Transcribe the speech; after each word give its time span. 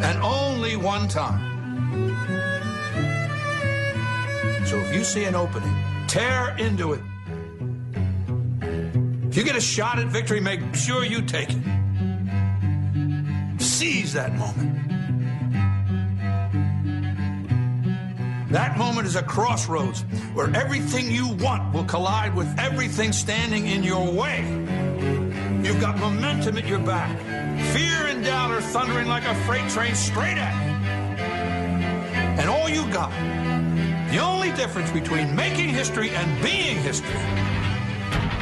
and 0.00 0.22
only 0.22 0.76
one 0.76 1.08
time. 1.08 1.50
So 4.66 4.78
if 4.78 4.94
you 4.94 5.04
see 5.04 5.24
an 5.24 5.34
opening, 5.34 5.74
tear 6.06 6.56
into 6.58 6.92
it. 6.94 7.00
If 9.28 9.36
you 9.36 9.44
get 9.44 9.56
a 9.56 9.60
shot 9.60 9.98
at 9.98 10.08
victory, 10.08 10.40
make 10.40 10.60
sure 10.74 11.04
you 11.04 11.22
take 11.22 11.50
it. 11.50 11.58
Seize 13.58 14.12
that 14.12 14.34
moment. 14.34 14.82
That 18.50 18.76
moment 18.76 19.06
is 19.06 19.16
a 19.16 19.22
crossroads 19.22 20.02
where 20.34 20.54
everything 20.54 21.10
you 21.10 21.28
want 21.28 21.72
will 21.72 21.84
collide 21.84 22.34
with 22.34 22.54
everything 22.58 23.12
standing 23.12 23.66
in 23.66 23.82
your 23.82 24.12
way. 24.12 24.42
You've 25.62 25.80
got 25.80 25.96
momentum 25.96 26.58
at 26.58 26.66
your 26.66 26.80
back. 26.80 27.18
Fear 27.72 28.08
doubt 28.22 28.52
are 28.52 28.60
thundering 28.60 29.08
like 29.08 29.24
a 29.24 29.34
freight 29.46 29.68
train 29.70 29.94
straight 29.94 30.38
at 30.38 30.54
you. 30.64 30.72
And 32.40 32.48
all 32.48 32.68
you 32.68 32.90
got, 32.92 33.10
the 34.10 34.18
only 34.18 34.52
difference 34.52 34.90
between 34.92 35.34
making 35.34 35.70
history 35.70 36.10
and 36.10 36.42
being 36.42 36.76
history, 36.78 37.10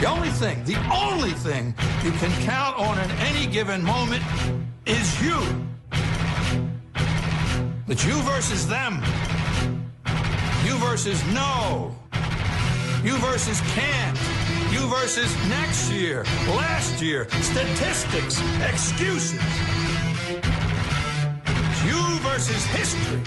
the 0.01 0.07
only 0.07 0.29
thing, 0.29 0.63
the 0.65 0.77
only 0.93 1.33
thing 1.33 1.75
you 2.05 2.11
can 2.13 2.31
count 2.43 2.79
on 2.79 2.99
in 2.99 3.11
any 3.23 3.47
given 3.47 3.83
moment 3.83 4.23
is 4.87 5.23
you. 5.23 5.41
It's 7.89 8.05
you 8.05 8.21
versus 8.23 8.69
them. 8.69 9.03
You 10.65 10.77
versus 10.79 11.25
no. 11.33 11.95
You 13.03 13.17
versus 13.17 13.61
can't. 13.73 14.30
You 14.81 14.89
versus 14.89 15.37
next 15.47 15.93
year, 15.93 16.25
last 16.57 17.03
year, 17.03 17.29
statistics, 17.43 18.41
excuses. 18.63 19.39
You 21.85 22.01
versus 22.21 22.65
history. 22.65 23.21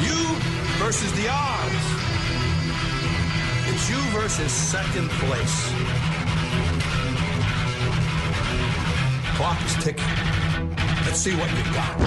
You 0.00 0.18
versus 0.80 1.12
the 1.12 1.28
odds. 1.28 1.84
It's 3.68 3.90
you 3.90 4.00
versus 4.18 4.50
second 4.50 5.10
place. 5.20 5.72
Clock 9.36 9.62
is 9.66 9.74
ticking. 9.84 10.04
Let's 11.04 11.18
see 11.18 11.36
what 11.36 11.50
you 11.50 11.64
got. 11.74 11.98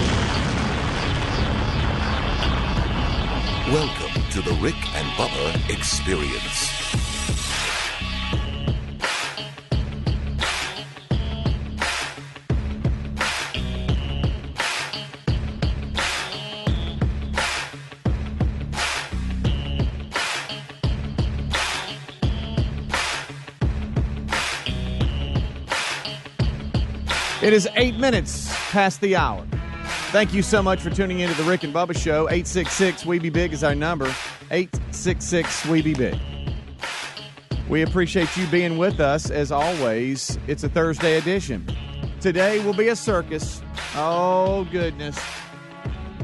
Welcome 3.72 4.22
to 4.32 4.42
the 4.42 4.54
Rick 4.60 4.74
and 4.96 5.06
Bubba 5.16 5.70
Experience. 5.70 6.75
It 27.46 27.52
is 27.52 27.68
eight 27.76 27.94
minutes 27.94 28.48
past 28.72 29.00
the 29.00 29.14
hour. 29.14 29.46
Thank 30.10 30.34
you 30.34 30.42
so 30.42 30.60
much 30.60 30.80
for 30.80 30.90
tuning 30.90 31.20
into 31.20 31.40
the 31.40 31.48
Rick 31.48 31.62
and 31.62 31.72
Bubba 31.72 31.96
Show. 31.96 32.28
866 32.28 33.06
We 33.06 33.20
Be 33.20 33.30
Big 33.30 33.52
is 33.52 33.62
our 33.62 33.76
number. 33.76 34.12
866 34.50 35.64
We 35.66 35.80
Be 35.80 35.94
Big. 35.94 36.18
We 37.68 37.82
appreciate 37.82 38.36
you 38.36 38.48
being 38.48 38.78
with 38.78 38.98
us 38.98 39.30
as 39.30 39.52
always. 39.52 40.40
It's 40.48 40.64
a 40.64 40.68
Thursday 40.68 41.18
edition. 41.18 41.64
Today 42.20 42.64
will 42.64 42.74
be 42.74 42.88
a 42.88 42.96
circus. 42.96 43.62
Oh, 43.94 44.66
goodness. 44.72 45.16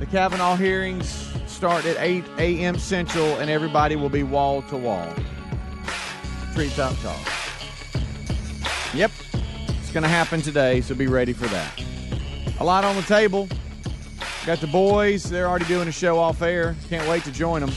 The 0.00 0.06
Kavanaugh 0.06 0.56
hearings 0.56 1.32
start 1.47 1.84
at 1.84 1.99
8 2.00 2.25
a.m. 2.38 2.81
Central, 2.81 3.38
and 3.38 3.49
everybody 3.49 3.94
will 3.94 4.09
be 4.09 4.25
wall 4.25 4.62
to 4.62 4.77
wall. 4.77 5.06
Treetop 6.53 6.97
Talk. 7.00 7.32
Yep, 8.93 9.12
it's 9.92 10.00
going 10.00 10.04
to 10.04 10.08
happen 10.08 10.41
today, 10.41 10.80
so 10.80 10.94
be 10.94 11.06
ready 11.06 11.34
for 11.34 11.47
that. 11.48 11.84
A 12.60 12.64
lot 12.64 12.82
on 12.82 12.97
the 12.97 13.03
table. 13.03 13.47
Got 14.47 14.62
the 14.62 14.66
boys. 14.66 15.25
They're 15.25 15.47
already 15.47 15.66
doing 15.66 15.86
a 15.86 15.92
show 15.92 16.19
off 16.19 16.41
air. 16.41 16.75
Can't 16.88 17.06
wait 17.10 17.25
to 17.25 17.30
join 17.30 17.60
them. 17.60 17.70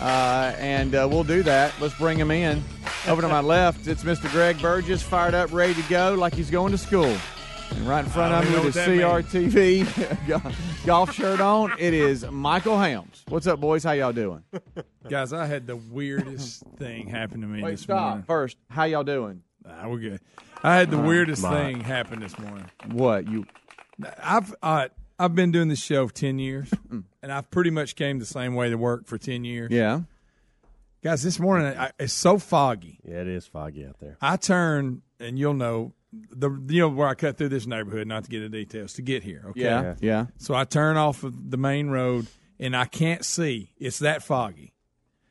Uh, 0.00 0.56
and 0.58 0.96
uh, 0.96 1.06
we'll 1.08 1.22
do 1.22 1.44
that. 1.44 1.72
Let's 1.80 1.94
bring 1.94 2.18
them 2.18 2.32
in. 2.32 2.64
Over 3.06 3.22
to 3.22 3.28
my 3.28 3.38
left, 3.40 3.86
it's 3.86 4.02
Mr. 4.02 4.28
Greg 4.32 4.60
Burgess, 4.60 5.04
fired 5.04 5.34
up, 5.34 5.52
ready 5.52 5.72
to 5.74 5.82
go, 5.82 6.16
like 6.18 6.34
he's 6.34 6.50
going 6.50 6.72
to 6.72 6.78
school. 6.78 7.16
And 7.70 7.86
right 7.86 8.04
in 8.04 8.10
front 8.10 8.34
of 8.34 8.50
me 8.50 8.56
with 8.56 8.74
his 8.74 8.84
CRTV 8.84 10.84
golf 10.84 11.14
shirt 11.14 11.40
on, 11.40 11.74
it 11.78 11.94
is 11.94 12.28
Michael 12.28 12.76
Helms. 12.76 13.22
What's 13.28 13.46
up, 13.46 13.60
boys? 13.60 13.84
How 13.84 13.92
y'all 13.92 14.12
doing? 14.12 14.42
Guys, 15.08 15.32
I 15.32 15.46
had 15.46 15.68
the 15.68 15.76
weirdest 15.76 16.64
thing 16.76 17.06
happen 17.06 17.40
to 17.40 17.46
me 17.46 17.62
Wait, 17.62 17.70
this 17.70 17.82
stop. 17.82 18.08
morning. 18.08 18.24
First, 18.24 18.56
how 18.68 18.82
y'all 18.82 19.04
doing? 19.04 19.44
Nah, 19.64 19.88
we're 19.88 19.98
good. 19.98 20.20
I 20.62 20.76
had 20.76 20.90
the 20.90 20.98
Uh, 20.98 21.02
weirdest 21.06 21.42
thing 21.42 21.80
happen 21.80 22.20
this 22.20 22.38
morning. 22.38 22.70
What 22.90 23.28
you? 23.28 23.46
I've 24.22 24.54
uh, 24.62 24.88
I've 25.18 25.34
been 25.34 25.50
doing 25.52 25.68
this 25.68 25.82
show 25.82 26.06
for 26.08 26.14
ten 26.14 26.38
years, 26.38 26.70
and 26.90 27.32
I've 27.32 27.50
pretty 27.50 27.70
much 27.70 27.96
came 27.96 28.18
the 28.18 28.24
same 28.26 28.54
way 28.54 28.70
to 28.70 28.76
work 28.76 29.06
for 29.06 29.18
ten 29.18 29.44
years. 29.44 29.70
Yeah. 29.70 30.02
Guys, 31.02 31.22
this 31.22 31.40
morning 31.40 31.76
I, 31.76 31.90
it's 31.98 32.12
so 32.12 32.38
foggy. 32.38 33.00
Yeah, 33.04 33.22
it 33.22 33.28
is 33.28 33.46
foggy 33.46 33.84
out 33.86 33.98
there. 33.98 34.16
I 34.20 34.36
turn, 34.36 35.02
and 35.18 35.38
you'll 35.38 35.54
know 35.54 35.94
the 36.30 36.50
you 36.68 36.80
know 36.82 36.88
where 36.88 37.08
I 37.08 37.14
cut 37.14 37.36
through 37.38 37.48
this 37.48 37.66
neighborhood. 37.66 38.06
Not 38.06 38.24
to 38.24 38.30
get 38.30 38.42
into 38.42 38.56
details 38.58 38.92
to 38.94 39.02
get 39.02 39.22
here. 39.24 39.44
Okay. 39.50 39.62
Yeah, 39.62 39.94
yeah. 40.00 40.26
So 40.38 40.54
I 40.54 40.64
turn 40.64 40.96
off 40.96 41.24
of 41.24 41.50
the 41.50 41.56
main 41.56 41.88
road, 41.88 42.28
and 42.60 42.76
I 42.76 42.84
can't 42.84 43.24
see. 43.24 43.72
It's 43.78 43.98
that 43.98 44.22
foggy. 44.22 44.74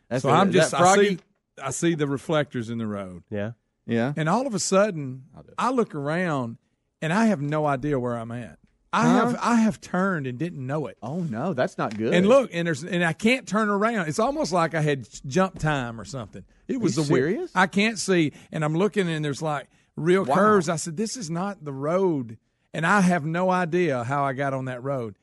That's 0.10 0.24
so 0.24 0.30
I'm 0.30 0.52
just 0.52 0.74
I 0.74 0.96
see 0.96 1.20
I 1.64 1.70
see 1.72 1.96
the 1.96 2.08
reflectors 2.08 2.70
in 2.70 2.78
the 2.78 2.88
road. 2.88 3.24
Yeah. 3.30 3.52
Yeah. 3.86 4.14
And 4.16 4.30
all 4.30 4.46
of 4.48 4.54
a 4.54 4.60
sudden, 4.60 5.24
I 5.58 5.72
look 5.72 5.96
around, 5.96 6.58
and 7.02 7.12
I 7.12 7.26
have 7.28 7.42
no 7.42 7.66
idea 7.66 8.00
where 8.00 8.16
I'm 8.16 8.32
at. 8.32 8.58
I 8.94 9.04
Huh? 9.08 9.26
have 9.28 9.40
I 9.42 9.56
have 9.56 9.80
turned 9.80 10.28
and 10.28 10.38
didn't 10.38 10.66
know 10.66 10.88
it. 10.88 10.98
Oh 11.02 11.20
no, 11.20 11.54
that's 11.54 11.78
not 11.78 11.98
good. 11.98 12.14
And 12.14 12.28
look, 12.28 12.50
and 12.54 12.68
there's 12.68 12.84
and 12.84 13.04
I 13.06 13.14
can't 13.14 13.48
turn 13.48 13.70
around. 13.70 14.10
It's 14.10 14.20
almost 14.20 14.52
like 14.52 14.76
I 14.76 14.82
had 14.82 15.08
jump 15.26 15.60
time 15.60 16.00
or 16.00 16.04
something. 16.04 16.44
It 16.68 16.82
was 16.82 16.98
weird- 16.98 17.08
serious? 17.08 17.52
I 17.56 17.68
can't 17.68 17.98
see, 17.98 18.34
and 18.52 18.66
I'm 18.66 18.76
looking, 18.76 19.08
and 19.10 19.24
there's 19.24 19.42
like 19.42 19.70
real 19.96 20.26
Wow. 20.26 20.36
curves. 20.36 20.68
I 20.68 20.76
said, 20.76 20.98
"This 20.98 21.16
is 21.16 21.30
not 21.30 21.64
the 21.64 21.72
road," 21.72 22.38
and 22.74 22.86
I 22.86 23.00
have 23.02 23.26
no 23.26 23.50
idea 23.50 24.04
how 24.04 24.26
I 24.26 24.34
got 24.34 24.54
on 24.54 24.66
that 24.66 24.84
road. 24.84 25.16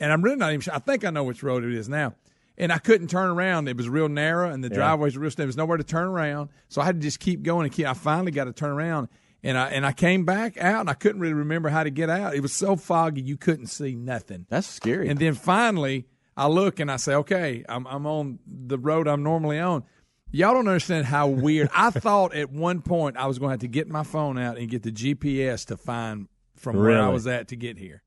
And 0.00 0.10
I'm 0.10 0.22
really 0.22 0.36
not 0.38 0.48
even 0.52 0.62
sure. 0.62 0.74
I 0.74 0.78
think 0.78 1.04
I 1.04 1.10
know 1.10 1.24
which 1.24 1.42
road 1.42 1.62
it 1.62 1.74
is 1.74 1.90
now. 1.90 2.14
And 2.60 2.72
I 2.72 2.78
couldn't 2.78 3.08
turn 3.08 3.30
around. 3.30 3.68
It 3.68 3.76
was 3.76 3.88
real 3.88 4.08
narrow, 4.08 4.50
and 4.50 4.62
the 4.62 4.68
Yeah. 4.68 4.74
driveways 4.76 5.16
were 5.16 5.22
real. 5.22 5.30
There 5.34 5.46
was 5.46 5.56
nowhere 5.56 5.78
to 5.78 5.82
turn 5.84 6.06
around, 6.08 6.50
so 6.68 6.80
I 6.80 6.84
had 6.84 6.96
to 6.96 7.00
just 7.02 7.18
keep 7.18 7.42
going 7.42 7.64
and 7.64 7.72
keep. 7.72 7.86
I 7.86 7.94
finally 7.94 8.30
got 8.30 8.44
to 8.44 8.52
turn 8.52 8.70
around, 8.70 9.08
and 9.42 9.56
I 9.58 9.70
and 9.70 9.84
I 9.86 9.92
came 9.92 10.24
back 10.24 10.56
out, 10.58 10.80
and 10.80 10.90
I 10.90 10.94
couldn't 10.94 11.20
really 11.20 11.34
remember 11.34 11.70
how 11.70 11.82
to 11.82 11.90
get 11.90 12.10
out. 12.10 12.34
It 12.34 12.40
was 12.40 12.52
so 12.52 12.76
foggy, 12.76 13.22
you 13.22 13.36
couldn't 13.36 13.66
see 13.68 13.94
nothing. 13.94 14.46
That's 14.50 14.66
scary. 14.66 15.08
And 15.08 15.18
then 15.18 15.34
finally, 15.34 16.06
I 16.36 16.46
look 16.48 16.78
and 16.80 16.90
I 16.92 16.96
say, 16.96 17.14
okay, 17.14 17.64
I'm, 17.68 17.86
I'm 17.86 18.06
on 18.06 18.38
the 18.46 18.78
road 18.78 19.08
I'm 19.08 19.22
normally 19.22 19.58
on. 19.58 19.84
Y'all 20.30 20.54
don't 20.54 20.68
understand 20.68 21.06
how 21.06 21.26
weird. 21.26 21.68
I 21.74 21.90
thought 22.06 22.34
at 22.34 22.50
one 22.52 22.82
point 22.82 23.16
I 23.16 23.26
was 23.26 23.38
going 23.38 23.48
to 23.48 23.52
have 23.54 23.60
to 23.60 23.68
get 23.68 23.88
my 23.88 24.04
phone 24.04 24.38
out 24.38 24.58
and 24.58 24.68
get 24.68 24.82
the 24.82 24.92
GPS 24.92 25.66
to 25.66 25.76
find 25.76 26.28
from 26.56 26.76
where 26.76 27.00
I 27.02 27.08
was 27.08 27.26
at 27.26 27.48
to 27.48 27.56
get 27.56 27.78
here. 27.78 28.02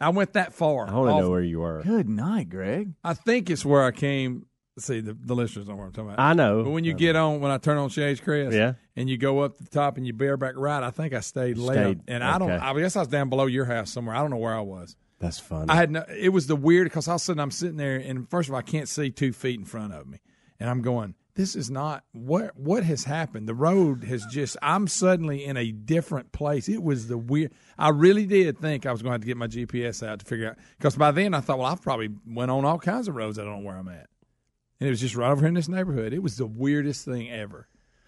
I 0.00 0.08
went 0.10 0.32
that 0.34 0.52
far. 0.52 0.88
I 0.88 0.92
want 0.94 1.10
to 1.10 1.20
know 1.20 1.30
where 1.30 1.40
you 1.40 1.60
were. 1.60 1.82
Good 1.82 2.08
night, 2.08 2.50
Greg. 2.50 2.94
I 3.02 3.14
think 3.14 3.48
it's 3.50 3.64
where 3.64 3.82
I 3.84 3.90
came. 3.90 4.46
See, 4.78 4.98
the, 5.00 5.14
the 5.18 5.36
listeners 5.36 5.68
know 5.68 5.76
what 5.76 5.84
I'm 5.84 5.92
talking 5.92 6.10
about. 6.10 6.18
I 6.20 6.32
know. 6.34 6.64
But 6.64 6.70
when 6.70 6.82
you 6.82 6.94
I 6.94 6.96
get 6.96 7.14
on, 7.14 7.40
when 7.40 7.52
I 7.52 7.58
turn 7.58 7.76
on 7.78 7.90
Shay's 7.90 8.20
Crest, 8.20 8.52
Yeah. 8.56 8.72
and 8.96 9.08
you 9.08 9.16
go 9.16 9.40
up 9.40 9.56
the 9.56 9.66
top 9.68 9.96
and 9.96 10.04
you 10.04 10.12
bear 10.12 10.36
back 10.36 10.54
right, 10.56 10.82
I 10.82 10.90
think 10.90 11.14
I 11.14 11.20
stayed 11.20 11.58
left. 11.58 11.78
Stayed, 11.78 12.00
And 12.08 12.24
I 12.24 12.38
don't. 12.38 12.50
I 12.50 12.74
guess 12.80 12.96
I 12.96 12.98
was 13.00 13.08
down 13.08 13.28
below 13.28 13.46
your 13.46 13.66
house 13.66 13.92
somewhere. 13.92 14.16
I 14.16 14.20
don't 14.20 14.30
know 14.30 14.36
where 14.36 14.54
I 14.56 14.60
was. 14.62 14.96
That's 15.20 15.38
fun. 15.38 15.70
I 15.70 15.76
had 15.76 15.92
no. 15.92 16.04
It 16.08 16.30
was 16.30 16.48
the 16.48 16.56
weird 16.56 16.86
because 16.86 17.06
all 17.06 17.14
of 17.14 17.20
a 17.20 17.24
sudden 17.24 17.38
I'm 17.40 17.52
sitting 17.52 17.76
there, 17.76 17.96
and 17.96 18.28
first 18.28 18.48
of 18.48 18.54
all, 18.54 18.58
I 18.58 18.62
can't 18.62 18.88
see 18.88 19.10
two 19.10 19.32
feet 19.32 19.58
in 19.60 19.64
front 19.64 19.94
of 19.94 20.08
me, 20.08 20.18
and 20.58 20.68
I'm 20.68 20.82
going, 20.82 21.14
this 21.36 21.56
is 21.56 21.70
not 21.70 22.04
what 22.12 22.56
what 22.56 22.84
has 22.84 23.04
happened. 23.04 23.48
The 23.48 23.54
road 23.54 24.04
has 24.04 24.24
just. 24.26 24.56
I'm 24.62 24.86
suddenly 24.86 25.44
in 25.44 25.56
a 25.56 25.72
different 25.72 26.32
place. 26.32 26.68
It 26.68 26.82
was 26.82 27.08
the 27.08 27.18
weird. 27.18 27.52
I 27.76 27.88
really 27.88 28.24
did 28.26 28.58
think 28.58 28.86
I 28.86 28.92
was 28.92 29.02
going 29.02 29.10
to 29.10 29.14
have 29.14 29.20
to 29.22 29.26
get 29.26 29.36
my 29.36 29.48
GPS 29.48 30.06
out 30.06 30.20
to 30.20 30.24
figure 30.24 30.50
out 30.50 30.58
because 30.78 30.96
by 30.96 31.10
then 31.10 31.34
I 31.34 31.40
thought, 31.40 31.58
well, 31.58 31.66
I've 31.66 31.82
probably 31.82 32.10
went 32.26 32.50
on 32.50 32.64
all 32.64 32.78
kinds 32.78 33.08
of 33.08 33.16
roads. 33.16 33.38
I 33.38 33.44
don't 33.44 33.60
know 33.60 33.66
where 33.66 33.76
I'm 33.76 33.88
at, 33.88 34.08
and 34.80 34.86
it 34.86 34.90
was 34.90 35.00
just 35.00 35.16
right 35.16 35.30
over 35.30 35.40
here 35.40 35.48
in 35.48 35.54
this 35.54 35.68
neighborhood. 35.68 36.12
It 36.12 36.22
was 36.22 36.36
the 36.36 36.46
weirdest 36.46 37.04
thing 37.04 37.30
ever. 37.30 37.66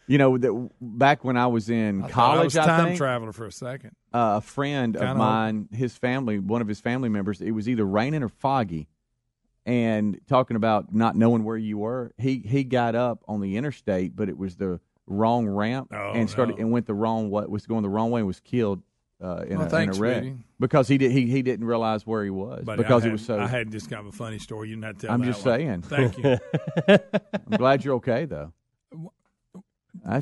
You 0.08 0.18
know, 0.18 0.38
the, 0.38 0.70
back 0.80 1.24
when 1.24 1.36
I 1.36 1.48
was 1.48 1.68
in 1.68 2.04
I 2.04 2.06
thought 2.06 2.10
I 2.10 2.12
college, 2.12 2.44
was 2.44 2.56
I, 2.58 2.66
time 2.66 2.84
think, 2.84 2.98
traveler 2.98 3.32
for 3.32 3.46
a 3.46 3.50
second. 3.50 3.96
uh, 4.14 4.34
a 4.36 4.40
friend 4.40 4.94
Kinda 4.94 5.10
of 5.10 5.16
mine, 5.16 5.68
his 5.72 5.96
family, 5.96 6.38
one 6.38 6.62
of 6.62 6.68
his 6.68 6.78
family 6.78 7.08
members, 7.08 7.40
it 7.40 7.50
was 7.50 7.68
either 7.68 7.84
raining 7.84 8.22
or 8.22 8.28
foggy, 8.28 8.86
and 9.66 10.18
talking 10.28 10.56
about 10.56 10.94
not 10.94 11.16
knowing 11.16 11.44
where 11.44 11.56
you 11.58 11.76
were. 11.78 12.12
He 12.16 12.38
he 12.38 12.64
got 12.64 12.94
up 12.94 13.22
on 13.28 13.40
the 13.42 13.56
interstate, 13.58 14.16
but 14.16 14.28
it 14.30 14.38
was 14.38 14.56
the 14.56 14.80
wrong 15.06 15.46
ramp 15.46 15.88
Oh, 15.92 16.12
and 16.14 16.30
started 16.30 16.56
no. 16.56 16.62
and 16.62 16.72
went 16.72 16.86
the 16.86 16.94
wrong 16.94 17.28
way. 17.30 17.44
Was 17.46 17.66
going 17.66 17.82
the 17.82 17.88
wrong 17.90 18.10
way 18.10 18.20
and 18.20 18.26
was 18.26 18.40
killed 18.40 18.82
uh, 19.22 19.44
in, 19.48 19.58
Well, 19.58 19.66
a, 19.66 19.70
thanks, 19.70 19.96
in 19.98 20.02
a 20.02 20.06
wreck 20.06 20.22
Speedy. 20.22 20.36
because 20.60 20.88
he 20.88 20.98
did 20.98 21.10
he, 21.12 21.26
he 21.26 21.42
didn't 21.42 21.66
realize 21.66 22.06
where 22.06 22.22
he 22.24 22.30
was 22.30 22.64
But 22.64 22.76
because 22.78 23.04
I 23.04 23.08
it 23.08 23.12
was 23.12 23.24
so. 23.26 23.38
I 23.40 23.46
had 23.46 23.70
just 23.72 23.90
kind 23.90 24.00
of 24.06 24.14
a 24.14 24.16
funny 24.16 24.38
story. 24.38 24.68
You 24.70 24.76
didn't 24.76 24.84
have 24.86 24.98
to 24.98 25.06
tell 25.08 25.14
I'm 25.14 25.20
that 25.20 25.26
just 25.26 25.44
one. 25.44 25.58
saying. 25.58 25.82
Thank 25.82 26.18
you. 26.18 26.38
I'm 27.50 27.56
glad 27.58 27.84
you're 27.84 27.94
okay 27.96 28.24
though. 28.24 28.52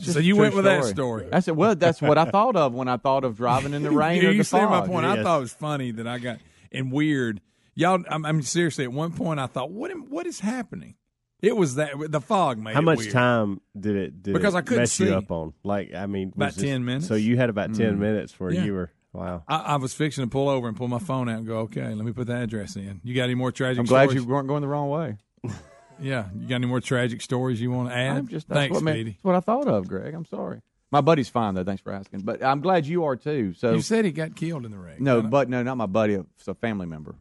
So 0.01 0.21
you 0.21 0.37
went 0.37 0.55
with 0.55 0.65
that 0.65 0.85
story. 0.85 1.29
I 1.33 1.41
said, 1.41 1.57
well, 1.57 1.75
that's 1.75 2.01
what 2.01 2.17
I 2.17 2.25
thought 2.27 2.57
of 2.57 2.73
when 2.73 2.89
I 2.89 2.97
thought 2.97 3.25
of 3.25 3.37
driving 3.37 3.75
in 3.75 3.83
the 3.83 3.91
rain 4.03 4.23
you 4.23 4.29
or 4.29 4.33
you 4.33 4.39
the 4.39 4.45
see 4.45 4.57
my 4.57 4.67
fog. 4.81 4.87
point. 4.87 5.05
I 5.05 5.23
thought 5.23 5.39
it 5.39 5.41
was 5.41 5.53
funny 5.53 5.91
that 5.93 6.07
I 6.07 6.19
got 6.19 6.39
and 6.73 6.91
weird. 6.93 7.41
Y'all, 7.75 8.03
I'm, 8.09 8.25
I'm 8.25 8.43
seriously. 8.43 8.85
At 8.85 8.93
one 8.93 9.13
point, 9.13 9.41
I 9.41 9.47
thought, 9.47 9.71
what 9.71 9.91
am, 9.91 10.11
what 10.11 10.27
is 10.27 10.41
happening? 10.41 10.95
It 11.43 11.57
was 11.57 11.75
that 11.75 11.91
the 12.09 12.21
fog 12.21 12.59
made 12.59 12.75
How 12.75 12.81
it 12.81 12.85
much 12.85 12.99
weird. 13.01 13.13
time 13.13 13.61
did 13.79 13.97
it 13.97 14.23
did 14.23 14.33
Because 14.35 14.55
it 14.55 14.59
I 14.59 14.61
couldn't 14.63 14.83
mess 14.83 14.93
see. 14.93 15.07
you 15.07 15.15
up 15.15 15.31
on? 15.31 15.53
Like 15.63 15.93
I 15.95 16.07
mean, 16.07 16.33
About 16.35 16.55
this- 16.55 16.63
10 16.65 16.85
minutes. 16.85 17.07
So 17.09 17.15
you 17.17 17.37
had 17.37 17.51
about 17.51 17.75
ten 17.75 17.97
Mm. 17.97 17.99
minutes 17.99 18.39
where 18.41 18.51
Yeah. 18.51 18.65
you 18.65 18.73
were 18.73 18.91
wow. 19.13 19.43
I, 19.47 19.57
I 19.59 19.77
was 19.77 19.93
fixing 19.93 20.25
to 20.25 20.31
pull 20.31 20.49
over 20.49 20.69
and 20.69 20.77
pull 20.77 20.89
my 20.89 20.99
phone 21.01 21.29
out 21.29 21.39
and 21.39 21.47
go, 21.47 21.59
okay, 21.61 21.93
let 21.95 22.05
me 22.07 22.13
put 22.13 22.29
the 22.29 22.35
address 22.37 22.77
in. 22.77 23.01
You 23.05 23.15
got 23.15 23.25
any 23.25 23.35
more 23.35 23.53
tragic? 23.53 23.79
I'm 23.81 23.85
glad 23.85 24.05
stories? 24.09 24.25
you 24.25 24.29
weren't 24.29 24.49
going 24.49 24.63
the 24.63 24.69
wrong 24.69 24.89
way. 24.89 25.19
Yeah, 26.01 26.27
you 26.37 26.49
got 26.49 26.57
any 26.57 26.67
more 26.67 26.81
tragic 26.81 27.21
stories 27.21 27.61
you 27.61 27.71
want 27.71 27.89
to 27.91 27.95
add? 27.95 28.17
I'm 28.17 28.27
just 28.27 28.49
that's 28.49 28.59
Thanks, 28.59 28.75
what, 28.75 28.83
ma- 28.83 28.91
Speedy. 28.91 29.11
that's 29.13 29.23
what 29.25 29.37
I 29.37 29.41
thought 29.41 29.69
of, 29.69 29.87
Greg. 29.87 30.13
I'm 30.13 30.25
sorry. 30.25 30.61
My 30.91 31.01
buddy's 31.01 31.29
fine 31.29 31.55
though. 31.55 31.63
Thanks 31.63 31.83
for 31.83 31.93
asking. 31.93 32.21
But 32.23 32.43
I'm 32.43 32.61
glad 32.61 32.85
you 32.87 33.05
are 33.05 33.15
too. 33.17 33.53
So 33.55 33.75
You 33.75 33.81
said 33.81 34.05
he 34.05 34.11
got 34.11 34.35
killed 34.35 34.65
in 34.65 34.73
the 34.73 34.79
wreck. 34.79 35.01
no, 35.01 35.23
but 35.23 35.49
no, 35.49 35.63
not 35.63 35.77
my 35.77 35.87
buddy. 35.87 36.15
It's 36.15 36.49
a 36.49 36.55
family 36.55 36.87
member, 36.87 37.15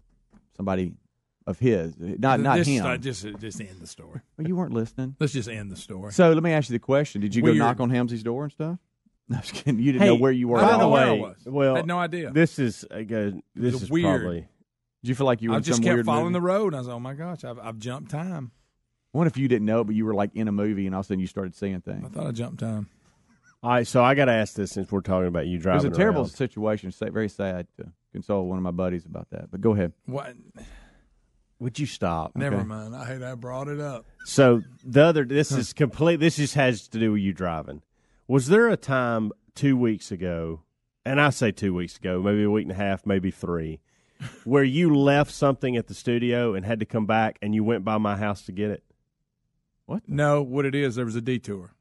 somebody 0.55 0.93
of 1.45 1.59
his. 1.59 1.95
Not 1.97 2.39
not 2.39 2.57
this, 2.57 2.67
him. 2.67 2.85
uh, 2.85 2.97
just 2.97 3.25
just 3.39 3.59
end 3.61 3.79
the 3.81 3.87
story. 3.87 4.21
Well, 4.37 4.47
you 4.47 4.55
weren't 4.55 4.73
listening. 4.73 5.15
Let's 5.19 5.33
just 5.33 5.49
end 5.49 5.71
the 5.71 5.75
story. 5.75 6.11
So 6.13 6.31
let 6.31 6.43
me 6.43 6.51
ask 6.51 6.69
you 6.69 6.73
the 6.75 6.79
question: 6.79 7.21
Did 7.21 7.35
you 7.35 7.43
Weird. 7.43 7.57
go 7.57 7.65
knock 7.65 7.79
on 7.79 7.89
Helmsley's 7.89 8.23
door 8.23 8.43
and 8.43 8.51
stuff? 8.51 8.77
No, 9.29 9.37
I 9.37 9.39
was 9.39 9.51
kidding. 9.53 9.79
You 9.79 9.93
didn't 9.93 10.05
know 10.05 10.15
where 10.15 10.33
you 10.33 10.49
were. 10.49 10.57
I 10.57 10.63
By 10.63 10.69
don't 10.71 10.79
the 10.79 10.85
all. 10.85 10.89
know 10.89 10.95
where 10.95 11.05
I 11.07 11.11
way, 11.13 11.19
was. 11.21 11.37
well, 11.45 11.73
I 11.75 11.77
had 11.77 11.87
no 11.87 11.97
idea. 11.97 12.31
This 12.31 12.59
is 12.59 12.85
a 12.91 13.05
good. 13.05 13.41
This 13.55 13.81
is 13.81 13.89
weird. 13.89 14.03
Did 14.05 14.19
probably. 14.19 14.47
you 15.03 15.15
feel 15.15 15.25
like 15.25 15.41
you 15.41 15.51
were 15.51 15.55
I 15.55 15.59
just 15.59 15.77
some 15.77 15.83
kept 15.85 15.93
weird 15.95 16.05
following 16.05 16.25
movie? 16.25 16.33
the 16.33 16.41
road. 16.41 16.73
I 16.75 16.79
was, 16.79 16.87
like, 16.87 16.95
oh 16.97 16.99
my 16.99 17.13
gosh, 17.13 17.45
I've, 17.45 17.57
I've 17.57 17.77
jumped 17.77 18.11
time. 18.11 18.51
What 19.13 19.27
if 19.27 19.37
you 19.37 19.47
didn't 19.47 19.65
know, 19.65 19.85
but 19.85 19.95
you 19.95 20.03
were 20.05 20.13
like 20.13 20.31
in 20.35 20.49
a 20.49 20.51
movie, 20.51 20.87
and 20.87 20.93
all 20.93 20.99
of 20.99 21.05
a 21.05 21.07
sudden 21.07 21.21
you 21.21 21.27
started 21.27 21.55
seeing 21.55 21.79
things? 21.79 22.03
I 22.05 22.09
thought 22.09 22.27
I 22.27 22.31
jumped 22.31 22.59
time. 22.59 22.89
All 23.63 23.69
right, 23.69 23.87
so 23.87 24.03
I 24.03 24.13
got 24.13 24.25
to 24.25 24.33
ask 24.33 24.55
this 24.55 24.71
since 24.73 24.91
we're 24.91 24.99
talking 25.01 25.27
about 25.27 25.47
you 25.47 25.57
driving. 25.57 25.85
It 25.85 25.89
was 25.89 25.97
a 25.97 26.01
terrible 26.01 26.21
around. 26.23 26.29
situation. 26.29 26.91
Sa- 26.91 27.09
Very 27.09 27.29
sad 27.29 27.67
to 27.77 27.87
console 28.11 28.45
one 28.47 28.57
of 28.57 28.63
my 28.63 28.71
buddies 28.71 29.05
about 29.05 29.29
that. 29.29 29.49
But 29.51 29.61
go 29.61 29.71
ahead. 29.73 29.93
What? 30.05 30.33
Would 31.59 31.79
you 31.79 31.85
stop? 31.85 32.35
Never 32.35 32.57
Okay. 32.57 32.65
mind. 32.65 32.93
I 32.93 33.05
hate 33.05 33.21
I 33.23 33.35
brought 33.35 33.69
it 33.69 33.79
up. 33.79 34.05
So 34.25 34.61
the 34.83 35.03
other, 35.05 35.23
this 35.23 35.53
is 35.53 35.71
complete. 35.71 36.17
This 36.19 36.35
just 36.35 36.55
has 36.55 36.89
to 36.89 36.99
do 36.99 37.13
with 37.13 37.21
you 37.21 37.31
driving. 37.31 37.81
Was 38.27 38.47
there 38.47 38.67
a 38.67 38.75
time 38.75 39.31
two 39.55 39.77
weeks 39.77 40.11
ago, 40.11 40.63
and 41.05 41.21
I 41.21 41.29
say 41.29 41.51
two 41.51 41.73
weeks 41.73 41.95
ago, 41.95 42.21
maybe 42.21 42.43
a 42.43 42.51
week 42.51 42.63
and 42.63 42.71
a 42.73 42.75
half, 42.75 43.05
maybe 43.05 43.31
three, 43.31 43.79
where 44.43 44.63
you 44.65 44.93
left 44.93 45.31
something 45.31 45.77
at 45.77 45.87
the 45.87 45.93
studio 45.93 46.53
and 46.53 46.65
had 46.65 46.81
to 46.81 46.85
come 46.85 47.05
back, 47.05 47.37
and 47.41 47.55
you 47.55 47.63
went 47.63 47.85
by 47.85 47.97
my 47.97 48.17
house 48.17 48.41
to 48.47 48.51
get 48.51 48.69
it? 48.71 48.83
What? 49.85 50.03
No, 50.07 50.41
what 50.41 50.65
it 50.65 50.75
is, 50.75 50.95
there 50.95 51.05
was 51.05 51.15
a 51.15 51.21
detour. 51.21 51.72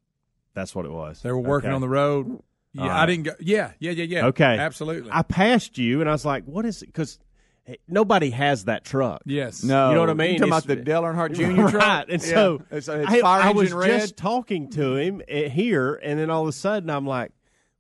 That's 0.55 0.75
what 0.75 0.85
it 0.85 0.93
was. 0.93 1.23
They 1.23 1.31
were 1.31 1.39
working 1.41 1.69
Okay. 1.71 1.75
on 1.75 1.81
the 1.81 1.89
road. 1.89 2.43
Yeah, 2.75 2.83
All 2.85 2.91
I 2.91 3.07
didn't 3.07 3.25
go. 3.25 3.33
Yeah, 3.41 3.73
yeah, 3.81 3.91
yeah, 3.93 4.05
yeah. 4.05 4.27
Okay. 4.29 4.45
absolutely. 4.59 5.11
I 5.13 5.23
passed 5.23 5.77
you, 5.79 6.01
and 6.01 6.09
I 6.09 6.13
was 6.13 6.25
like, 6.25 6.45
"What 6.45 6.65
is 6.65 6.83
it?" 6.83 6.87
Because 6.87 7.19
nobody 7.87 8.31
has 8.31 8.65
that 8.65 8.85
truck. 8.85 9.23
yes. 9.27 9.63
No, 9.63 9.89
You 9.91 9.95
know 9.95 10.01
what 10.01 10.11
I 10.11 10.15
mean? 10.15 10.31
You're 10.37 10.49
talking 10.49 10.49
It's- 10.49 10.65
about 10.65 10.77
the 10.79 10.83
Dale 10.83 11.03
Earnhardt 11.03 11.35
Jr. 11.35 11.71
truck? 11.71 11.75
Right, 11.75 12.05
and 12.09 12.23
Yeah. 12.23 12.29
so 12.29 12.63
it's, 12.71 12.89
it's 12.89 13.11
I, 13.11 13.21
fire 13.21 13.43
I 13.43 13.49
engine 13.51 13.57
was 13.57 13.73
red. 13.73 14.01
just 14.01 14.17
talking 14.17 14.71
to 14.71 14.97
him 14.97 15.23
eh, 15.29 15.49
here, 15.49 15.95
and 16.03 16.19
then 16.19 16.29
all 16.31 16.43
of 16.43 16.49
a 16.49 16.53
sudden 16.53 16.89
I'm 16.91 17.07
like, 17.07 17.31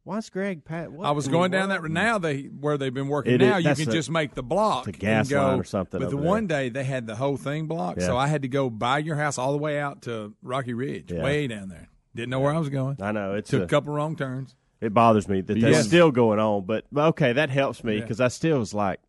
"Why's 0.05 0.29
Greg 0.31 0.65
Pat?" 0.65 0.93
What? 0.93 1.07
I 1.07 1.11
was 1.13 1.27
going 1.27 1.51
down 1.51 1.71
what? 1.71 1.83
that 1.83 1.89
now. 1.91 2.19
They 2.19 2.43
where 2.45 2.77
they've 2.79 2.93
been 2.95 3.09
working 3.09 3.33
It 3.35 3.43
is- 3.43 3.49
now. 3.49 3.57
You 3.57 3.75
can 3.75 3.89
a- 3.89 3.93
just 3.93 4.11
make 4.11 4.35
the 4.35 4.43
block. 4.43 4.87
it's 4.89 4.97
a 4.97 5.01
gas 5.01 5.27
and 5.27 5.31
go, 5.31 5.43
line 5.47 5.59
or 5.61 5.65
something 5.65 6.01
But 6.01 6.11
the 6.11 6.17
over 6.17 6.27
one 6.27 6.47
day 6.47 6.69
they 6.69 6.85
had 6.85 7.07
the 7.07 7.17
whole 7.17 7.37
thing 7.37 7.67
blocked, 7.67 8.03
so 8.03 8.17
I 8.17 8.27
had 8.29 8.43
to 8.43 8.49
go 8.49 8.69
by 8.71 8.99
your 8.99 9.17
house 9.17 9.37
all 9.39 9.53
the 9.53 9.59
way 9.59 9.81
out 9.81 10.03
to 10.03 10.35
Rocky 10.43 10.75
Ridge, 10.75 11.11
Yeah. 11.11 11.23
way 11.25 11.47
down 11.47 11.69
there. 11.71 11.89
Didn't 12.15 12.31
know 12.31 12.41
where 12.41 12.55
I 12.55 12.59
was 12.59 12.69
going. 12.69 12.97
I 13.01 13.13
know 13.13 13.35
It 13.35 13.47
Took 13.47 13.63
a, 13.63 13.65
a 13.65 13.69
couple 13.69 13.93
wrong 13.95 14.17
turns. 14.17 14.55
it 14.81 14.93
bothers 14.93 15.29
me 15.29 15.41
that 15.41 15.55
that's 15.55 15.77
Yes. 15.77 15.87
still 15.87 16.11
going 16.11 16.39
on, 16.39 16.65
but, 16.67 16.85
but 16.93 17.07
okay, 17.09 17.33
that 17.33 17.49
helps 17.51 17.83
me 17.85 17.95
Yeah. 17.97 18.01
because 18.03 18.21
I 18.21 18.29
still 18.29 18.59
was 18.59 18.75
like, 18.75 19.01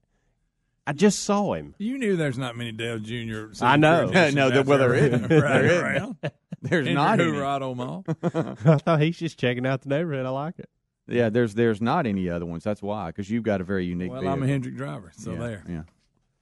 I 0.86 0.92
just 0.94 1.20
saw 1.24 1.54
him. 1.54 1.76
You 1.78 1.98
knew 1.98 2.16
there's 2.18 2.38
not 2.38 2.58
many 2.58 2.72
Dale 2.74 3.00
Jr. 3.00 3.48
I 3.62 3.78
know. 3.78 4.06
No, 4.08 4.50
there- 4.50 4.64
well, 4.64 4.78
there 4.80 4.94
isn't. 4.94 5.22
Right 5.22 5.30
There 5.30 5.66
isn't. 5.66 5.84
around. 5.86 6.16
There's 6.62 6.88
In 6.88 6.94
not 6.94 7.20
your 7.20 7.28
any. 7.28 7.38
Hoorah 7.38 7.76
Mall. 7.76 8.06
I 8.24 8.78
thought 8.78 9.02
he's 9.02 9.18
just 9.18 9.38
checking 9.38 9.66
out 9.68 9.82
the 9.82 9.90
neighborhood. 9.90 10.26
I 10.26 10.30
like 10.30 10.60
it. 10.60 10.70
Yeah, 11.10 11.28
there's 11.30 11.56
there's 11.56 11.82
not 11.82 12.08
any 12.08 12.30
other 12.30 12.46
ones. 12.46 12.64
That's 12.64 12.82
why, 12.82 13.08
because 13.08 13.30
you've 13.30 13.44
got 13.44 13.60
a 13.60 13.66
very 13.66 13.86
unique. 13.86 14.10
Well, 14.14 14.26
I'm 14.26 14.42
a. 14.42 14.48
Hendrick 14.48 14.78
driver, 14.78 15.12
so 15.14 15.34
yeah, 15.34 15.40
there. 15.40 15.64
Yeah. 15.68 15.82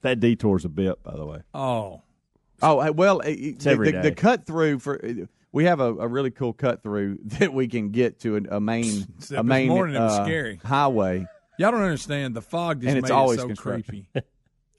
That 0.02 0.20
detour's 0.20 0.64
a 0.64 0.68
bit, 0.68 1.02
by 1.02 1.16
the 1.16 1.26
way. 1.26 1.40
Oh, 1.52 2.02
Oh 2.62 2.92
well, 2.92 3.18
the, 3.18 3.56
every 3.66 3.86
the, 3.90 3.92
day. 3.92 4.02
the 4.02 4.12
cut 4.14 4.46
through 4.46 4.78
for 4.78 5.04
uh, 5.04 5.26
we 5.52 5.64
have 5.66 5.80
a, 5.80 5.94
a 5.94 6.08
really 6.08 6.30
cool 6.30 6.52
cut 6.52 6.82
through 6.82 7.18
that 7.24 7.52
we 7.52 7.68
can 7.68 7.90
get 7.90 8.20
to 8.20 8.36
a, 8.36 8.56
a 8.56 8.60
main 8.60 8.84
Except 9.18 9.32
a 9.32 9.34
this 9.36 9.44
main 9.44 9.68
morning 9.68 9.96
uh, 9.96 10.24
scary. 10.24 10.60
highway. 10.64 11.26
y'all 11.58 11.70
don't 11.70 11.82
understand. 11.82 12.34
The 12.34 12.42
fog 12.42 12.80
just 12.80 12.88
And 12.88 12.98
it's 12.98 13.08
made 13.10 13.14
always 13.14 13.38
it 13.42 13.48
so 13.56 13.62
creepy. 13.62 14.06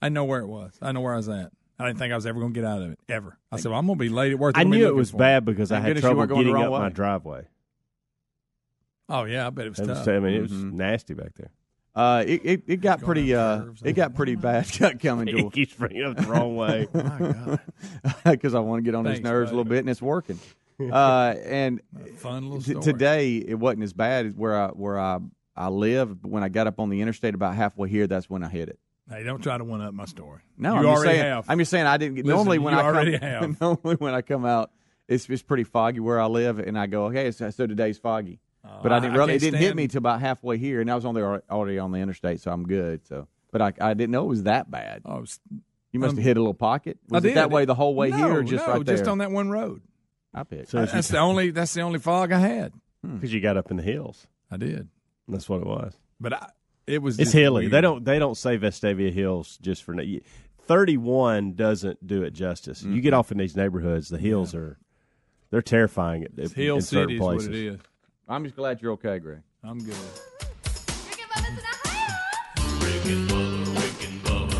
I 0.01 0.09
know 0.09 0.25
where 0.25 0.41
it 0.41 0.47
was. 0.47 0.73
I 0.81 0.91
know 0.91 1.01
where 1.01 1.13
I 1.13 1.17
was 1.17 1.29
at. 1.29 1.51
I 1.79 1.87
didn't 1.87 1.99
think 1.99 2.11
I 2.13 2.15
was 2.15 2.25
ever 2.25 2.39
going 2.39 2.53
to 2.53 2.59
get 2.59 2.67
out 2.67 2.81
of 2.81 2.91
it 2.91 2.99
ever. 3.09 3.37
I 3.51 3.57
said, 3.57 3.69
well, 3.71 3.79
"I'm 3.79 3.87
going 3.87 3.97
to 3.97 4.03
be 4.03 4.09
late 4.09 4.31
at 4.31 4.37
work." 4.39 4.55
I 4.55 4.59
They're 4.59 4.65
gonna 4.65 4.75
be 4.75 4.81
knew 4.83 4.87
it 4.87 4.95
was 4.95 5.09
for 5.11 5.17
me. 5.17 5.19
bad 5.19 5.43
because 5.45 5.71
I 5.71 5.77
had 5.79 5.87
goodness 5.87 6.03
you 6.03 6.09
trouble 6.09 6.27
the 6.27 6.35
getting 6.35 6.53
wrong 6.53 6.65
up 6.65 6.81
my 6.81 6.89
driveway. 6.89 7.47
Oh 9.09 9.23
yeah, 9.25 9.47
I 9.47 9.49
bet 9.49 9.65
it 9.65 9.69
was 9.69 9.79
It 9.79 9.87
was- 9.87 9.97
tough. 9.99 10.07
I 10.07 10.19
mean, 10.19 10.33
it 10.33 10.41
was 10.41 10.51
Mhm. 10.51 10.73
nasty 10.73 11.13
back 11.13 11.33
there. 11.35 11.51
Uh, 11.95 12.23
it, 12.25 12.41
it, 12.43 12.63
it 12.67 12.81
got 12.81 13.01
pretty 13.01 13.35
up 13.35 13.61
uh, 13.61 13.63
curves, 13.65 13.81
it 13.85 13.93
got 13.93 14.15
pretty 14.15 14.35
bad 14.35 14.67
coming 15.01 15.27
He 15.27 15.33
to 15.43 15.49
keeps 15.51 15.73
bringing 15.75 16.03
up 16.03 16.17
the 16.17 16.23
wrong 16.23 16.55
way. 16.55 16.87
My 16.93 17.01
God, 17.01 17.59
because 18.25 18.55
I 18.55 18.59
want 18.61 18.83
to 18.83 18.83
get 18.83 18.95
on 18.95 19.05
his 19.05 19.15
Thanks, 19.15 19.23
nerves 19.25 19.51
a 19.51 19.53
little 19.53 19.69
bit, 19.69 19.79
and 19.79 19.89
it's 19.89 20.01
working. 20.01 20.39
Uh, 20.91 21.35
and 21.45 21.81
fun 22.17 22.49
little 22.49 22.81
t- 22.81 22.85
today 22.85 23.37
it 23.37 23.55
wasn't 23.55 23.83
as 23.83 23.93
bad 23.93 24.25
as 24.27 24.33
where 24.33 24.55
I 24.55 24.67
where 24.69 24.99
I 24.99 25.19
I 25.55 25.69
live. 25.69 26.21
But 26.21 26.31
when 26.31 26.43
I 26.43 26.49
got 26.49 26.67
up 26.67 26.79
on 26.79 26.89
the 26.89 27.01
interstate 27.01 27.35
about 27.35 27.55
halfway 27.55 27.89
here, 27.89 28.07
that's 28.07 28.29
when 28.29 28.43
I 28.43 28.49
hit 28.49 28.69
it. 28.69 28.79
Hey, 29.09 29.23
don't 29.23 29.41
try 29.41 29.57
to 29.57 29.63
one 29.63 29.81
up 29.81 29.93
my 29.93 30.05
story. 30.05 30.41
No, 30.57 30.71
you 30.73 30.77
I'm 30.79 30.83
just 30.85 30.97
already 30.97 31.17
saying. 31.19 31.25
have. 31.31 31.45
I'm 31.49 31.59
just 31.59 31.71
saying 31.71 31.85
I 31.85 31.97
didn't 31.97 32.15
get. 32.15 32.25
Listen, 32.25 32.35
normally 32.37 32.59
when 32.59 32.73
I 32.73 32.81
already 32.83 33.19
come, 33.19 33.29
have. 33.29 33.61
normally 33.61 33.95
when 33.97 34.13
I 34.13 34.21
come 34.21 34.45
out, 34.45 34.71
it's 35.07 35.29
it's 35.29 35.41
pretty 35.43 35.63
foggy 35.65 35.99
where 35.99 36.19
I 36.21 36.25
live, 36.27 36.59
and 36.59 36.77
I 36.79 36.87
go, 36.87 37.05
okay, 37.07 37.29
so, 37.31 37.49
so 37.49 37.67
today's 37.67 37.97
foggy. 37.97 38.39
Uh, 38.63 38.79
But 38.81 38.93
I 38.93 38.99
didn't 38.99 39.17
really. 39.17 39.33
it 39.35 39.41
can't 39.41 39.51
didn't 39.53 39.59
hit 39.61 39.75
me 39.75 39.87
till 39.89 39.97
about 39.99 40.21
halfway 40.21 40.57
here, 40.57 40.79
and 40.81 40.89
I 40.89 40.95
was 40.95 41.03
on 41.05 41.13
there 41.15 41.43
already 41.51 41.79
on 41.79 41.91
the 41.91 41.99
interstate, 41.99 42.39
so 42.39 42.51
I'm 42.51 42.63
good. 42.65 43.05
So, 43.05 43.27
but 43.51 43.61
I 43.61 43.73
I 43.81 43.93
didn't 43.93 44.11
know 44.11 44.23
it 44.23 44.29
was 44.29 44.43
that 44.43 44.71
bad. 44.71 45.01
Oh, 45.05 45.15
it's- 45.23 45.39
You 45.91 45.99
must 45.99 46.11
Um, 46.11 46.17
have 46.17 46.23
hit 46.25 46.37
a 46.37 46.39
little 46.39 46.53
pocket. 46.55 46.97
I 47.11 47.15
Was 47.17 47.25
it 47.25 47.27
did. 47.29 47.37
that 47.37 47.51
way 47.51 47.65
the 47.65 47.75
whole 47.75 47.93
way 47.93 48.09
no, 48.09 48.17
here, 48.17 48.39
or 48.39 48.43
just 48.43 48.65
no, 48.65 48.73
right 48.73 48.85
there? 48.85 48.95
just 48.97 49.07
on 49.07 49.17
that 49.19 49.29
one 49.31 49.49
road. 49.51 49.81
I 50.33 50.43
picked. 50.43 50.69
So 50.69 50.85
That's 50.85 51.07
the 51.09 51.19
only. 51.19 51.51
That's 51.51 51.73
the 51.73 51.81
only 51.81 51.99
fog 51.99 52.31
I 52.31 52.39
had. 52.39 52.73
Hmm. 53.05 53.15
because 53.15 53.33
you 53.33 53.41
got 53.41 53.57
up 53.57 53.69
in 53.71 53.77
the 53.77 53.83
hills. 53.83 54.27
I 54.49 54.57
did, 54.57 54.87
That's 55.27 55.49
what 55.49 55.61
it 55.61 55.67
was. 55.67 55.93
but 56.21 56.33
I, 56.33 56.49
it 56.87 57.01
was. 57.01 57.19
It's 57.19 57.31
hilly. 57.31 57.63
weird. 57.63 57.71
They 57.73 57.81
don't. 57.81 58.03
They 58.05 58.19
don't 58.19 58.35
say 58.35 58.57
Vestavia 58.57 59.11
Hills 59.11 59.57
just 59.61 59.83
for. 59.83 59.95
Thirty-one 60.65 61.53
doesn't 61.53 62.05
do 62.07 62.23
it 62.23 62.31
justice. 62.31 62.83
You 62.83 63.01
get 63.01 63.13
off 63.13 63.31
in 63.31 63.37
these 63.37 63.55
neighborhoods, 63.55 64.09
the 64.09 64.17
hills 64.17 64.55
are. 64.55 64.77
They're 65.49 65.61
terrifying. 65.61 66.23
At, 66.23 66.31
It's 66.37 66.53
in 66.53 66.61
Hill 66.61 66.81
certain 66.81 67.03
City 67.09 67.15
is 67.15 67.21
what 67.21 67.31
places. 67.33 67.47
it 67.49 67.55
is. 67.55 67.79
I'm 68.27 68.43
just 68.43 68.55
glad 68.55 68.81
you're 68.81 68.93
okay, 68.93 69.19
Greg. 69.19 69.41
I'm 69.63 69.79
good. 69.79 69.95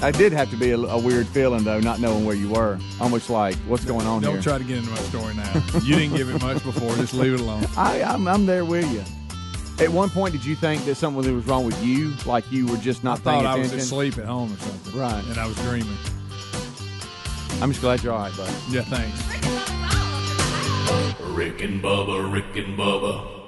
I 0.03 0.12
did 0.12 0.33
have 0.33 0.50
to 0.50 0.57
be 0.57 0.72
a, 0.72 0.77
a 0.77 0.98
weird 0.98 1.27
feeling 1.27 1.63
though, 1.63 1.79
not 1.79 2.01
knowing 2.01 2.25
where 2.25 2.36
you 2.36 2.50
were. 2.50 2.77
Almost 3.00 3.29
like, 3.29 3.55
what's 3.67 3.86
going 3.86 4.05
on 4.05 4.22
here? 4.22 4.31
Don't 4.31 4.36
here? 4.36 4.41
try 4.43 4.57
to 4.57 4.63
get 4.65 4.79
into 4.79 4.89
my 4.89 4.98
story 4.98 5.33
now. 5.33 5.63
you 5.81 5.95
didn't 5.95 6.17
give 6.17 6.29
it 6.29 6.41
much 6.41 6.62
before. 6.62 6.93
Just 6.98 7.13
leave 7.13 7.33
it 7.33 7.39
alone. 7.39 7.65
I, 7.77 8.03
I'm, 8.03 8.27
I'm 8.27 8.45
there 8.45 8.65
with 8.65 8.91
you. 8.91 9.01
At 9.83 9.89
one 9.89 10.10
point, 10.10 10.33
did 10.33 10.43
you 10.43 10.55
think 10.55 10.83
that 10.86 10.95
something 10.95 11.33
was 11.33 11.45
wrong 11.45 11.65
with 11.65 11.81
you? 11.81 12.13
Like 12.25 12.51
you 12.51 12.67
were 12.67 12.75
just 12.75 13.01
not 13.05 13.22
I 13.22 13.24
paying 13.24 13.43
thought 13.43 13.45
I 13.45 13.57
was 13.57 13.67
attention? 13.67 13.86
asleep 13.86 14.17
at 14.17 14.25
home 14.25 14.53
or 14.53 14.57
something. 14.57 15.00
Right. 15.00 15.24
And 15.24 15.38
I 15.38 15.48
was 15.48 15.55
dreaming. 15.62 15.98
I'm 17.62 17.72
just 17.72 17.79
glad 17.79 18.03
you're 18.03 18.12
all 18.12 18.19
right, 18.19 18.36
buddy. 18.36 18.53
Yeah, 18.69 18.81
thanks. 18.81 19.24
Rick 21.22 21.62
and 21.62 21.81
Bubba, 21.81 22.31
Rick 22.31 22.57
and 22.57 22.77
Bubba. 22.77 23.42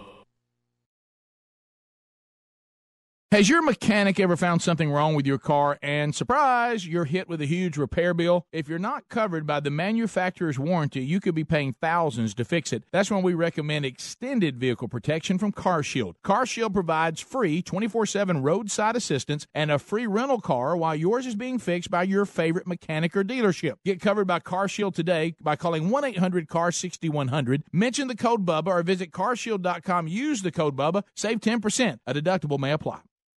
Has 3.35 3.49
your 3.49 3.61
mechanic 3.61 4.17
ever 4.17 4.37
found 4.37 4.61
something 4.61 4.89
wrong 4.89 5.13
with 5.13 5.27
your 5.27 5.37
car 5.37 5.77
and 5.81 6.15
surprise, 6.15 6.87
you're 6.87 7.03
hit 7.03 7.27
with 7.27 7.41
a 7.41 7.45
huge 7.45 7.75
repair 7.75 8.13
bill? 8.13 8.45
If 8.53 8.69
you're 8.69 8.79
not 8.79 9.09
covered 9.09 9.45
by 9.45 9.59
the 9.59 9.69
manufacturer's 9.69 10.57
warranty, 10.57 11.03
you 11.03 11.19
could 11.19 11.35
be 11.35 11.43
paying 11.43 11.75
thousands 11.81 12.33
to 12.35 12.45
fix 12.45 12.71
it. 12.71 12.85
That's 12.93 13.11
when 13.11 13.23
we 13.23 13.33
recommend 13.33 13.83
extended 13.83 14.57
vehicle 14.57 14.87
protection 14.87 15.37
from 15.37 15.51
CarShield. 15.51 16.13
CarShield 16.23 16.71
provides 16.71 17.19
free 17.19 17.61
24/7 17.61 18.41
roadside 18.41 18.95
assistance 18.95 19.47
and 19.53 19.69
a 19.69 19.79
free 19.79 20.07
rental 20.07 20.39
car 20.39 20.77
while 20.77 20.95
yours 20.95 21.25
is 21.25 21.35
being 21.35 21.59
fixed 21.59 21.91
by 21.91 22.03
your 22.03 22.23
favorite 22.23 22.67
mechanic 22.67 23.17
or 23.17 23.25
dealership. 23.25 23.73
Get 23.83 23.99
covered 23.99 24.27
by 24.27 24.39
CarShield 24.39 24.95
today 24.95 25.35
by 25.41 25.57
calling 25.57 25.89
1-800-CAR-6100. 25.89 27.63
Mention 27.73 28.07
the 28.07 28.15
code 28.15 28.45
BUBBA 28.45 28.67
or 28.67 28.81
visit 28.81 29.11
carshield.com. 29.11 30.07
Use 30.07 30.41
the 30.41 30.53
code 30.53 30.77
BUBBA. 30.77 31.03
Save 31.17 31.41
10%. 31.41 31.99
A 32.07 32.13
deductible 32.13 32.59
may 32.59 32.71
apply. 32.71 33.01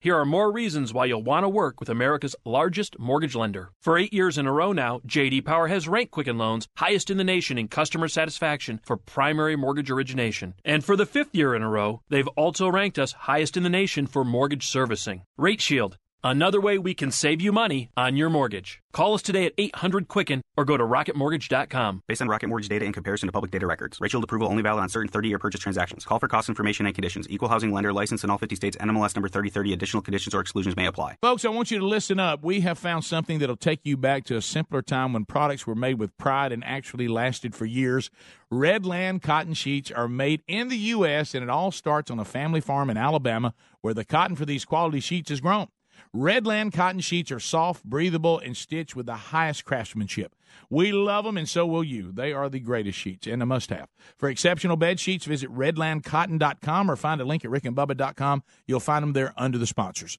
Here 0.00 0.16
are 0.16 0.24
more 0.24 0.52
reasons 0.52 0.94
why 0.94 1.06
you'll 1.06 1.24
want 1.24 1.42
to 1.42 1.48
work 1.48 1.80
with 1.80 1.88
America's 1.88 2.36
largest 2.44 3.00
mortgage 3.00 3.34
lender. 3.34 3.72
For 3.80 3.98
eight 3.98 4.12
years 4.12 4.38
in 4.38 4.46
a 4.46 4.52
row 4.52 4.70
now, 4.70 5.00
JD 5.00 5.44
Power 5.44 5.66
has 5.66 5.88
ranked 5.88 6.12
Quicken 6.12 6.38
Loans 6.38 6.68
highest 6.76 7.10
in 7.10 7.16
the 7.16 7.24
nation 7.24 7.58
in 7.58 7.66
customer 7.66 8.06
satisfaction 8.06 8.78
for 8.84 8.96
primary 8.96 9.56
mortgage 9.56 9.90
origination. 9.90 10.54
And 10.64 10.84
for 10.84 10.94
the 10.94 11.04
fifth 11.04 11.34
year 11.34 11.52
in 11.52 11.62
a 11.64 11.68
row, 11.68 12.02
they've 12.10 12.28
also 12.36 12.68
ranked 12.68 12.96
us 12.96 13.10
highest 13.10 13.56
in 13.56 13.64
the 13.64 13.68
nation 13.68 14.06
for 14.06 14.24
mortgage 14.24 14.68
servicing. 14.68 15.22
Rate 15.36 15.60
Shield. 15.60 15.98
Another 16.24 16.60
way 16.60 16.78
we 16.78 16.94
can 16.94 17.12
save 17.12 17.40
you 17.40 17.52
money 17.52 17.90
on 17.96 18.16
your 18.16 18.28
mortgage. 18.28 18.82
Call 18.92 19.14
us 19.14 19.22
today 19.22 19.46
at 19.46 19.52
800 19.56 20.08
Quicken 20.08 20.42
or 20.56 20.64
go 20.64 20.76
to 20.76 20.82
rocketmortgage.com. 20.82 22.02
Based 22.08 22.20
on 22.20 22.26
Rocket 22.26 22.48
Mortgage 22.48 22.68
data 22.68 22.84
in 22.84 22.92
comparison 22.92 23.28
to 23.28 23.32
public 23.32 23.52
data 23.52 23.68
records. 23.68 24.00
Rate 24.00 24.10
Shield 24.10 24.24
approval 24.24 24.48
only 24.48 24.62
valid 24.62 24.82
on 24.82 24.88
certain 24.88 25.08
30 25.08 25.28
year 25.28 25.38
purchase 25.38 25.60
transactions. 25.60 26.04
Call 26.04 26.18
for 26.18 26.26
cost 26.26 26.48
information 26.48 26.86
and 26.86 26.94
conditions. 26.94 27.28
Equal 27.30 27.48
housing 27.48 27.72
lender 27.72 27.92
license 27.92 28.24
in 28.24 28.30
all 28.30 28.38
50 28.38 28.56
states. 28.56 28.76
NMLS 28.78 29.14
number 29.14 29.28
3030. 29.28 29.72
Additional 29.72 30.02
conditions 30.02 30.34
or 30.34 30.40
exclusions 30.40 30.74
may 30.74 30.86
apply. 30.86 31.16
Folks, 31.22 31.44
I 31.44 31.50
want 31.50 31.70
you 31.70 31.78
to 31.78 31.86
listen 31.86 32.18
up. 32.18 32.42
We 32.42 32.62
have 32.62 32.80
found 32.80 33.04
something 33.04 33.38
that'll 33.38 33.56
take 33.56 33.80
you 33.84 33.96
back 33.96 34.24
to 34.24 34.36
a 34.36 34.42
simpler 34.42 34.82
time 34.82 35.12
when 35.12 35.24
products 35.24 35.68
were 35.68 35.76
made 35.76 36.00
with 36.00 36.16
pride 36.18 36.50
and 36.50 36.64
actually 36.64 37.06
lasted 37.06 37.54
for 37.54 37.64
years. 37.64 38.10
Redland 38.52 39.22
cotton 39.22 39.54
sheets 39.54 39.92
are 39.92 40.08
made 40.08 40.42
in 40.48 40.68
the 40.68 40.78
U.S., 40.78 41.34
and 41.34 41.44
it 41.44 41.50
all 41.50 41.70
starts 41.70 42.10
on 42.10 42.18
a 42.18 42.24
family 42.24 42.60
farm 42.60 42.90
in 42.90 42.96
Alabama 42.96 43.54
where 43.82 43.94
the 43.94 44.04
cotton 44.04 44.34
for 44.34 44.44
these 44.44 44.64
quality 44.64 44.98
sheets 44.98 45.30
is 45.30 45.40
grown. 45.40 45.68
Redland 46.14 46.72
cotton 46.72 47.00
sheets 47.00 47.30
are 47.30 47.40
soft, 47.40 47.84
breathable, 47.84 48.38
and 48.38 48.56
stitched 48.56 48.96
with 48.96 49.06
the 49.06 49.14
highest 49.14 49.64
craftsmanship. 49.64 50.34
We 50.70 50.92
love 50.92 51.24
them, 51.24 51.36
and 51.36 51.48
so 51.48 51.66
will 51.66 51.84
you. 51.84 52.12
They 52.12 52.32
are 52.32 52.48
the 52.48 52.60
greatest 52.60 52.98
sheets 52.98 53.26
and 53.26 53.42
a 53.42 53.46
must 53.46 53.70
have. 53.70 53.88
For 54.16 54.28
exceptional 54.28 54.76
bed 54.76 55.00
sheets, 55.00 55.24
visit 55.24 55.50
redlandcotton.com 55.50 56.90
or 56.90 56.96
find 56.96 57.20
a 57.20 57.24
link 57.24 57.44
at 57.44 57.50
rickandbubba.com. 57.50 58.42
You'll 58.66 58.80
find 58.80 59.02
them 59.02 59.12
there 59.12 59.34
under 59.36 59.58
the 59.58 59.66
sponsors. 59.66 60.18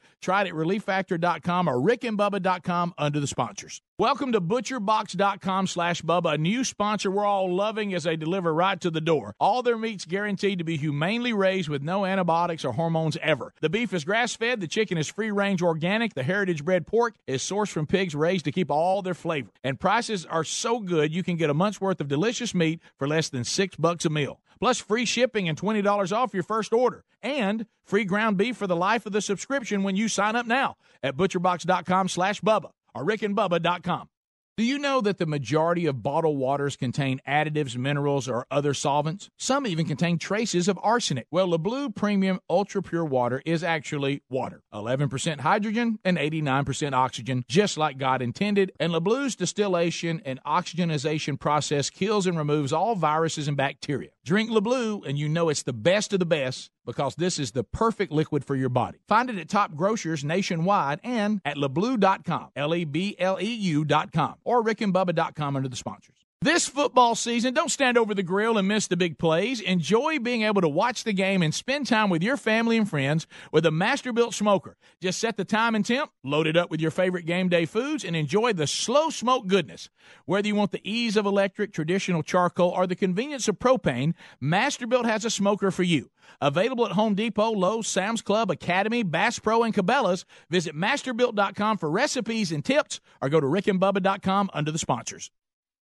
Try 0.21 0.41
it 0.41 0.47
at 0.47 0.53
relieffactor.com 0.53 1.67
or 1.67 1.75
rickandbubba.com 1.75 2.93
under 2.97 3.19
the 3.19 3.27
sponsors. 3.27 3.81
Welcome 4.01 4.31
to 4.31 4.41
butcherbox.com 4.41 5.67
slash 5.67 6.01
Bubba, 6.01 6.33
a 6.33 6.37
new 6.39 6.63
sponsor 6.63 7.11
we're 7.11 7.23
all 7.23 7.53
loving 7.53 7.93
as 7.93 8.05
they 8.05 8.15
deliver 8.15 8.51
right 8.51 8.81
to 8.81 8.89
the 8.89 8.99
door. 8.99 9.35
All 9.39 9.61
their 9.61 9.77
meat's 9.77 10.05
guaranteed 10.05 10.57
to 10.57 10.63
be 10.63 10.75
humanely 10.75 11.33
raised 11.33 11.69
with 11.69 11.83
no 11.83 12.03
antibiotics 12.03 12.65
or 12.65 12.73
hormones 12.73 13.15
ever. 13.21 13.53
The 13.61 13.69
beef 13.69 13.93
is 13.93 14.03
grass 14.03 14.35
fed, 14.35 14.59
the 14.59 14.67
chicken 14.67 14.97
is 14.97 15.07
free 15.07 15.29
range 15.29 15.61
organic, 15.61 16.15
the 16.15 16.23
heritage 16.23 16.65
bred 16.65 16.87
pork 16.87 17.13
is 17.27 17.43
sourced 17.43 17.69
from 17.69 17.85
pigs 17.85 18.15
raised 18.15 18.45
to 18.45 18.51
keep 18.51 18.71
all 18.71 19.03
their 19.03 19.13
flavor. 19.13 19.51
And 19.63 19.79
prices 19.79 20.25
are 20.25 20.43
so 20.43 20.79
good 20.79 21.13
you 21.13 21.21
can 21.21 21.37
get 21.37 21.51
a 21.51 21.53
month's 21.53 21.79
worth 21.79 22.01
of 22.01 22.07
delicious 22.07 22.55
meat 22.55 22.81
for 22.97 23.07
less 23.07 23.29
than 23.29 23.43
six 23.43 23.75
bucks 23.75 24.03
a 24.05 24.09
meal 24.09 24.39
plus 24.59 24.79
free 24.79 25.05
shipping 25.05 25.47
and 25.49 25.59
$20 25.59 26.15
off 26.15 26.35
your 26.35 26.43
first 26.43 26.71
order, 26.71 27.03
and 27.23 27.65
free 27.83 28.03
ground 28.03 28.37
beef 28.37 28.55
for 28.55 28.67
the 28.67 28.75
life 28.75 29.07
of 29.07 29.11
the 29.11 29.19
subscription 29.19 29.81
when 29.81 29.95
you 29.95 30.07
sign 30.07 30.35
up 30.35 30.45
now 30.45 30.75
at 31.01 31.17
butcherbox.com 31.17 32.07
slash 32.07 32.41
Bubba 32.41 32.69
or 32.93 33.05
rickandbubba.com. 33.05 34.09
Do 34.57 34.65
you 34.67 34.77
know 34.77 34.99
that 35.01 35.17
the 35.17 35.25
majority 35.25 35.85
of 35.85 36.03
bottled 36.03 36.37
waters 36.37 36.75
contain 36.75 37.21
additives, 37.27 37.77
minerals, 37.77 38.27
or 38.27 38.45
other 38.51 38.73
solvents? 38.73 39.29
Some 39.37 39.65
even 39.65 39.87
contain 39.87 40.19
traces 40.19 40.67
of 40.67 40.77
arsenic. 40.83 41.25
Well, 41.31 41.47
LeBleu 41.47 41.95
Premium 41.95 42.39
Ultra 42.49 42.83
Pure 42.83 43.05
Water 43.05 43.41
is 43.45 43.63
actually 43.63 44.21
water 44.29 44.61
11% 44.73 45.39
hydrogen 45.39 45.99
and 46.03 46.17
89% 46.17 46.93
oxygen, 46.93 47.45
just 47.47 47.77
like 47.77 47.97
God 47.97 48.21
intended. 48.21 48.73
And 48.77 48.91
LeBleu's 48.91 49.37
distillation 49.37 50.21
and 50.25 50.39
oxygenization 50.43 51.39
process 51.39 51.89
kills 51.89 52.27
and 52.27 52.37
removes 52.37 52.73
all 52.73 52.95
viruses 52.95 53.47
and 53.47 53.55
bacteria. 53.55 54.09
Drink 54.25 54.51
LeBleu, 54.51 55.07
and 55.07 55.17
you 55.17 55.29
know 55.29 55.47
it's 55.47 55.63
the 55.63 55.73
best 55.73 56.11
of 56.11 56.19
the 56.19 56.25
best 56.25 56.69
because 56.85 57.15
this 57.15 57.39
is 57.39 57.51
the 57.51 57.63
perfect 57.63 58.11
liquid 58.11 58.45
for 58.45 58.55
your 58.55 58.69
body. 58.69 58.99
Find 59.07 59.29
it 59.29 59.37
at 59.37 59.49
top 59.49 59.75
grocers 59.75 60.23
nationwide 60.23 60.99
and 61.03 61.41
at 61.45 61.57
lebleu.com, 61.57 62.49
L 62.55 62.75
E 62.75 62.85
B 62.85 63.15
L 63.19 63.37
E 63.39 63.53
U.com, 63.53 64.35
or 64.43 64.63
rickandbubba.com 64.63 65.55
under 65.55 65.69
the 65.69 65.75
sponsors. 65.75 66.20
This 66.43 66.67
football 66.67 67.13
season, 67.13 67.53
don't 67.53 67.69
stand 67.69 67.99
over 67.99 68.15
the 68.15 68.23
grill 68.23 68.57
and 68.57 68.67
miss 68.67 68.87
the 68.87 68.97
big 68.97 69.19
plays. 69.19 69.61
Enjoy 69.61 70.17
being 70.17 70.41
able 70.41 70.61
to 70.61 70.67
watch 70.67 71.03
the 71.03 71.13
game 71.13 71.43
and 71.43 71.53
spend 71.53 71.85
time 71.85 72.09
with 72.09 72.23
your 72.23 72.35
family 72.35 72.77
and 72.77 72.89
friends 72.89 73.27
with 73.51 73.63
a 73.67 73.69
Masterbuilt 73.69 74.33
smoker. 74.33 74.75
Just 74.99 75.19
set 75.19 75.37
the 75.37 75.45
time 75.45 75.75
and 75.75 75.85
temp, 75.85 76.09
load 76.23 76.47
it 76.47 76.57
up 76.57 76.71
with 76.71 76.81
your 76.81 76.89
favorite 76.89 77.27
game 77.27 77.47
day 77.47 77.65
foods, 77.65 78.03
and 78.03 78.15
enjoy 78.15 78.53
the 78.53 78.65
slow 78.65 79.11
smoke 79.11 79.45
goodness. 79.45 79.91
Whether 80.25 80.47
you 80.47 80.55
want 80.55 80.71
the 80.71 80.81
ease 80.83 81.15
of 81.15 81.27
electric, 81.27 81.73
traditional 81.73 82.23
charcoal, 82.23 82.69
or 82.71 82.87
the 82.87 82.95
convenience 82.95 83.47
of 83.47 83.59
propane, 83.59 84.15
Masterbuilt 84.41 85.05
has 85.05 85.23
a 85.23 85.29
smoker 85.29 85.69
for 85.69 85.83
you. 85.83 86.09
Available 86.41 86.87
at 86.87 86.93
Home 86.93 87.13
Depot, 87.13 87.51
Lowe's, 87.51 87.87
Sam's 87.87 88.23
Club, 88.23 88.49
Academy, 88.49 89.03
Bass 89.03 89.37
Pro, 89.37 89.61
and 89.61 89.75
Cabela's. 89.75 90.25
Visit 90.49 90.75
masterbuilt.com 90.75 91.77
for 91.77 91.91
recipes 91.91 92.51
and 92.51 92.65
tips 92.65 92.99
or 93.21 93.29
go 93.29 93.39
to 93.39 93.45
rickandbubba.com 93.45 94.49
under 94.55 94.71
the 94.71 94.79
sponsors. 94.79 95.29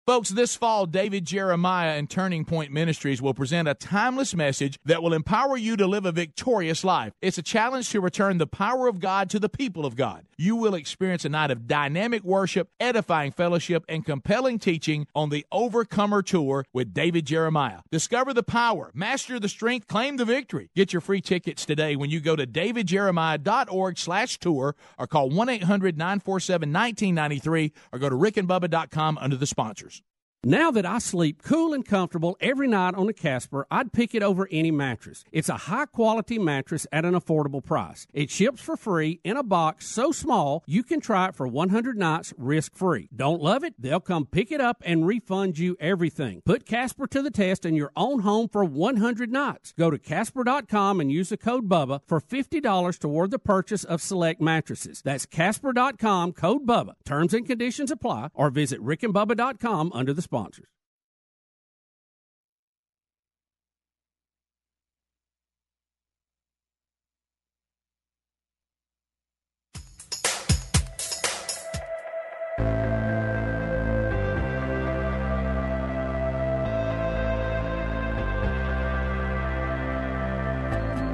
Folks, 0.10 0.30
this 0.30 0.56
fall, 0.56 0.88
David 0.88 1.24
Jeremiah 1.24 1.96
and 1.96 2.10
Turning 2.10 2.44
Point 2.44 2.72
Ministries 2.72 3.22
will 3.22 3.36
present 3.36 3.68
a 3.68 3.76
timeless 3.76 4.34
message 4.34 4.80
that 4.84 5.04
will 5.04 5.14
empower 5.14 5.56
you 5.56 5.78
to 5.78 5.86
live 5.86 6.04
a 6.04 6.12
victorious 6.12 6.84
life. 6.84 7.14
It's 7.22 7.38
a 7.38 7.44
challenge 7.44 7.92
to 7.92 8.02
return 8.02 8.40
the 8.40 8.48
power 8.48 8.88
of 8.88 9.00
God 9.00 9.30
to 9.30 9.38
the 9.38 9.50
people 9.50 9.86
of 9.86 9.96
God. 9.96 10.26
You 10.40 10.56
will 10.56 10.74
experience 10.74 11.24
a 11.26 11.30
night 11.30 11.52
of 11.52 11.68
dynamic 11.68 12.24
worship, 12.24 12.70
edifying 12.80 13.34
fellowship, 13.34 13.84
and 13.90 14.06
compelling 14.06 14.58
teaching 14.58 15.06
on 15.14 15.32
the 15.32 15.46
Overcomer 15.52 16.22
Tour 16.22 16.64
with 16.72 16.94
David 16.94 17.26
Jeremiah. 17.26 17.80
Discover 17.92 18.34
the 18.34 18.42
power, 18.42 18.90
master 18.94 19.38
the 19.38 19.50
strength, 19.50 19.88
claim 19.88 20.16
the 20.16 20.24
victory. 20.24 20.70
Get 20.78 20.94
your 20.94 21.02
free 21.02 21.20
tickets 21.20 21.66
today 21.66 21.98
when 21.98 22.10
you 22.10 22.22
go 22.22 22.38
to 22.38 22.48
davidjeremiah.org 22.48 23.98
slash 23.98 24.40
tour 24.40 24.78
or 24.98 25.08
call 25.08 25.30
1-800-947-1993 25.30 27.72
or 27.92 28.00
go 28.00 28.08
to 28.08 28.16
rickandbubba.com 28.16 29.18
under 29.18 29.36
the 29.36 29.46
sponsors. 29.46 30.02
Now 30.46 30.72
that 30.72 30.86
I 30.86 31.00
sleep 31.00 31.44
cool 31.44 31.74
and 31.74 31.86
comfortable 31.86 32.38
every 32.40 32.70
night 32.70 32.96
on 32.96 33.10
a 33.10 33.14
Casper, 33.14 33.68
I'd 33.70 33.92
pick 33.92 34.16
it 34.16 34.24
over 34.24 34.48
any 34.50 34.72
mattress. 34.72 35.26
It's 35.34 35.50
a 35.50 35.58
high 35.58 35.86
quality 35.86 36.40
mattress 36.40 36.88
at 36.94 37.04
an 37.04 37.14
affordable 37.14 37.62
price. 37.62 38.08
It 38.14 38.30
ships 38.30 38.62
for 38.62 38.78
free 38.78 39.20
in 39.26 39.36
a 39.36 39.44
box 39.44 39.86
so 39.88 40.14
small 40.14 40.64
you 40.66 40.82
can 40.82 41.02
try 41.02 41.28
it 41.28 41.36
for 41.36 41.46
100 41.46 41.98
nights 41.98 42.34
risk 42.38 42.74
free. 42.74 43.10
Don't 43.14 43.42
love 43.42 43.66
it? 43.66 43.74
They'll 43.78 44.00
come 44.00 44.26
pick 44.26 44.50
it 44.50 44.62
up 44.62 44.82
and 44.86 45.06
refund 45.06 45.60
you 45.60 45.76
everything. 45.78 46.42
Put 46.46 46.66
Casper 46.66 47.06
to 47.08 47.22
the 47.22 47.32
test 47.32 47.66
in 47.66 47.76
your 47.76 47.92
own 47.98 48.20
home 48.20 48.48
for 48.48 48.64
100 48.64 49.34
nights. 49.34 49.74
Go 49.78 49.90
to 49.90 50.00
Casper.com 50.00 51.02
and 51.02 51.12
use 51.12 51.28
the 51.28 51.38
code 51.38 51.68
BUBBA 51.68 52.04
for 52.08 52.22
$50 52.22 52.98
toward 52.98 53.32
the 53.32 53.40
purchase 53.40 53.84
of 53.84 54.02
select 54.02 54.40
mattresses. 54.40 55.02
That's 55.02 55.26
Casper.com, 55.26 56.32
code 56.32 56.66
BUBBA. 56.66 56.94
Terms 57.04 57.34
and 57.34 57.46
conditions 57.46 57.92
apply 57.92 58.30
or 58.34 58.50
visit 58.50 58.80
rickandbubba.com 58.80 59.92
under 59.94 60.14
the 60.14 60.29
sponsors. 60.30 60.66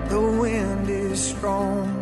The 0.10 0.20
wind 0.20 0.90
is 0.90 1.24
strong, 1.24 1.95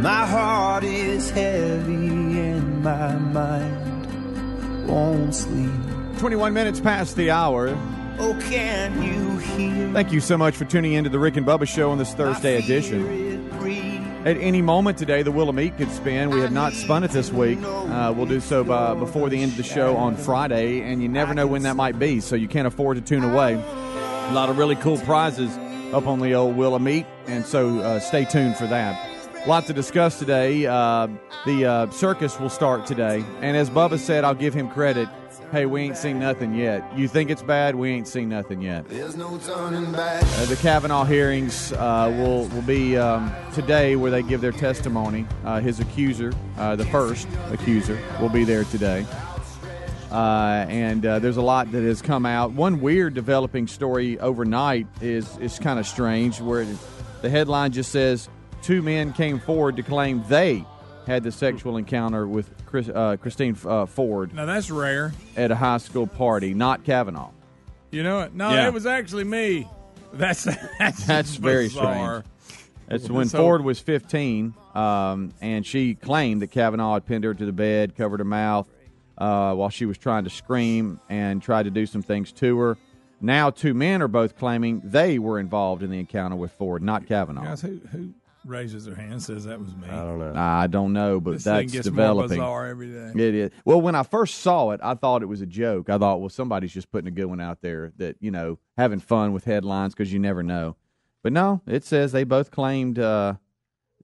My 0.00 0.24
heart 0.24 0.84
is 0.84 1.28
heavy 1.30 2.38
and 2.38 2.84
my 2.84 3.16
mind 3.16 4.86
won't 4.86 5.34
sleep. 5.34 5.72
21 6.18 6.52
minutes 6.54 6.78
past 6.78 7.16
the 7.16 7.32
hour. 7.32 7.76
Oh, 8.20 8.38
can 8.48 9.02
you 9.02 9.38
hear? 9.38 9.92
Thank 9.92 10.12
you 10.12 10.20
so 10.20 10.38
much 10.38 10.54
for 10.54 10.66
tuning 10.66 10.92
in 10.92 11.02
to 11.02 11.10
the 11.10 11.18
Rick 11.18 11.36
and 11.36 11.44
Bubba 11.44 11.66
Show 11.66 11.90
on 11.90 11.98
this 11.98 12.14
Thursday 12.14 12.58
edition. 12.58 13.50
At 14.24 14.36
any 14.36 14.62
moment 14.62 14.98
today, 14.98 15.24
the 15.24 15.32
wheel 15.32 15.48
of 15.48 15.56
meat 15.56 15.76
could 15.76 15.90
spin. 15.90 16.30
We 16.30 16.42
have 16.42 16.52
not 16.52 16.74
spun 16.74 17.02
it 17.02 17.10
this 17.10 17.32
week. 17.32 17.58
Uh, 17.64 18.14
we'll 18.16 18.26
do 18.26 18.38
so 18.38 18.62
by, 18.62 18.94
before 18.94 19.28
the 19.28 19.42
end 19.42 19.50
of 19.52 19.56
the 19.56 19.64
show 19.64 19.96
on 19.96 20.16
Friday, 20.16 20.80
and 20.80 21.02
you 21.02 21.08
never 21.08 21.34
know 21.34 21.48
when 21.48 21.62
that 21.64 21.74
might 21.74 21.98
be, 21.98 22.20
so 22.20 22.36
you 22.36 22.46
can't 22.46 22.68
afford 22.68 22.98
to 22.98 23.00
tune 23.02 23.24
away. 23.24 23.54
A 23.54 24.32
lot 24.32 24.48
of 24.48 24.58
really 24.58 24.76
cool 24.76 24.98
prizes 24.98 25.56
up 25.92 26.06
on 26.06 26.20
the 26.20 26.34
old 26.34 26.56
wheel 26.56 26.76
of 26.76 26.82
meat, 26.82 27.06
and 27.26 27.44
so 27.44 27.80
uh, 27.80 27.98
stay 27.98 28.24
tuned 28.24 28.56
for 28.56 28.68
that. 28.68 29.17
Lot 29.46 29.66
to 29.66 29.72
discuss 29.72 30.18
today. 30.18 30.66
Uh, 30.66 31.08
the 31.46 31.64
uh, 31.64 31.90
circus 31.90 32.38
will 32.38 32.50
start 32.50 32.84
today, 32.84 33.24
and 33.40 33.56
as 33.56 33.70
Bubba 33.70 33.98
said, 33.98 34.24
I'll 34.24 34.34
give 34.34 34.52
him 34.52 34.68
credit. 34.68 35.08
Hey, 35.52 35.64
we 35.64 35.80
ain't 35.80 35.96
seen 35.96 36.18
nothing 36.18 36.52
yet. 36.52 36.84
You 36.98 37.08
think 37.08 37.30
it's 37.30 37.42
bad? 37.42 37.74
We 37.74 37.90
ain't 37.90 38.06
seen 38.06 38.28
nothing 38.28 38.60
yet. 38.60 38.86
There's 38.88 39.16
no 39.16 39.38
turning 39.38 39.90
back. 39.92 40.22
Uh, 40.22 40.44
the 40.44 40.56
Kavanaugh 40.56 41.04
hearings 41.04 41.72
uh, 41.72 42.12
will 42.18 42.46
will 42.48 42.62
be 42.62 42.98
um, 42.98 43.32
today, 43.54 43.96
where 43.96 44.10
they 44.10 44.22
give 44.22 44.42
their 44.42 44.52
testimony. 44.52 45.24
Uh, 45.44 45.60
his 45.60 45.80
accuser, 45.80 46.34
uh, 46.58 46.76
the 46.76 46.84
first 46.86 47.26
accuser, 47.50 47.98
will 48.20 48.28
be 48.28 48.44
there 48.44 48.64
today. 48.64 49.06
Uh, 50.10 50.66
and 50.68 51.06
uh, 51.06 51.18
there's 51.20 51.38
a 51.38 51.42
lot 51.42 51.72
that 51.72 51.82
has 51.82 52.02
come 52.02 52.26
out. 52.26 52.52
One 52.52 52.82
weird 52.82 53.14
developing 53.14 53.66
story 53.66 54.18
overnight 54.18 54.86
is 55.00 55.38
is 55.38 55.58
kind 55.58 55.78
of 55.78 55.86
strange, 55.86 56.38
where 56.42 56.66
the 57.22 57.30
headline 57.30 57.72
just 57.72 57.90
says 57.90 58.28
two 58.62 58.82
men 58.82 59.12
came 59.12 59.38
forward 59.38 59.76
to 59.76 59.82
claim 59.82 60.22
they 60.28 60.64
had 61.06 61.22
the 61.22 61.32
sexual 61.32 61.76
encounter 61.76 62.26
with 62.26 62.50
Chris, 62.66 62.88
uh, 62.88 63.16
Christine 63.20 63.56
uh, 63.64 63.86
Ford 63.86 64.34
Now 64.34 64.44
that's 64.44 64.70
rare. 64.70 65.12
at 65.36 65.50
a 65.50 65.56
high 65.56 65.78
school 65.78 66.06
party, 66.06 66.52
not 66.54 66.84
Kavanaugh. 66.84 67.30
You 67.90 68.02
know 68.02 68.16
what? 68.18 68.34
No, 68.34 68.50
Yeah. 68.50 68.66
it 68.68 68.74
was 68.74 68.84
actually 68.86 69.24
me. 69.24 69.66
That's 70.12 70.44
that's, 70.78 71.04
That's 71.06 71.36
very 71.36 71.68
strange. 71.68 72.24
That's 72.88 73.08
when 73.08 73.28
So- 73.28 73.38
Ford 73.38 73.64
was 73.64 73.80
15, 73.80 74.54
um, 74.74 75.32
and 75.40 75.64
she 75.66 75.94
claimed 75.94 76.42
that 76.42 76.48
Kavanaugh 76.48 76.94
had 76.94 77.06
pinned 77.06 77.24
her 77.24 77.34
to 77.34 77.46
the 77.46 77.52
bed, 77.52 77.96
covered 77.96 78.20
her 78.20 78.24
mouth 78.24 78.68
uh, 79.18 79.54
while 79.54 79.68
she 79.70 79.84
was 79.86 79.98
trying 79.98 80.24
to 80.24 80.30
scream, 80.30 81.00
and 81.08 81.42
tried 81.42 81.64
to 81.64 81.70
do 81.70 81.86
some 81.86 82.02
things 82.02 82.32
to 82.32 82.58
her. 82.58 82.78
Now, 83.20 83.50
two 83.50 83.74
men 83.74 84.00
are 84.00 84.08
both 84.08 84.38
claiming 84.38 84.80
they 84.84 85.18
were 85.18 85.38
involved 85.40 85.82
in 85.82 85.90
the 85.90 85.98
encounter 85.98 86.36
with 86.36 86.52
Ford, 86.52 86.82
not 86.82 87.06
Kavanaugh. 87.06 87.42
Guys, 87.44 87.62
who 87.62 87.80
who 87.90 88.12
raises 88.48 88.84
their 88.84 88.94
hand 88.94 89.12
and 89.12 89.22
says 89.22 89.44
that 89.44 89.60
was 89.60 89.74
me? 89.76 89.88
I 89.88 89.96
don't 89.96 90.18
know. 90.18 90.32
I 90.34 90.66
don't 90.66 90.92
know, 90.92 91.20
but 91.20 91.32
This 91.34 91.44
thing 91.44 91.52
that's 91.54 91.72
gets 91.72 91.84
developing. 91.84 92.38
more 92.38 92.46
bizarre 92.46 92.66
every 92.66 92.88
day. 92.88 93.12
It 93.14 93.34
is. 93.34 93.50
Well, 93.64 93.80
when 93.80 93.94
I 93.94 94.02
first 94.02 94.36
saw 94.40 94.70
it, 94.70 94.80
I 94.82 94.94
thought 94.94 95.22
it 95.22 95.26
was 95.26 95.40
a 95.40 95.46
joke. 95.46 95.88
I 95.90 95.98
thought, 95.98 96.20
well, 96.20 96.28
somebody's 96.28 96.72
just 96.72 96.90
putting 96.90 97.08
a 97.08 97.12
good 97.12 97.26
one 97.26 97.40
out 97.40 97.60
there 97.60 97.92
that, 97.98 98.16
you 98.20 98.30
know, 98.30 98.58
having 98.76 98.98
fun 99.00 99.32
with 99.32 99.44
headlines 99.44 99.94
because 99.94 100.12
you 100.12 100.18
never 100.18 100.42
know. 100.42 100.76
But 101.22 101.32
no, 101.32 101.60
it 101.66 101.84
says 101.84 102.12
they 102.12 102.24
both 102.24 102.50
claimed 102.50 102.98
uh, 102.98 103.34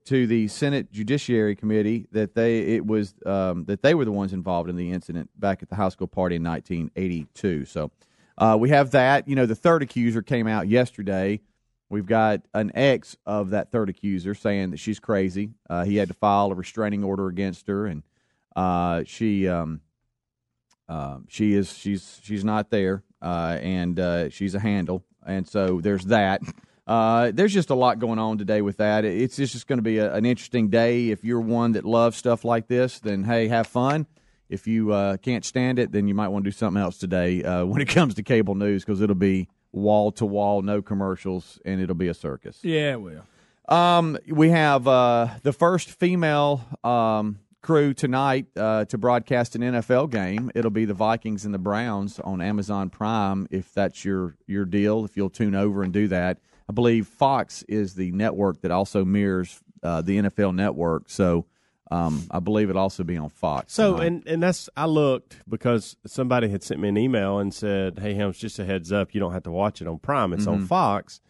to 0.05 0.27
the 0.27 0.47
Senate 0.47 0.91
Judiciary 0.91 1.55
Committee 1.55 2.07
that 2.11 2.35
they 2.35 2.59
it 2.59 2.85
was 2.85 3.15
um, 3.25 3.65
that 3.65 3.81
they 3.81 3.95
were 3.95 4.05
the 4.05 4.11
ones 4.11 4.33
involved 4.33 4.69
in 4.69 4.75
the 4.75 4.91
incident 4.91 5.29
back 5.39 5.63
at 5.63 5.69
the 5.69 5.75
high 5.75 5.89
school 5.89 6.07
party 6.07 6.35
in 6.35 6.43
1982. 6.43 7.65
So 7.65 7.91
uh, 8.37 8.57
we 8.59 8.69
have 8.69 8.91
that. 8.91 9.27
You 9.27 9.35
know, 9.35 9.45
the 9.45 9.55
third 9.55 9.81
accuser 9.81 10.21
came 10.21 10.45
out 10.47 10.67
yesterday. 10.67 11.41
We've 11.89 12.05
got 12.05 12.41
an 12.53 12.71
ex 12.73 13.15
of 13.25 13.51
that 13.51 13.71
third 13.71 13.89
accuser 13.89 14.33
saying 14.33 14.71
that 14.71 14.77
she's 14.77 14.99
crazy. 14.99 15.51
Uh, 15.69 15.85
he 15.85 15.97
had 15.97 16.07
to 16.07 16.13
file 16.15 16.51
a 16.51 16.55
restraining 16.55 17.03
order 17.03 17.27
against 17.27 17.67
her, 17.67 17.85
and 17.85 18.01
uh, 18.55 19.03
she 19.05 19.47
um, 19.47 19.81
uh, 20.89 21.19
she 21.27 21.53
is 21.53 21.77
she's 21.77 22.19
she's 22.23 22.43
not 22.43 22.71
there, 22.71 23.03
uh, 23.21 23.57
and 23.61 23.99
uh, 23.99 24.29
she's 24.29 24.55
a 24.55 24.59
handle, 24.59 25.03
and 25.25 25.47
so 25.47 25.79
there's 25.79 26.05
that. 26.05 26.41
Uh, 26.87 27.31
there's 27.33 27.53
just 27.53 27.71
a 27.71 27.75
lot 27.75 27.99
going 27.99 28.19
on 28.19 28.37
today 28.37 28.61
with 28.61 28.77
that. 28.77 29.05
It's 29.05 29.37
just 29.37 29.65
going 29.67 29.77
to 29.79 29.83
be 29.83 29.97
a, 29.97 30.13
an 30.13 30.25
interesting 30.25 30.69
day. 30.69 31.09
If 31.09 31.23
you're 31.23 31.41
one 31.41 31.71
that 31.73 31.83
loves 31.83 32.17
stuff 32.17 32.43
like 32.43 32.67
this, 32.67 32.99
then 32.99 33.23
hey, 33.23 33.47
have 33.47 33.67
fun. 33.67 34.07
If 34.49 34.67
you 34.67 34.89
can't 35.23 35.43
stand 35.43 35.79
it, 35.79 35.91
then 35.91 36.07
you 36.07 36.13
might 36.13 36.27
want 36.27 36.45
to 36.45 36.51
do 36.51 36.55
something 36.55 36.81
else 36.81 36.97
today 36.97 37.41
when 37.63 37.81
it 37.81 37.89
comes 37.89 38.15
to 38.15 38.23
cable 38.23 38.55
news 38.55 38.83
because 38.83 39.01
it'll 39.01 39.15
be 39.15 39.49
wall 39.75 40.11
to 40.13 40.25
wall, 40.25 40.61
no 40.61 40.81
commercials, 40.81 41.59
and 41.65 41.81
it'll 41.81 41.95
be 41.95 42.07
a 42.07 42.13
circus. 42.13 42.59
Yeah, 42.63 42.93
it 42.93 43.01
will. 43.01 43.23
Um, 43.67 44.17
we 44.27 44.49
have 44.49 44.87
uh, 44.87 45.29
the 45.43 45.53
first 45.53 45.89
female 45.89 46.61
um, 46.83 47.39
crew 47.61 47.93
tonight 47.93 48.45
uh, 48.55 48.85
to 48.85 48.97
broadcast 48.97 49.55
an 49.55 49.61
NFL 49.61 50.11
game. 50.11 50.51
It'll 50.55 50.71
be 50.71 50.85
the 50.85 50.93
Vikings 50.93 51.45
and 51.45 51.53
the 51.53 51.59
Browns 51.59 52.19
on 52.19 52.41
Amazon 52.41 52.89
Prime. 52.89 53.47
If 53.51 53.73
that's 53.73 54.05
your 54.05 54.35
your 54.47 54.65
deal, 54.65 55.03
if 55.03 55.17
you'll 55.17 55.29
tune 55.29 55.55
over 55.55 55.83
and 55.83 55.91
do 55.91 56.07
that, 56.09 56.39
I 56.69 56.73
believe 56.73 57.07
Fox 57.07 57.63
is 57.63 57.95
the 57.95 58.11
network 58.11 58.61
that 58.61 58.71
also 58.71 59.03
mirrors 59.03 59.61
uh, 59.83 60.01
the 60.01 60.17
NFL 60.17 60.55
network. 60.55 61.09
So. 61.09 61.45
Um, 61.91 62.23
I 62.31 62.39
believe 62.39 62.69
it'll 62.69 62.81
also 62.81 63.03
be 63.03 63.15
on 63.17 63.29
Fox. 63.29 63.73
So 63.73 63.93
tonight. 63.93 64.05
and 64.07 64.27
and 64.27 64.43
that's 64.43 64.69
I 64.75 64.85
looked 64.87 65.37
because 65.47 65.95
somebody 66.07 66.49
had 66.49 66.63
sent 66.63 66.79
me 66.79 66.89
an 66.89 66.97
email 66.97 67.37
and 67.39 67.53
said, 67.53 67.99
"Hey, 67.99 68.15
Helms, 68.15 68.37
just 68.39 68.57
a 68.59 68.65
heads 68.65 68.91
up, 68.91 69.13
you 69.13 69.19
don't 69.19 69.33
have 69.33 69.43
to 69.43 69.51
watch 69.51 69.81
it 69.81 69.87
on 69.87 69.99
Prime; 69.99 70.33
it's 70.33 70.47
on 70.47 70.61
Mhm. 70.63 70.67
Fox." 70.67 71.21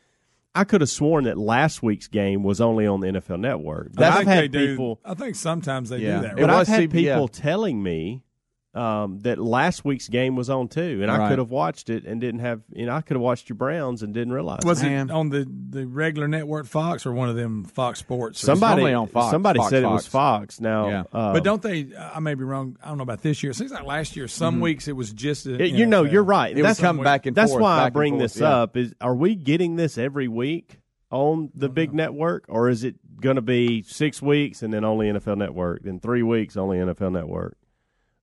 I 0.57 0.63
could 0.63 0.79
have 0.79 0.89
sworn 0.89 1.25
that 1.25 1.37
last 1.37 1.83
week's 1.83 2.07
game 2.07 2.41
was 2.41 2.61
only 2.61 2.87
on 2.87 3.01
the 3.01 3.07
NFL 3.07 3.37
Network, 3.41 3.91
but 3.93 4.05
I 4.05 4.07
I've 4.07 4.15
think 4.19 4.27
had 4.29 4.39
they 4.43 4.47
do- 4.59 4.67
people. 4.71 4.99
I 5.03 5.13
think 5.13 5.35
sometimes 5.35 5.89
they 5.89 5.97
Yeah. 5.97 6.15
do 6.15 6.21
that. 6.21 6.37
It 6.37 6.41
But 6.41 6.49
I've 6.49 6.67
had 6.67 6.79
C- 6.79 6.87
people 6.87 7.27
telling 7.27 7.83
me 7.83 8.23
um, 8.75 9.19
that 9.21 9.38
last 9.39 9.85
week's 9.85 10.09
game 10.09 10.35
was 10.35 10.49
on 10.49 10.67
too, 10.67 10.99
and 11.01 11.09
I 11.09 11.29
could 11.29 11.38
have 11.39 11.49
watched 11.49 11.89
it 11.89 12.03
and 12.05 12.19
didn't 12.19 12.41
have. 12.41 12.61
You 12.73 12.85
know, 12.85 12.93
I 12.93 13.01
could 13.01 13.15
have 13.15 13.21
watched 13.21 13.47
your 13.47 13.55
Browns 13.55 14.03
and 14.03 14.13
didn't 14.13 14.33
realize. 14.33 14.59
Was 14.65 14.83
Man. 14.83 15.09
it 15.09 15.13
on 15.13 15.29
the, 15.29 15.47
the 15.69 15.88
regular 15.88 16.27
network 16.27 16.65
Fox 16.65 17.05
or 17.05 17.13
one 17.13 17.29
of 17.29 17.35
them 17.35 17.63
Fox 17.63 17.99
Sports? 17.99 18.39
somebody 18.41 18.91
on 18.93 19.07
Fox. 19.07 19.31
Somebody 19.31 19.59
Fox, 19.59 19.69
said 19.69 19.83
it 19.83 19.88
was 19.88 20.05
Fox. 20.07 20.55
Fox. 20.55 20.59
Now, 20.61 20.89
Yeah. 20.89 21.03
uh, 21.13 21.33
But 21.33 21.43
don't 21.43 21.61
they? 21.61 21.88
I 21.97 22.19
may 22.19 22.33
be 22.33 22.43
wrong. 22.43 22.77
I 22.83 22.89
don't 22.89 22.97
know 22.97 23.03
about 23.03 23.21
this 23.21 23.41
year. 23.43 23.51
It 23.51 23.55
seems 23.55 23.71
like 23.71 23.85
last 23.85 24.15
year, 24.15 24.27
some 24.27 24.59
weeks 24.59 24.88
it 24.88 24.93
was 24.95 25.11
just. 25.13 25.45
A, 25.45 25.49
Mm-hmm. 25.49 25.61
It- 25.61 25.71
you 25.71 25.85
know, 25.85 26.03
NFL. 26.03 26.11
you're 26.11 26.23
right. 26.23 26.57
It 26.57 26.61
that's 26.61 26.79
would 26.79 26.85
come 26.85 26.97
back 27.01 27.25
and 27.25 27.35
that's 27.35 27.51
forth, 27.51 27.61
why 27.61 27.83
I 27.83 27.89
bring 27.89 28.13
forth, 28.13 28.21
this 28.33 28.41
yeah. 28.41 28.49
up. 28.57 28.75
Is 28.77 28.93
are 28.99 29.15
we 29.15 29.35
getting 29.35 29.75
this 29.77 29.97
every 29.97 30.27
week 30.27 30.79
on 31.11 31.49
the 31.55 31.69
big 31.69 31.93
network, 31.93 32.45
or 32.49 32.67
is 32.69 32.83
it 32.83 32.95
going 33.21 33.38
to 33.38 33.41
be 33.41 33.83
six 33.83 34.21
weeks 34.21 34.61
and 34.63 34.73
then 34.73 34.83
only 34.83 35.07
NFL 35.07 35.38
Network, 35.38 35.83
then 35.83 35.99
three 35.99 36.23
weeks 36.23 36.57
only 36.57 36.77
NFL 36.79 37.11
Network? 37.13 37.57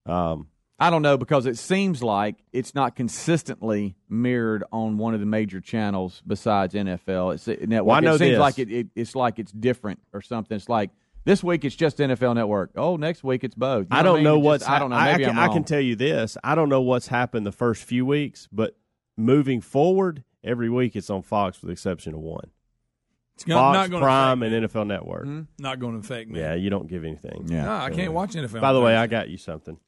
Um, 0.07 0.49
I 0.79 0.91
don't 0.91 1.03
know 1.03 1.17
because 1.17 1.47
it 1.47 1.59
seems 1.59 2.03
like 2.03 2.37
it's 2.53 2.75
not 2.75 2.97
consistently 2.97 3.95
mirrored 4.09 4.65
on 4.73 4.99
one 4.99 5.15
of 5.15 5.21
the 5.21 5.27
major 5.27 5.61
channels 5.61 6.23
besides 6.27 6.75
NFL. 6.75 7.35
It's 7.35 7.47
it, 7.47 7.69
network. 7.69 7.89
Well, 7.89 7.97
I 7.97 8.01
know 8.01 8.15
it 8.15 8.19
seems 8.19 8.33
this. 8.33 8.41
like 8.41 8.59
it, 8.59 8.71
it, 8.71 8.87
it's 8.97 9.15
like 9.15 9.39
it's 9.39 9.53
different 9.53 10.01
or 10.13 10.21
something. 10.21 10.57
It's 10.57 10.69
like 10.69 10.91
this 11.25 11.45
week 11.45 11.65
it's 11.65 11.77
just 11.77 11.99
NFL 11.99 12.35
Network. 12.35 12.73
Oh, 12.75 12.97
next 12.97 13.23
week 13.23 13.45
it's 13.45 13.55
both. 13.55 13.83
You 13.85 13.97
I 13.97 14.03
don't 14.03 14.15
what 14.15 14.23
know 14.23 14.35
mean? 14.35 14.43
It 14.43 14.47
what's. 14.47 14.65
just- 14.65 14.71
I 14.71 14.79
don't 14.81 14.91
know. 14.91 14.97
I, 14.97 15.13
Maybe 15.13 15.27
I, 15.27 15.29
am 15.29 15.35
can, 15.37 15.45
I 15.45 15.53
can 15.53 15.65
tell 15.65 15.81
you 15.81 15.95
this. 15.95 16.37
I 16.43 16.57
don't 16.57 16.69
know 16.69 16.81
what's 16.81 17.07
happened 17.07 17.47
the 17.47 17.53
first 17.53 17.85
few 17.85 18.05
weeks, 18.05 18.49
but 18.51 18.77
moving 19.17 19.61
forward, 19.61 20.25
every 20.43 20.69
week 20.69 20.97
it's 20.97 21.11
on 21.11 21.23
Fox 21.23 21.61
with 21.61 21.69
the 21.69 21.73
exception 21.73 22.15
of 22.15 22.21
one. 22.21 22.51
It's 23.37 23.45
Fox, 23.45 23.75
not 23.77 23.91
gonna 23.91 24.05
Prime, 24.05 24.43
and 24.43 24.67
NFL 24.67 24.87
Network. 24.87 25.27
Not 25.59 25.79
going 25.79 25.93
to 25.95 26.01
affect 26.01 26.29
me. 26.29 26.41
Yeah, 26.41 26.55
you 26.55 26.71
don't 26.71 26.89
give 26.89 27.05
anything. 27.05 27.47
Yeah. 27.47 27.65
No, 27.65 27.77
I 27.77 27.91
can't 27.91 28.13
watch 28.13 28.33
NFL. 28.33 28.61
By 28.61 28.73
the 28.73 28.81
way, 28.81 28.97
I 28.97 29.07
got 29.07 29.29
you 29.29 29.39
something. 29.39 29.79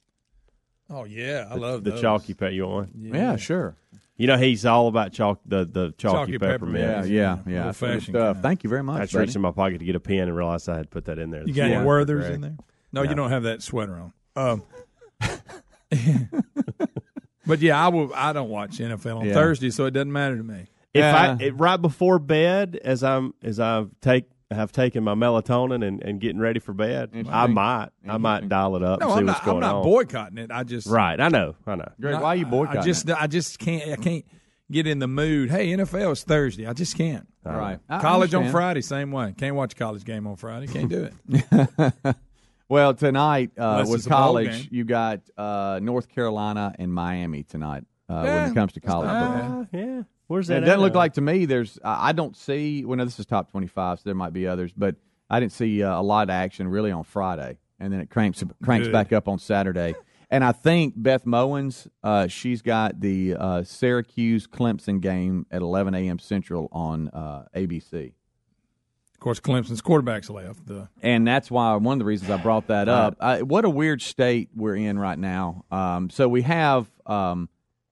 Oh 0.90 1.04
yeah, 1.04 1.46
I 1.50 1.54
love 1.54 1.82
the 1.84 1.90
those. 1.92 2.00
chalky 2.00 2.34
pepper. 2.34 2.50
You 2.52 2.66
want 2.66 2.94
one? 2.94 3.14
Yeah, 3.14 3.36
sure. 3.36 3.76
You 4.16 4.26
know 4.28 4.36
he's 4.36 4.64
all 4.64 4.86
about 4.88 5.12
chalk. 5.12 5.40
The 5.46 5.64
the 5.64 5.92
chalky, 5.98 6.32
Chalky 6.32 6.38
peppermint. 6.38 7.08
Yeah, 7.08 7.38
yeah, 7.44 7.52
yeah. 7.52 7.66
Old 7.66 7.76
fashioned 7.76 8.02
stuff. 8.16 8.34
kind. 8.36 8.42
Thank 8.42 8.64
you 8.64 8.70
very 8.70 8.80
I 8.80 8.82
much. 8.82 9.00
just 9.02 9.14
reached 9.14 9.34
in 9.36 9.42
my 9.42 9.50
pocket 9.50 9.78
to 9.78 9.84
get 9.84 9.96
a 9.96 10.00
pen 10.00 10.20
and 10.28 10.36
realized 10.36 10.68
I 10.68 10.76
had 10.76 10.90
put 10.90 11.06
that 11.06 11.18
in 11.18 11.30
there. 11.30 11.40
You 11.40 11.48
this 11.48 11.56
got 11.56 11.70
any 11.70 11.82
morning. 11.82 12.06
Werthers 12.16 12.30
in 12.30 12.40
there? 12.42 12.56
No, 12.92 13.02
No. 13.02 13.08
you 13.10 13.16
don't 13.16 13.30
have 13.30 13.42
that 13.44 13.62
sweater 13.62 13.94
on. 13.98 14.12
Um, 14.36 14.62
but 17.46 17.60
yeah, 17.60 17.84
I 17.84 17.88
will. 17.88 18.12
I 18.14 18.32
don't 18.32 18.48
watch 18.48 18.78
NFL 18.78 19.18
on 19.20 19.26
Yeah. 19.26 19.34
Thursday, 19.34 19.70
so 19.70 19.86
it 19.86 19.92
doesn't 19.92 20.12
matter 20.12 20.36
to 20.36 20.42
me. 20.42 20.66
If 20.92 21.00
Yeah. 21.00 21.36
I 21.40 21.42
it, 21.42 21.50
right 21.58 21.76
before 21.80 22.18
bed, 22.18 22.78
as 22.84 23.02
I'm 23.02 23.34
as 23.42 23.58
I've 23.60 23.90
take 24.00 24.26
have 24.50 24.72
taken 24.72 25.02
my 25.04 25.14
melatonin 25.14 25.86
and, 25.86 26.02
and 26.02 26.20
getting 26.20 26.38
ready 26.40 26.60
for 26.60 26.72
bed, 26.72 27.10
I 27.30 27.46
might 27.46 27.88
I 28.08 28.18
might 28.18 28.48
dial 28.48 28.76
it 28.76 28.82
up 28.82 29.00
No, 29.00 29.06
and 29.06 29.14
see 29.14 29.18
I'm 29.20 29.26
what's 29.26 29.38
not. 29.40 29.44
going 29.44 29.64
I'm 29.64 29.70
not 29.70 29.76
on. 29.76 29.82
boycotting 29.84 30.38
it. 30.38 30.50
I 30.52 30.62
just 30.64 30.86
Right, 30.86 31.18
I 31.20 31.28
know, 31.28 31.56
I 31.66 31.74
know. 31.76 31.92
Greg, 32.00 32.20
why 32.20 32.28
are 32.28 32.36
you 32.36 32.46
boycotting? 32.46 32.80
I 32.80 32.84
just 32.84 33.10
I 33.10 33.26
just 33.26 33.58
can't. 33.58 33.90
I 33.90 33.96
can't 33.96 34.24
get 34.70 34.86
in 34.86 34.98
the 34.98 35.08
mood. 35.08 35.50
Hey, 35.50 35.68
NFL 35.68 36.12
is 36.12 36.22
Thursday. 36.24 36.66
I 36.66 36.72
just 36.72 36.96
can't. 36.96 37.26
it? 37.44 37.48
right. 37.48 37.78
I 37.88 38.00
college 38.00 38.34
on. 38.34 38.50
Friday, 38.50 38.80
same 38.82 39.12
way. 39.12 39.34
Can't 39.36 39.56
watch 39.56 39.72
a 39.72 39.76
college 39.76 40.04
game 40.04 40.26
on 40.26 40.36
Friday. 40.36 40.66
Can't 40.66 40.88
do 40.88 41.08
it. 41.28 42.16
Well, 42.66 42.94
tonight 42.94 43.50
uh, 43.58 43.84
with 43.86 43.96
it's 43.98 44.06
a 44.06 44.08
bowl 44.08 44.18
college, 44.18 44.68
you 44.72 44.84
got 44.84 45.20
uh, 45.36 45.80
North 45.82 46.08
Carolina 46.08 46.74
and 46.78 46.92
Miami 46.92 47.42
tonight. 47.42 47.84
Uh, 48.08 48.22
Yeah, 48.24 48.42
when 48.42 48.50
it 48.50 48.54
comes 48.54 48.72
to 48.72 48.80
college. 48.80 49.08
Uh, 49.10 49.64
yeah, 49.70 50.02
where's 50.26 50.50
It 50.50 50.60
doesn't 50.60 50.80
look 50.80 50.94
like 50.94 51.14
to 51.14 51.20
me. 51.20 51.46
There's 51.46 51.78
I 51.84 52.12
don't 52.12 52.36
see. 52.36 52.84
Well, 52.84 52.96
no, 52.96 53.04
this 53.04 53.18
is 53.18 53.26
top 53.26 53.50
twenty-five, 53.50 53.98
so 53.98 54.02
there 54.04 54.14
might 54.14 54.32
be 54.32 54.46
others, 54.46 54.72
but 54.76 54.96
I 55.30 55.40
didn't 55.40 55.52
see 55.52 55.82
uh, 55.82 56.00
a 56.00 56.02
lot 56.02 56.24
of 56.24 56.30
action 56.30 56.68
really 56.68 56.90
on 56.90 57.04
Friday, 57.04 57.58
and 57.78 57.92
then 57.92 58.00
it 58.00 58.10
cranks 58.10 58.42
cranks 58.62 58.86
Good. 58.86 58.92
back 58.92 59.12
up 59.12 59.28
on 59.28 59.38
Saturday. 59.38 59.94
And 60.30 60.42
I 60.42 60.52
think 60.52 60.94
Beth 60.96 61.24
Mowins, 61.24 61.86
uh, 62.02 62.26
she's 62.26 62.60
got 62.60 63.00
the 63.00 63.36
uh, 63.38 63.62
Syracuse 63.62 64.48
Clemson 64.48 65.00
game 65.00 65.46
at 65.50 65.62
11 65.62 65.94
a.m. 65.94 66.18
Central 66.18 66.68
on 66.72 67.08
uh, 67.10 67.44
ABC. 67.54 68.14
Of 69.12 69.20
course, 69.20 69.38
Clemson's 69.38 69.80
quarterback's 69.80 70.28
left. 70.28 70.66
The 70.66 70.88
and 71.02 71.24
that's 71.26 71.50
why 71.50 71.76
one 71.76 71.94
of 71.94 71.98
the 72.00 72.04
reasons 72.04 72.30
I 72.30 72.36
brought 72.36 72.66
that 72.66 72.88
up. 72.88 73.16
I, 73.20 73.42
what 73.42 73.64
a 73.64 73.70
weird 73.70 74.02
state 74.02 74.50
we're 74.56 74.76
in 74.76 74.98
right 74.98 75.18
now. 75.18 75.64
Um, 75.70 76.10
so 76.10 76.28
we 76.28 76.42
have 76.42 76.90
um, 77.06 77.48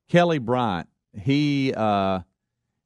Kelly 0.09 0.39
Bryant. 0.39 0.89
He 1.19 1.73
uh, 1.75 2.21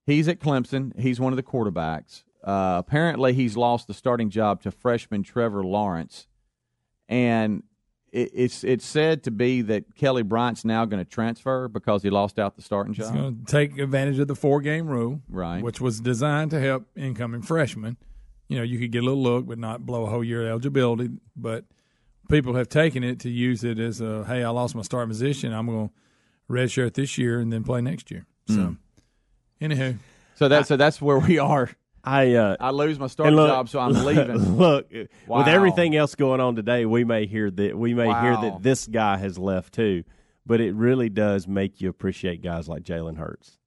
he's 0.04 0.28
at 0.28 0.40
Clemson. 0.40 0.98
He's 0.98 1.20
one 1.20 1.32
of 1.32 1.36
the 1.36 1.42
quarterbacks. 1.42 2.24
Uh, 2.42 2.76
apparently, 2.78 3.32
he's 3.32 3.56
lost 3.56 3.86
the 3.88 3.94
starting 3.94 4.30
job 4.30 4.62
to 4.62 4.70
freshman 4.70 5.22
Trevor 5.22 5.64
Lawrence, 5.64 6.26
and 7.08 7.62
it, 8.12 8.30
it's 8.32 8.64
it's 8.64 8.86
said 8.86 9.22
to 9.24 9.30
be 9.30 9.62
that 9.62 9.94
Kelly 9.96 10.22
Bryant's 10.22 10.64
now 10.64 10.84
going 10.84 11.04
to 11.04 11.10
transfer 11.10 11.68
because 11.68 12.02
he 12.02 12.10
lost 12.10 12.38
out 12.38 12.56
the 12.56 12.62
starting 12.62 12.94
job. 12.94 13.12
He's 13.12 13.20
going 13.20 13.44
to 13.44 13.50
take 13.50 13.78
advantage 13.78 14.18
of 14.18 14.28
the 14.28 14.36
four 14.36 14.60
game 14.60 14.86
rule, 14.86 15.22
Right. 15.28 15.62
Which 15.62 15.80
was 15.80 16.00
designed 16.00 16.50
to 16.52 16.60
help 16.60 16.86
incoming 16.96 17.42
freshmen. 17.42 17.96
You 18.48 18.58
know, 18.58 18.62
you 18.62 18.78
could 18.78 18.92
get 18.92 19.02
a 19.02 19.04
little 19.06 19.22
look, 19.22 19.46
but 19.46 19.58
not 19.58 19.84
blow 19.84 20.04
a 20.04 20.10
whole 20.10 20.22
year 20.22 20.42
of 20.42 20.48
eligibility. 20.48 21.10
But 21.34 21.64
people 22.28 22.54
have 22.54 22.68
taken 22.68 23.02
it 23.02 23.18
to 23.20 23.28
use 23.30 23.64
it 23.64 23.78
as 23.80 24.00
a 24.00 24.24
hey, 24.24 24.44
I 24.44 24.50
lost 24.50 24.74
my 24.76 24.82
starting 24.82 25.08
position. 25.10 25.52
I'm 25.52 25.66
going 25.66 25.88
to 25.88 25.94
redshirt 26.50 26.94
this 26.94 27.18
year 27.18 27.40
and 27.40 27.52
then 27.52 27.64
play 27.64 27.80
next 27.80 28.10
year. 28.10 28.26
So, 28.48 28.54
Mm. 28.54 28.76
anywho, 29.60 29.98
So 30.34 30.48
that's 30.48 30.68
so 30.68 30.76
that's 30.76 31.00
where 31.00 31.18
we 31.18 31.38
are. 31.38 31.70
I 32.04 32.34
uh, 32.34 32.56
I 32.60 32.70
lose 32.70 32.98
my 33.00 33.04
and 33.06 33.10
starting 33.10 33.34
look- 33.34 33.48
job, 33.48 33.68
so 33.68 33.80
I'm 33.80 33.92
leaving. 34.04 34.36
Look, 34.56 34.86
Wow. 35.26 35.38
with 35.38 35.48
everything 35.48 35.96
else 35.96 36.14
going 36.14 36.40
on 36.40 36.54
today, 36.54 36.86
we 36.86 37.02
may 37.04 37.26
hear 37.26 37.50
that 37.50 37.76
we 37.76 37.94
may 37.94 38.06
hear 38.06 38.36
that 38.36 38.58
this 38.62 38.86
guy 38.86 39.16
has 39.16 39.38
left 39.38 39.74
too. 39.74 40.04
But 40.48 40.60
it 40.60 40.72
really 40.76 41.08
does 41.08 41.48
make 41.48 41.80
you 41.80 41.88
appreciate 41.88 42.40
guys 42.42 42.68
like 42.68 42.84
Jalen 42.84 43.16
Hurts. 43.16 43.58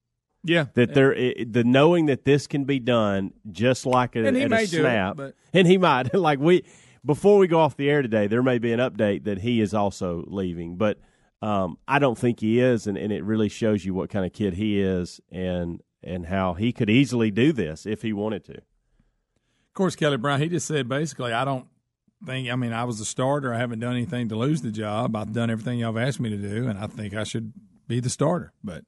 yeah, 0.42 0.64
That 0.72 0.94
there, 0.94 1.12
it, 1.12 1.52
the 1.52 1.62
knowing 1.64 2.06
that 2.06 2.24
this 2.24 2.46
can 2.46 2.64
be 2.64 2.78
done 2.78 3.34
just 3.52 3.84
like 3.84 4.16
a, 4.16 4.24
And 4.26 4.34
he 4.34 4.44
at 4.44 4.48
may 4.50 4.64
a 4.64 4.66
do 4.66 4.78
it, 4.78 4.80
snap, 4.80 5.16
but- 5.18 5.34
and 5.52 5.66
he 5.68 5.76
might. 5.76 6.14
like 6.14 6.38
we, 6.38 6.64
before 7.04 7.36
we 7.36 7.46
go 7.48 7.60
off 7.60 7.76
the 7.76 7.90
air 7.90 8.00
today, 8.00 8.26
there 8.28 8.42
may 8.42 8.56
be 8.58 8.72
an 8.72 8.80
update 8.80 9.24
that 9.24 9.40
he 9.40 9.60
is 9.60 9.74
also 9.74 10.24
leaving, 10.28 10.76
but 10.76 10.98
um, 11.42 11.78
I 11.88 11.98
don't 11.98 12.18
think 12.18 12.40
he 12.40 12.60
is, 12.60 12.86
and, 12.86 12.98
and 12.98 13.12
it 13.12 13.24
really 13.24 13.48
shows 13.48 13.84
you 13.84 13.94
what 13.94 14.10
kind 14.10 14.26
of 14.26 14.32
kid 14.32 14.54
he 14.54 14.80
is, 14.80 15.20
and 15.30 15.82
and 16.02 16.26
how 16.26 16.54
he 16.54 16.72
could 16.72 16.90
easily 16.90 17.30
do 17.30 17.52
this 17.52 17.86
if 17.86 18.02
he 18.02 18.12
wanted 18.12 18.44
to. 18.46 18.54
Of 18.54 19.74
course, 19.74 19.94
Kelly 19.94 20.16
Brown, 20.16 20.40
he 20.40 20.48
just 20.48 20.66
said 20.66 20.88
basically, 20.88 21.32
I 21.32 21.44
don't 21.44 21.66
think, 22.24 22.50
I 22.50 22.56
mean, 22.56 22.72
I 22.72 22.84
was 22.84 23.00
a 23.00 23.04
starter. 23.04 23.54
I 23.54 23.58
haven't 23.58 23.80
done 23.80 23.92
anything 23.92 24.28
to 24.30 24.36
lose 24.36 24.62
the 24.62 24.70
job. 24.70 25.14
I've 25.14 25.32
done 25.32 25.50
everything 25.50 25.78
y'all 25.78 25.94
have 25.94 26.08
asked 26.08 26.20
me 26.20 26.30
to 26.30 26.36
do, 26.36 26.68
and 26.68 26.78
I 26.78 26.86
think 26.86 27.14
I 27.14 27.24
should 27.24 27.52
be 27.86 28.00
the 28.00 28.10
starter. 28.10 28.52
But 28.64 28.84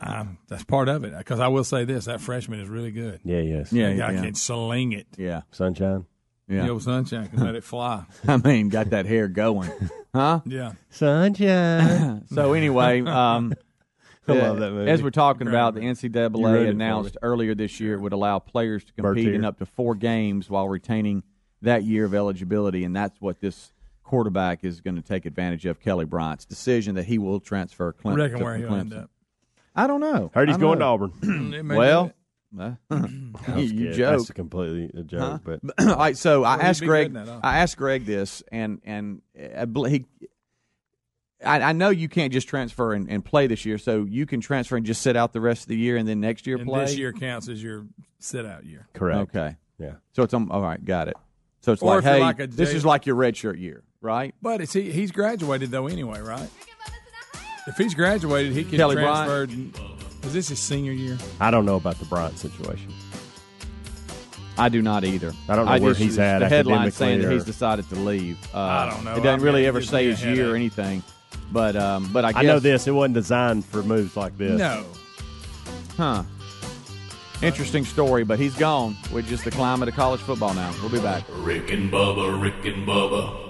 um, 0.00 0.38
that's 0.48 0.64
part 0.64 0.88
of 0.88 1.04
it. 1.04 1.16
Because 1.16 1.40
I 1.40 1.48
will 1.48 1.64
say 1.64 1.84
this 1.84 2.06
that 2.06 2.20
freshman 2.20 2.60
is 2.60 2.68
really 2.68 2.90
good. 2.90 3.20
Yeah, 3.24 3.40
yes, 3.40 3.72
Yeah, 3.72 3.90
That 3.90 3.98
guy 3.98 4.12
yeah. 4.12 4.22
can 4.22 4.34
sling 4.34 4.92
it. 4.92 5.06
Yeah, 5.16 5.42
sunshine, 5.50 6.06
yeah. 6.50 6.64
The 6.64 6.70
old 6.70 6.82
sunshine 6.82 7.28
can 7.28 7.40
let 7.40 7.54
it 7.54 7.64
fly. 7.64 8.04
I 8.28 8.36
mean, 8.36 8.68
got 8.68 8.90
that 8.90 9.06
hair 9.06 9.28
going, 9.28 9.70
huh? 10.14 10.40
Yeah. 10.46 10.72
sunshine. 10.90 12.24
So 12.34 12.52
anyway, 12.52 13.00
um, 13.02 13.54
I 14.28 14.32
uh, 14.32 14.34
love 14.34 14.58
that 14.58 14.70
movie. 14.72 14.90
As 14.90 15.02
we're 15.02 15.10
talking 15.10 15.46
Great 15.46 15.54
about, 15.54 15.74
the 15.74 15.80
NCAA 15.80 16.68
announced 16.68 17.14
me. 17.14 17.18
earlier 17.22 17.54
this 17.54 17.80
year 17.80 17.94
it 17.94 18.00
would 18.00 18.12
allow 18.12 18.38
players 18.38 18.84
to 18.84 18.92
compete 18.92 19.24
Bertier. 19.26 19.34
in 19.34 19.44
up 19.44 19.58
to 19.58 19.66
four 19.66 19.94
games 19.94 20.50
while 20.50 20.68
retaining 20.68 21.22
that 21.62 21.84
year 21.84 22.04
of 22.04 22.14
eligibility, 22.14 22.84
and 22.84 22.94
that's 22.94 23.20
what 23.20 23.40
this 23.40 23.72
quarterback 24.02 24.64
is 24.64 24.80
going 24.80 24.96
to 24.96 25.02
take 25.02 25.26
advantage 25.26 25.66
of. 25.66 25.80
Kelly 25.80 26.04
Bryant's 26.04 26.44
decision 26.44 26.96
that 26.96 27.04
he 27.04 27.18
will 27.18 27.38
transfer 27.40 27.92
Clemson. 27.92 28.16
Reckon 28.16 28.38
to 28.38 28.44
where 28.44 28.56
he'll 28.56 28.68
Clemson. 28.70 28.80
end 28.80 28.94
up. 28.94 29.10
I 29.74 29.86
don't 29.86 30.00
know. 30.00 30.30
Heard 30.34 30.48
he's 30.48 30.56
I 30.56 30.60
don't 30.60 30.78
going 30.78 30.78
to. 30.80 30.84
Auburn. 30.84 31.68
Well, 31.76 32.06
do 32.06 32.12
uh, 32.58 32.72
I 32.90 32.96
you, 32.96 33.32
was 33.54 33.72
you 33.72 33.78
kidding. 33.78 33.92
joke. 33.92 34.18
That's 34.18 34.30
a 34.30 34.34
completely 34.34 34.90
a 35.00 35.02
joke, 35.04 35.42
but 35.44 35.60
All 35.80 35.96
right, 35.96 36.16
so 36.16 36.42
I 36.44 36.56
Well, 36.56 36.58
he'd 36.58 36.64
asked 36.66 36.82
Greg. 36.82 37.12
that, 37.14 37.28
huh? 37.28 37.40
I 37.42 37.58
asked 37.58 37.76
Greg 37.76 38.04
this, 38.06 38.42
and 38.50 38.80
and 38.84 39.22
I, 39.56 39.64
bel- 39.66 39.84
he. 39.84 40.06
I, 41.44 41.60
I 41.60 41.72
know 41.72 41.88
you 41.90 42.08
can't 42.08 42.32
just 42.34 42.48
transfer 42.48 42.92
and, 42.92 43.08
and 43.10 43.24
play 43.24 43.46
this 43.46 43.64
year, 43.64 43.78
so 43.78 44.04
you 44.04 44.26
can 44.26 44.40
transfer 44.42 44.76
and 44.76 44.84
just 44.84 45.00
sit 45.00 45.16
out 45.16 45.32
the 45.32 45.40
rest 45.40 45.62
of 45.62 45.68
the 45.68 45.76
year, 45.76 45.96
and 45.96 46.06
then 46.06 46.20
next 46.20 46.46
year 46.46 46.56
And 46.58 46.66
play. 46.66 46.84
this 46.84 46.96
year 46.98 47.12
counts 47.14 47.48
as 47.48 47.62
your 47.62 47.86
sit 48.18 48.44
out 48.44 48.64
year. 48.66 48.86
correct. 48.92 49.34
okay. 49.34 49.56
Yeah. 49.78 49.94
So 50.12 50.22
it's 50.22 50.34
um, 50.34 50.50
all 50.52 50.60
right. 50.60 50.84
Got 50.84 51.08
it. 51.08 51.16
So 51.62 51.72
it's 51.72 51.80
Or 51.82 51.94
like, 51.96 52.04
hey, 52.04 52.20
like 52.20 52.40
a 52.40 52.46
this 52.46 52.74
is 52.74 52.84
like 52.84 53.06
your 53.06 53.14
red 53.16 53.36
shirt 53.38 53.56
year, 53.58 53.82
right? 54.02 54.34
But 54.42 54.60
it's, 54.60 54.74
he, 54.74 54.90
he's 54.92 55.12
graduated, 55.12 55.70
though, 55.70 55.86
anyway, 55.86 56.20
right? 56.20 56.48
If 57.66 57.76
he's 57.78 57.94
graduated, 57.94 58.52
he 58.52 58.64
can 58.64 58.76
Kelly 58.76 58.96
transfer. 58.96 59.46
Is 60.22 60.32
this 60.32 60.48
his 60.48 60.58
senior 60.58 60.92
year? 60.92 61.18
I 61.40 61.50
don't 61.50 61.64
know 61.64 61.76
about 61.76 61.98
the 61.98 62.04
Bryant 62.04 62.38
situation. 62.38 62.92
I 64.58 64.68
do 64.68 64.82
not 64.82 65.04
either. 65.04 65.32
I 65.48 65.56
don't 65.56 65.64
know 65.64 65.78
where 65.78 65.94
he's 65.94 66.18
at 66.18 66.40
The 66.40 66.48
headline 66.48 66.74
academically 66.74 66.90
saying 66.90 67.22
that 67.22 67.32
he's 67.32 67.44
decided 67.44 67.88
to 67.88 67.94
leave. 67.94 68.38
Uh, 68.54 68.58
I 68.58 68.90
don't 68.90 69.04
know. 69.04 69.12
It 69.12 69.16
doesn't 69.16 69.28
I 69.28 69.36
mean, 69.36 69.44
really 69.44 69.64
it 69.64 69.68
ever 69.68 69.80
say 69.80 70.04
his 70.06 70.22
year 70.22 70.52
or 70.52 70.56
anything. 70.56 71.02
But 71.50 71.76
um, 71.76 72.10
but 72.12 72.24
I 72.24 72.32
guess 72.32 72.40
I 72.40 72.42
know 72.42 72.58
this. 72.58 72.86
It 72.86 72.92
wasn't 72.92 73.14
designed 73.14 73.64
for 73.64 73.82
moves 73.82 74.16
like 74.16 74.36
this. 74.36 74.58
No. 74.58 74.84
Huh. 75.96 76.22
Interesting 77.42 77.86
story, 77.86 78.22
but 78.22 78.38
he's 78.38 78.54
gone 78.54 78.96
with 79.12 79.26
just 79.26 79.44
the 79.44 79.50
climate 79.50 79.88
of 79.88 79.94
college 79.94 80.20
football 80.20 80.52
now. 80.52 80.74
We'll 80.82 80.90
be 80.90 81.00
back. 81.00 81.24
Rick 81.30 81.70
and 81.70 81.90
Bubba, 81.90 82.40
Rick 82.40 82.66
and 82.66 82.86
Bubba. 82.86 83.49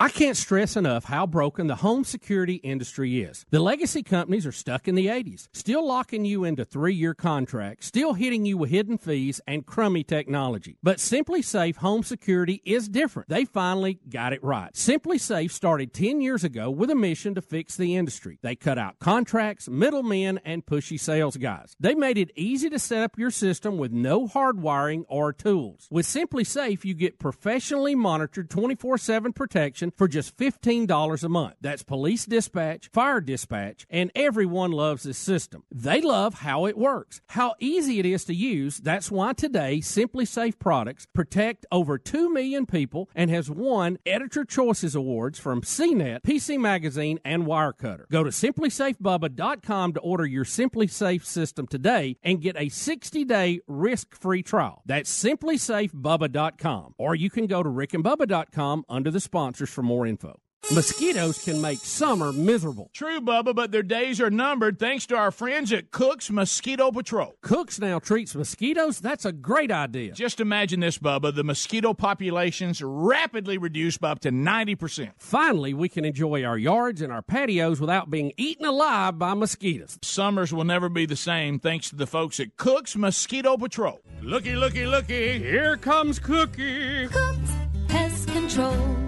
I 0.00 0.10
can't 0.10 0.36
stress 0.36 0.76
enough 0.76 1.02
how 1.02 1.26
broken 1.26 1.66
the 1.66 1.74
home 1.74 2.04
security 2.04 2.54
industry 2.54 3.20
is. 3.20 3.44
The 3.50 3.58
legacy 3.58 4.04
companies 4.04 4.46
are 4.46 4.52
stuck 4.52 4.86
in 4.86 4.94
the 4.94 5.06
80s, 5.08 5.48
still 5.52 5.84
locking 5.84 6.24
you 6.24 6.44
into 6.44 6.64
three 6.64 6.94
year 6.94 7.14
contracts, 7.14 7.88
still 7.88 8.12
hitting 8.12 8.44
you 8.44 8.56
with 8.56 8.70
hidden 8.70 8.96
fees 8.96 9.40
and 9.48 9.66
crummy 9.66 10.04
technology. 10.04 10.78
But 10.84 10.98
SimpliSafe 10.98 11.74
Home 11.78 12.04
Security 12.04 12.62
is 12.64 12.88
different. 12.88 13.28
They 13.28 13.44
finally 13.44 13.98
got 14.08 14.32
it 14.32 14.44
right. 14.44 14.72
SimpliSafe 14.72 15.50
started 15.50 15.92
10 15.92 16.20
years 16.20 16.44
ago 16.44 16.70
with 16.70 16.90
a 16.90 16.94
mission 16.94 17.34
to 17.34 17.42
fix 17.42 17.76
the 17.76 17.96
industry. 17.96 18.38
They 18.40 18.54
cut 18.54 18.78
out 18.78 19.00
contracts, 19.00 19.68
middlemen, 19.68 20.38
and 20.44 20.64
pushy 20.64 21.00
sales 21.00 21.36
guys. 21.36 21.74
They 21.80 21.96
made 21.96 22.18
it 22.18 22.30
easy 22.36 22.70
to 22.70 22.78
set 22.78 23.02
up 23.02 23.18
your 23.18 23.32
system 23.32 23.78
with 23.78 23.90
no 23.90 24.28
hardwiring 24.28 25.06
or 25.08 25.32
tools. 25.32 25.88
With 25.90 26.06
SimpliSafe, 26.06 26.84
you 26.84 26.94
get 26.94 27.18
professionally 27.18 27.96
monitored 27.96 28.48
24 28.48 28.98
7 28.98 29.32
protection 29.32 29.87
for 29.96 30.08
just 30.08 30.36
$15 30.36 31.24
a 31.24 31.28
month. 31.28 31.54
That's 31.60 31.82
police 31.82 32.24
dispatch, 32.26 32.88
fire 32.92 33.20
dispatch, 33.20 33.86
and 33.90 34.10
everyone 34.14 34.72
loves 34.72 35.02
this 35.02 35.18
system. 35.18 35.64
They 35.70 36.00
love 36.00 36.34
how 36.34 36.66
it 36.66 36.76
works, 36.76 37.20
how 37.28 37.54
easy 37.60 37.98
it 37.98 38.06
is 38.06 38.24
to 38.24 38.34
use. 38.34 38.78
That's 38.78 39.10
why 39.10 39.32
today 39.32 39.78
SimpliSafe 39.78 40.58
products 40.58 41.06
protect 41.12 41.66
over 41.70 41.98
2 41.98 42.32
million 42.32 42.66
people 42.66 43.08
and 43.14 43.30
has 43.30 43.50
won 43.50 43.98
Editor 44.06 44.44
Choices 44.44 44.94
Awards 44.94 45.38
from 45.38 45.62
CNET, 45.62 46.22
PC 46.22 46.58
Magazine, 46.58 47.18
and 47.24 47.44
Wirecutter. 47.44 48.08
Go 48.10 48.24
to 48.24 48.30
simplisafebubba.com 48.30 49.92
to 49.94 50.00
order 50.00 50.26
your 50.26 50.44
SimpliSafe 50.44 51.24
system 51.24 51.66
today 51.66 52.16
and 52.22 52.40
get 52.40 52.56
a 52.56 52.66
60-day 52.66 53.60
risk-free 53.66 54.42
trial. 54.42 54.82
That's 54.86 55.24
simplisafebubba.com. 55.24 56.94
Or 56.98 57.14
you 57.14 57.30
can 57.30 57.46
go 57.46 57.62
to 57.62 57.68
rickandbubba.com 57.68 58.84
under 58.88 59.10
the 59.10 59.20
sponsors 59.20 59.70
for 59.78 59.84
more 59.84 60.08
info. 60.08 60.40
Mosquitoes 60.72 61.38
can 61.38 61.60
make 61.60 61.78
summer 61.78 62.32
miserable. 62.32 62.90
True, 62.92 63.20
Bubba, 63.20 63.54
but 63.54 63.70
their 63.70 63.84
days 63.84 64.20
are 64.20 64.28
numbered 64.28 64.76
thanks 64.76 65.06
to 65.06 65.16
our 65.16 65.30
friends 65.30 65.72
at 65.72 65.92
Cook's 65.92 66.30
Mosquito 66.30 66.90
Patrol. 66.90 67.36
Cooks 67.42 67.78
now 67.78 68.00
treats 68.00 68.34
mosquitoes? 68.34 68.98
That's 68.98 69.24
a 69.24 69.30
great 69.30 69.70
idea. 69.70 70.14
Just 70.14 70.40
imagine 70.40 70.80
this, 70.80 70.98
Bubba. 70.98 71.32
The 71.32 71.44
mosquito 71.44 71.94
populations 71.94 72.82
rapidly 72.82 73.56
reduced 73.56 74.00
by 74.00 74.10
up 74.10 74.18
to 74.20 74.32
90%. 74.32 75.12
Finally, 75.16 75.74
we 75.74 75.88
can 75.88 76.04
enjoy 76.04 76.42
our 76.42 76.58
yards 76.58 77.00
and 77.02 77.12
our 77.12 77.22
patios 77.22 77.80
without 77.80 78.10
being 78.10 78.32
eaten 78.36 78.66
alive 78.66 79.16
by 79.16 79.34
mosquitoes. 79.34 79.96
Summers 80.02 80.52
will 80.52 80.64
never 80.64 80.88
be 80.88 81.06
the 81.06 81.14
same 81.14 81.60
thanks 81.60 81.88
to 81.90 81.96
the 81.96 82.06
folks 82.08 82.40
at 82.40 82.56
Cook's 82.56 82.96
Mosquito 82.96 83.56
Patrol. 83.56 84.00
Looky, 84.22 84.56
looky, 84.56 84.86
looky. 84.86 85.38
Here 85.38 85.76
comes 85.76 86.18
Cookie. 86.18 87.06
Cooks 87.06 87.52
Pest 87.86 88.28
Control. 88.28 89.07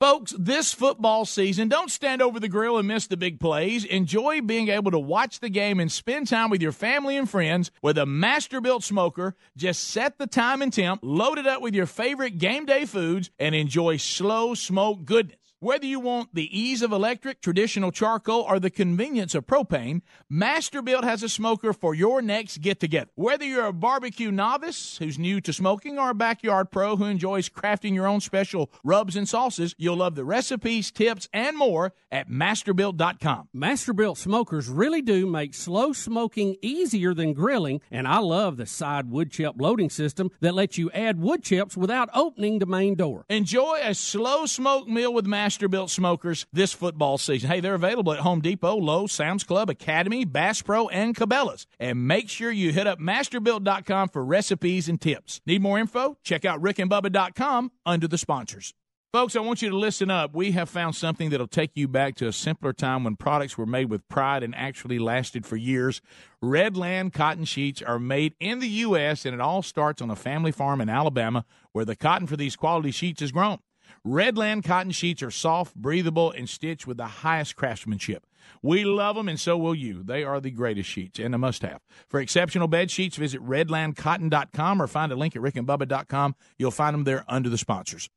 Folks, 0.00 0.34
this 0.38 0.72
football 0.72 1.26
season, 1.26 1.68
don't 1.68 1.90
stand 1.90 2.22
over 2.22 2.40
the 2.40 2.48
grill 2.48 2.78
and 2.78 2.88
miss 2.88 3.06
the 3.06 3.18
big 3.18 3.38
plays. 3.38 3.84
Enjoy 3.84 4.40
being 4.40 4.68
able 4.68 4.90
to 4.90 4.98
watch 4.98 5.40
the 5.40 5.50
game 5.50 5.78
and 5.78 5.92
spend 5.92 6.26
time 6.26 6.48
with 6.48 6.62
your 6.62 6.72
family 6.72 7.18
and 7.18 7.28
friends 7.28 7.70
with 7.82 7.98
a 7.98 8.06
Masterbuilt 8.06 8.82
smoker. 8.82 9.36
Just 9.58 9.84
set 9.84 10.16
the 10.16 10.26
time 10.26 10.62
and 10.62 10.72
temp, 10.72 11.00
load 11.02 11.36
it 11.36 11.46
up 11.46 11.60
with 11.60 11.74
your 11.74 11.84
favorite 11.84 12.38
game 12.38 12.64
day 12.64 12.86
foods, 12.86 13.30
and 13.38 13.54
enjoy 13.54 13.98
slow 13.98 14.54
smoke 14.54 15.04
goodness. 15.04 15.36
Whether 15.62 15.84
you 15.84 16.00
want 16.00 16.34
the 16.34 16.58
ease 16.58 16.80
of 16.80 16.90
electric, 16.90 17.42
traditional 17.42 17.92
charcoal, 17.92 18.46
or 18.48 18.58
the 18.58 18.70
convenience 18.70 19.34
of 19.34 19.46
propane, 19.46 20.00
Masterbuilt 20.32 21.04
has 21.04 21.22
a 21.22 21.28
smoker 21.28 21.74
for 21.74 21.94
your 21.94 22.22
next 22.22 22.62
get 22.62 22.80
together. 22.80 23.10
Whether 23.14 23.44
you're 23.44 23.66
a 23.66 23.72
barbecue 23.74 24.30
novice 24.30 24.96
who's 24.96 25.18
new 25.18 25.38
to 25.42 25.52
smoking 25.52 25.98
or 25.98 26.08
a 26.08 26.14
backyard 26.14 26.70
pro 26.70 26.96
who 26.96 27.04
enjoys 27.04 27.50
crafting 27.50 27.92
your 27.92 28.06
own 28.06 28.20
special 28.20 28.70
rubs 28.82 29.16
and 29.16 29.28
sauces, 29.28 29.74
you'll 29.76 29.98
love 29.98 30.14
the 30.14 30.24
recipes, 30.24 30.90
tips, 30.90 31.28
and 31.30 31.58
more 31.58 31.92
at 32.10 32.30
masterbuilt.com. 32.30 33.50
Masterbuilt 33.54 34.16
smokers 34.16 34.66
really 34.70 35.02
do 35.02 35.26
make 35.26 35.52
slow 35.52 35.92
smoking 35.92 36.56
easier 36.62 37.12
than 37.12 37.34
grilling, 37.34 37.82
and 37.90 38.08
I 38.08 38.20
love 38.20 38.56
the 38.56 38.64
side 38.64 39.10
wood 39.10 39.30
chip 39.30 39.56
loading 39.58 39.90
system 39.90 40.30
that 40.40 40.54
lets 40.54 40.78
you 40.78 40.90
add 40.92 41.20
wood 41.20 41.42
chips 41.42 41.76
without 41.76 42.08
opening 42.14 42.60
the 42.60 42.66
main 42.66 42.94
door. 42.94 43.26
Enjoy 43.28 43.78
a 43.82 43.92
slow 43.94 44.46
smoke 44.46 44.88
meal 44.88 45.12
with 45.12 45.26
Masterbuilt 45.26 45.49
smokers 45.50 46.46
this 46.52 46.72
football 46.72 47.18
season. 47.18 47.50
Hey, 47.50 47.60
they're 47.60 47.74
available 47.74 48.12
at 48.12 48.20
Home 48.20 48.40
Depot, 48.40 48.76
Lowe's, 48.76 49.12
Sam's 49.12 49.44
Club, 49.44 49.68
Academy, 49.70 50.24
Bass 50.24 50.62
Pro, 50.62 50.88
and 50.88 51.14
Cabela's. 51.14 51.66
And 51.78 52.06
make 52.06 52.28
sure 52.28 52.50
you 52.50 52.72
hit 52.72 52.86
up 52.86 52.98
masterbuilt.com 52.98 54.08
for 54.08 54.24
recipes 54.24 54.88
and 54.88 55.00
tips. 55.00 55.40
Need 55.46 55.62
more 55.62 55.78
info? 55.78 56.16
Check 56.22 56.44
out 56.44 56.62
rickandbubba.com 56.62 57.72
under 57.84 58.08
the 58.08 58.18
sponsors. 58.18 58.74
Folks, 59.12 59.34
I 59.34 59.40
want 59.40 59.60
you 59.60 59.68
to 59.70 59.76
listen 59.76 60.08
up. 60.08 60.36
We 60.36 60.52
have 60.52 60.70
found 60.70 60.94
something 60.94 61.30
that'll 61.30 61.48
take 61.48 61.72
you 61.74 61.88
back 61.88 62.14
to 62.16 62.28
a 62.28 62.32
simpler 62.32 62.72
time 62.72 63.02
when 63.02 63.16
products 63.16 63.58
were 63.58 63.66
made 63.66 63.90
with 63.90 64.08
pride 64.08 64.44
and 64.44 64.54
actually 64.54 65.00
lasted 65.00 65.44
for 65.44 65.56
years. 65.56 66.00
Redland 66.40 67.12
cotton 67.12 67.44
sheets 67.44 67.82
are 67.82 67.98
made 67.98 68.36
in 68.38 68.60
the 68.60 68.68
U.S., 68.68 69.24
and 69.24 69.34
it 69.34 69.40
all 69.40 69.62
starts 69.62 70.00
on 70.00 70.10
a 70.10 70.16
family 70.16 70.52
farm 70.52 70.80
in 70.80 70.88
Alabama 70.88 71.44
where 71.72 71.84
the 71.84 71.96
cotton 71.96 72.28
for 72.28 72.36
these 72.36 72.54
quality 72.54 72.92
sheets 72.92 73.20
is 73.20 73.32
grown. 73.32 73.58
Redland 74.06 74.64
cotton 74.64 74.92
sheets 74.92 75.22
are 75.22 75.30
soft, 75.30 75.74
breathable, 75.74 76.30
and 76.30 76.48
stitched 76.48 76.86
with 76.86 76.96
the 76.96 77.06
highest 77.06 77.56
craftsmanship. 77.56 78.26
We 78.62 78.84
love 78.84 79.16
them, 79.16 79.28
and 79.28 79.38
so 79.38 79.58
will 79.58 79.74
you. 79.74 80.02
They 80.02 80.24
are 80.24 80.40
the 80.40 80.50
greatest 80.50 80.88
sheets 80.88 81.18
and 81.18 81.34
a 81.34 81.38
must 81.38 81.62
have. 81.62 81.80
For 82.08 82.18
exceptional 82.20 82.66
bed 82.66 82.90
sheets, 82.90 83.16
visit 83.16 83.42
redlandcotton.com 83.42 84.80
or 84.80 84.86
find 84.86 85.12
a 85.12 85.16
link 85.16 85.36
at 85.36 85.42
rickandbubba.com. 85.42 86.34
You'll 86.58 86.70
find 86.70 86.94
them 86.94 87.04
there 87.04 87.24
under 87.28 87.50
the 87.50 87.58
sponsors. 87.58 88.08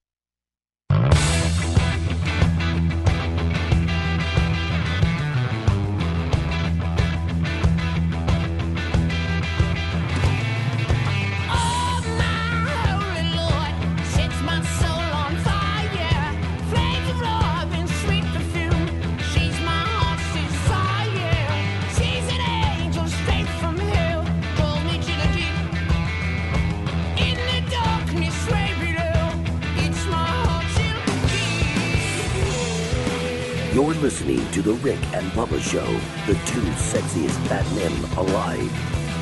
Listening 34.03 34.45
to 34.51 34.61
The 34.61 34.73
Rick 34.73 34.99
and 35.13 35.31
Bubba 35.31 35.61
Show, 35.61 35.85
the 36.27 36.33
two 36.45 36.59
sexiest 36.75 37.47
fat 37.47 37.65
men 37.73 38.03
alive. 38.17 38.69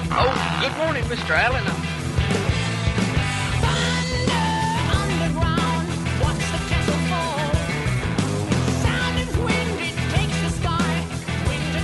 Oh, 0.09 0.59
good 0.59 0.75
morning, 0.83 1.03
Mr. 1.03 1.37
Allen. 1.37 2.60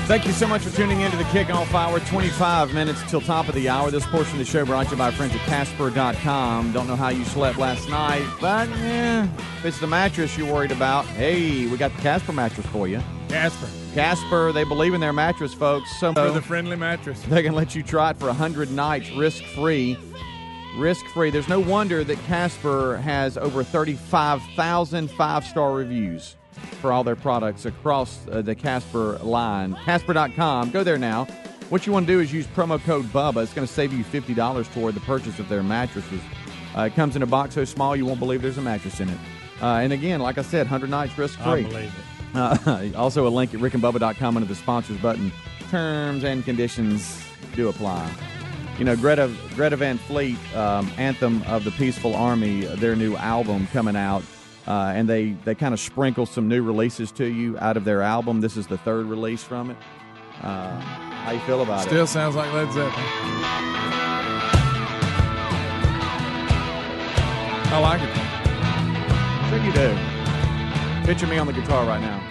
Thank 0.08 0.26
you 0.26 0.32
so 0.32 0.48
much 0.48 0.62
for 0.62 0.74
tuning 0.74 1.02
in 1.02 1.12
to 1.12 1.18
the 1.18 1.26
kickoff 1.26 1.74
hour. 1.74 2.00
25 2.00 2.74
minutes 2.74 3.02
till 3.10 3.20
top 3.20 3.50
of 3.50 3.56
the 3.56 3.68
hour. 3.68 3.92
This 3.92 4.06
portion 4.06 4.36
of 4.36 4.40
the 4.40 4.46
show 4.46 4.64
brought 4.64 4.86
to 4.86 4.92
you 4.92 4.98
by 4.98 5.08
our 5.08 5.12
friends 5.12 5.36
at 5.36 5.42
Casper.com. 5.42 6.72
Don't 6.72 6.88
know 6.88 6.96
how 6.96 7.10
you 7.10 7.26
slept 7.26 7.58
last 7.58 7.90
night, 7.90 8.26
but 8.40 8.70
eh, 8.70 9.28
if 9.58 9.66
it's 9.66 9.82
the 9.82 9.88
mattress 9.88 10.38
you're 10.38 10.50
worried 10.50 10.72
about, 10.72 11.06
hey, 11.08 11.68
we 11.68 11.76
got 11.76 11.94
the 11.94 12.02
Casper 12.02 12.32
mattress 12.32 12.66
for 12.68 12.88
you. 12.88 13.02
Casper. 13.28 13.68
Casper, 13.94 14.54
they 14.54 14.64
believe 14.64 14.94
in 14.94 15.02
their 15.02 15.12
mattress, 15.12 15.54
folks. 15.54 16.00
So 16.00 16.14
For 16.14 16.32
the 16.32 16.42
friendly 16.42 16.78
mattress. 16.78 17.22
they 17.28 17.44
can 17.44 17.54
let 17.54 17.76
you 17.76 17.84
try 17.84 18.12
it 18.12 18.18
for 18.18 18.28
100 18.28 18.72
nights 18.72 19.12
risk 19.12 19.44
free. 19.44 19.98
Risk 20.78 21.06
free. 21.08 21.32
There's 21.32 21.50
no 21.50 21.60
wonder 21.60 22.06
that 22.06 22.18
Casper 22.20 22.96
has 23.04 23.38
over 23.38 23.62
35,000 23.62 25.12
five 25.12 25.44
star 25.44 25.74
reviews 25.74 26.37
for 26.78 26.92
all 26.92 27.04
their 27.04 27.16
products 27.16 27.66
across 27.66 28.28
uh, 28.28 28.42
the 28.42 28.56
Casper 28.56 29.18
line. 29.24 29.76
Casper.com. 29.86 30.72
Go 30.72 30.84
there 30.84 30.98
now. 30.98 31.26
What 31.70 31.86
you 31.86 31.92
want 31.92 32.08
to 32.08 32.14
do 32.14 32.20
is 32.22 32.32
use 32.32 32.48
promo 32.48 32.82
code 32.82 33.06
BUBBA. 33.08 33.44
It's 33.44 33.54
going 33.54 33.68
to 33.68 33.74
save 33.74 33.92
you 33.92 34.04
$50 34.04 34.74
toward 34.74 34.94
the 34.96 35.02
purchase 35.02 35.40
of 35.40 35.50
their 35.50 35.64
mattresses. 35.64 36.22
Uh, 36.76 36.84
it 36.84 36.96
comes 36.96 37.16
in 37.16 37.24
a 37.24 37.26
box 37.26 37.56
so 37.56 37.66
small 37.66 37.96
you 37.96 38.06
won't 38.06 38.20
believe 38.20 38.42
there's 38.42 38.58
a 38.58 38.62
mattress 38.62 39.00
in 39.00 39.10
it. 39.10 39.18
Uh, 39.62 39.80
and 39.80 39.92
again, 39.92 40.20
like 40.22 40.38
I 40.38 40.44
said, 40.44 40.62
100 40.62 40.90
nights 40.90 41.18
risk 41.18 41.38
free. 41.40 41.52
I 41.52 41.64
believe 41.64 41.86
it. 41.86 42.06
Uh, 42.36 42.92
also, 42.96 43.26
a 43.26 43.30
link 43.30 43.54
at 43.56 43.60
rickandbubba.com 43.62 44.36
under 44.36 44.48
the 44.48 44.54
sponsors 44.54 44.98
button. 44.98 45.32
Terms 45.72 46.24
and 46.24 46.44
conditions 46.46 47.26
do 47.56 47.70
apply. 47.70 48.14
You 48.78 48.86
know, 48.86 48.96
Greta, 48.96 49.34
Greta 49.56 49.76
Van 49.78 49.98
Fleet, 49.98 50.38
um, 50.56 50.92
Anthem 50.98 51.42
of 51.44 51.64
the 51.64 51.72
Peaceful 51.72 52.16
Army, 52.16 52.66
their 52.66 52.96
new 52.96 53.16
album 53.16 53.66
coming 53.68 53.96
out. 53.96 54.24
Uh, 54.68 54.92
and 54.94 55.08
they, 55.08 55.32
they 55.46 55.56
kind 55.56 55.74
of 55.74 55.80
sprinkle 55.80 56.26
some 56.26 56.48
new 56.50 56.62
releases 56.62 57.12
to 57.14 57.26
you 57.26 57.58
out 57.60 57.78
of 57.78 57.86
their 57.86 58.02
album. 58.02 58.42
This 58.42 58.58
is 58.58 58.68
the 58.68 58.78
third 58.78 59.06
release 59.06 59.42
from 59.44 59.70
it. 59.72 59.78
Uh, 60.42 60.78
how 60.80 61.32
you 61.32 61.40
feel 61.42 61.62
about 61.62 61.82
Still 61.82 62.04
it? 62.04 62.08
Still 62.08 62.08
sounds 62.08 62.36
like 62.36 62.52
Led 62.54 62.72
Zeppelin. 62.74 62.94
I 67.70 67.80
like 67.80 68.02
it. 68.02 68.12
Sure 69.50 69.64
you 69.64 69.72
do. 69.72 71.06
Picture 71.06 71.28
me 71.28 71.38
on 71.38 71.48
the 71.48 71.54
guitar 71.54 71.86
right 71.86 72.02
now. 72.02 72.22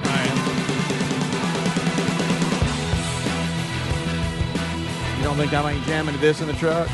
You 5.16 5.22
don't 5.24 5.36
think 5.36 5.52
I 5.52 5.72
ain't 5.72 5.84
jamming 5.86 6.14
to 6.14 6.20
this 6.20 6.40
in 6.40 6.46
the 6.46 6.52
truck? 6.54 6.88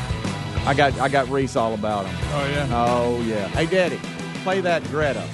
I 0.65 0.73
got 0.73 0.97
I 0.99 1.09
got 1.09 1.29
Reese 1.29 1.55
all 1.55 1.73
about 1.73 2.05
him. 2.05 2.15
Oh 2.31 2.47
yeah. 2.49 2.67
Oh 2.71 3.21
yeah. 3.21 3.47
Hey 3.49 3.65
Daddy, 3.65 3.99
play 4.43 4.61
that 4.61 4.83
Greta. 4.85 5.27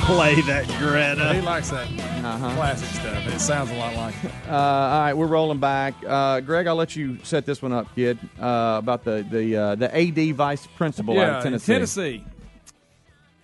Play 0.00 0.40
that 0.42 0.66
Greta. 0.78 1.32
He 1.34 1.40
likes 1.40 1.70
that 1.70 1.86
Uh-huh. 2.24 2.54
classic 2.56 2.88
stuff. 2.88 3.26
It 3.34 3.38
sounds 3.40 3.70
a 3.70 3.74
lot 3.76 3.94
like 3.94 4.14
it. 4.24 4.30
Uh, 4.48 4.52
all 4.56 5.00
right, 5.00 5.12
we're 5.14 5.26
rolling 5.26 5.58
back. 5.58 5.94
Uh, 6.06 6.40
Greg, 6.40 6.66
I'll 6.66 6.74
let 6.76 6.96
you 6.96 7.18
set 7.24 7.46
this 7.46 7.62
one 7.62 7.72
up, 7.72 7.94
kid. 7.94 8.18
Uh, 8.40 8.76
about 8.78 9.04
the 9.04 9.24
the 9.30 9.56
uh, 9.56 9.74
the 9.76 9.94
AD 9.96 10.34
vice 10.34 10.66
principal 10.66 11.18
out 11.20 11.36
of 11.38 11.42
Tennessee. 11.44 11.72
Tennessee. 11.72 12.24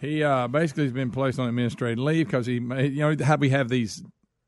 He 0.00 0.22
uh, 0.22 0.46
basically 0.48 0.84
has 0.84 0.92
been 0.92 1.10
placed 1.10 1.38
on 1.40 1.48
administrative 1.48 1.98
leave 1.98 2.26
because 2.26 2.46
he, 2.46 2.60
made, 2.60 2.92
you 2.92 3.00
know, 3.00 3.24
how 3.24 3.34
we 3.36 3.48
have 3.50 3.68
these 3.68 4.02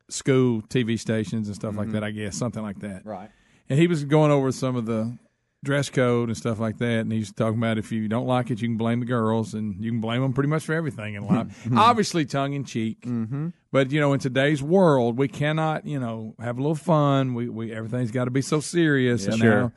school 0.08 0.62
TV 0.62 0.96
stations 0.98 1.48
and 1.48 1.56
stuff 1.56 1.76
like 1.76 1.88
Mhm. 1.88 1.92
that. 1.92 2.04
I 2.04 2.12
guess 2.12 2.36
something 2.36 2.62
like 2.62 2.78
that. 2.80 3.04
Right. 3.04 3.30
And 3.68 3.78
he 3.78 3.86
was 3.88 4.04
going 4.04 4.30
over 4.30 4.52
some 4.52 4.76
of 4.76 4.86
the 4.86 5.16
dress 5.62 5.90
code 5.90 6.28
and 6.28 6.36
stuff 6.36 6.58
like 6.58 6.78
that, 6.78 7.00
and 7.00 7.12
he's 7.12 7.32
talking 7.32 7.58
about 7.58 7.78
if 7.78 7.92
you 7.92 8.08
don't 8.08 8.26
like 8.26 8.50
it, 8.50 8.60
you 8.62 8.68
can 8.68 8.76
blame 8.76 9.00
the 9.00 9.06
girls, 9.06 9.54
and 9.54 9.82
you 9.82 9.90
can 9.90 10.00
blame 10.00 10.22
them 10.22 10.32
pretty 10.32 10.48
much 10.48 10.64
for 10.64 10.74
everything 10.74 11.14
in 11.14 11.26
life. 11.26 11.68
Obviously, 11.76 12.24
tongue 12.24 12.54
in 12.54 12.64
cheek. 12.64 13.02
Mm-hmm. 13.02 13.48
But 13.72 13.90
you 13.92 14.00
know, 14.00 14.12
in 14.12 14.20
today's 14.20 14.62
world, 14.62 15.18
we 15.18 15.28
cannot, 15.28 15.86
you 15.86 16.00
know, 16.00 16.34
have 16.40 16.58
a 16.58 16.60
little 16.60 16.74
fun. 16.74 17.34
We, 17.34 17.48
we 17.48 17.72
everything's 17.72 18.10
got 18.10 18.24
to 18.24 18.30
be 18.30 18.42
so 18.42 18.60
serious. 18.60 19.24
Yeah, 19.24 19.32
and 19.32 19.40
sure. 19.40 19.60
now, 19.60 19.72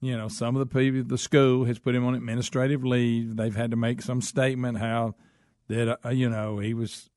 you 0.00 0.16
know, 0.16 0.28
some 0.28 0.54
of 0.54 0.60
the 0.60 0.66
people, 0.66 1.02
the 1.08 1.18
school 1.18 1.64
has 1.64 1.78
put 1.78 1.94
him 1.94 2.04
on 2.04 2.14
administrative 2.14 2.84
leave. 2.84 3.36
They've 3.36 3.56
had 3.56 3.70
to 3.70 3.76
make 3.76 4.02
some 4.02 4.20
statement 4.20 4.78
how 4.78 5.14
that 5.68 5.98
uh, 6.04 6.10
you 6.10 6.28
know 6.28 6.58
he 6.58 6.74
was. 6.74 7.08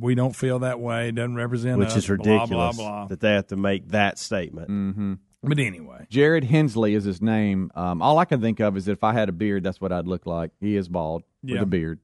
We 0.00 0.14
don't 0.14 0.34
feel 0.34 0.60
that 0.60 0.80
way. 0.80 1.10
Doesn't 1.10 1.34
represent 1.34 1.78
Which 1.78 1.88
us, 1.88 1.96
is 1.96 2.06
blah, 2.06 2.12
ridiculous 2.14 2.76
Blah 2.76 2.88
blah. 2.90 3.06
that 3.08 3.20
they 3.20 3.32
have 3.32 3.48
to 3.48 3.56
make 3.56 3.88
that 3.88 4.18
statement. 4.18 4.70
Mm-hmm. 4.70 5.14
But 5.44 5.58
anyway, 5.58 6.06
Jared 6.08 6.44
Hensley 6.44 6.94
is 6.94 7.04
his 7.04 7.20
name. 7.20 7.72
Um, 7.74 8.00
all 8.00 8.18
I 8.18 8.24
can 8.24 8.40
think 8.40 8.60
of 8.60 8.76
is 8.76 8.84
that 8.84 8.92
if 8.92 9.02
I 9.02 9.12
had 9.12 9.28
a 9.28 9.32
beard, 9.32 9.64
that's 9.64 9.80
what 9.80 9.92
I'd 9.92 10.06
look 10.06 10.24
like. 10.24 10.52
He 10.60 10.76
is 10.76 10.88
bald 10.88 11.24
with 11.42 11.60
a 11.60 11.66
beard. 11.66 11.98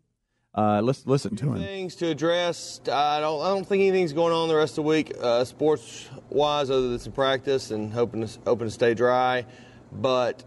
Uh, 0.55 0.81
let's 0.83 1.07
listen 1.07 1.37
to 1.37 1.53
him. 1.53 1.59
things 1.63 1.95
to 1.97 2.09
address. 2.09 2.81
I 2.91 3.21
don't. 3.21 3.41
I 3.41 3.49
don't 3.51 3.65
think 3.65 3.83
anything's 3.83 4.13
going 4.13 4.33
on 4.33 4.49
the 4.49 4.57
rest 4.57 4.73
of 4.73 4.85
the 4.85 4.89
week, 4.89 5.13
uh, 5.21 5.45
sports 5.45 6.09
wise, 6.31 6.69
other 6.69 6.89
than 6.89 6.99
some 6.99 7.13
practice 7.13 7.71
and 7.71 7.93
hoping 7.93 8.27
to, 8.27 8.39
hoping 8.45 8.67
to 8.67 8.71
stay 8.73 8.95
dry. 8.95 9.47
But 9.93 10.43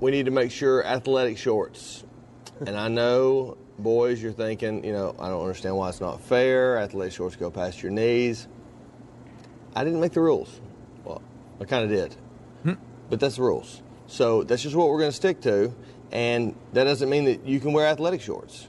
we 0.00 0.10
need 0.12 0.24
to 0.26 0.30
make 0.30 0.50
sure 0.50 0.82
athletic 0.86 1.36
shorts. 1.36 2.04
and 2.66 2.74
I 2.74 2.88
know, 2.88 3.58
boys, 3.78 4.22
you're 4.22 4.32
thinking, 4.32 4.82
you 4.82 4.92
know, 4.92 5.14
I 5.18 5.28
don't 5.28 5.42
understand 5.42 5.76
why 5.76 5.90
it's 5.90 6.00
not 6.00 6.22
fair. 6.22 6.78
Athletic 6.78 7.12
shorts 7.12 7.36
go 7.36 7.50
past 7.50 7.82
your 7.82 7.92
knees. 7.92 8.48
I 9.76 9.84
didn't 9.84 10.00
make 10.00 10.12
the 10.12 10.20
rules. 10.22 10.58
Well, 11.04 11.20
I 11.60 11.64
kind 11.64 11.84
of 11.84 11.90
did, 11.90 12.16
but 13.10 13.20
that's 13.20 13.36
the 13.36 13.42
rules. 13.42 13.82
So 14.06 14.42
that's 14.44 14.62
just 14.62 14.74
what 14.74 14.88
we're 14.88 14.98
going 14.98 15.10
to 15.10 15.16
stick 15.16 15.40
to, 15.42 15.74
and 16.10 16.54
that 16.72 16.84
doesn't 16.84 17.10
mean 17.10 17.26
that 17.26 17.46
you 17.46 17.60
can 17.60 17.72
wear 17.72 17.86
athletic 17.86 18.20
shorts. 18.20 18.68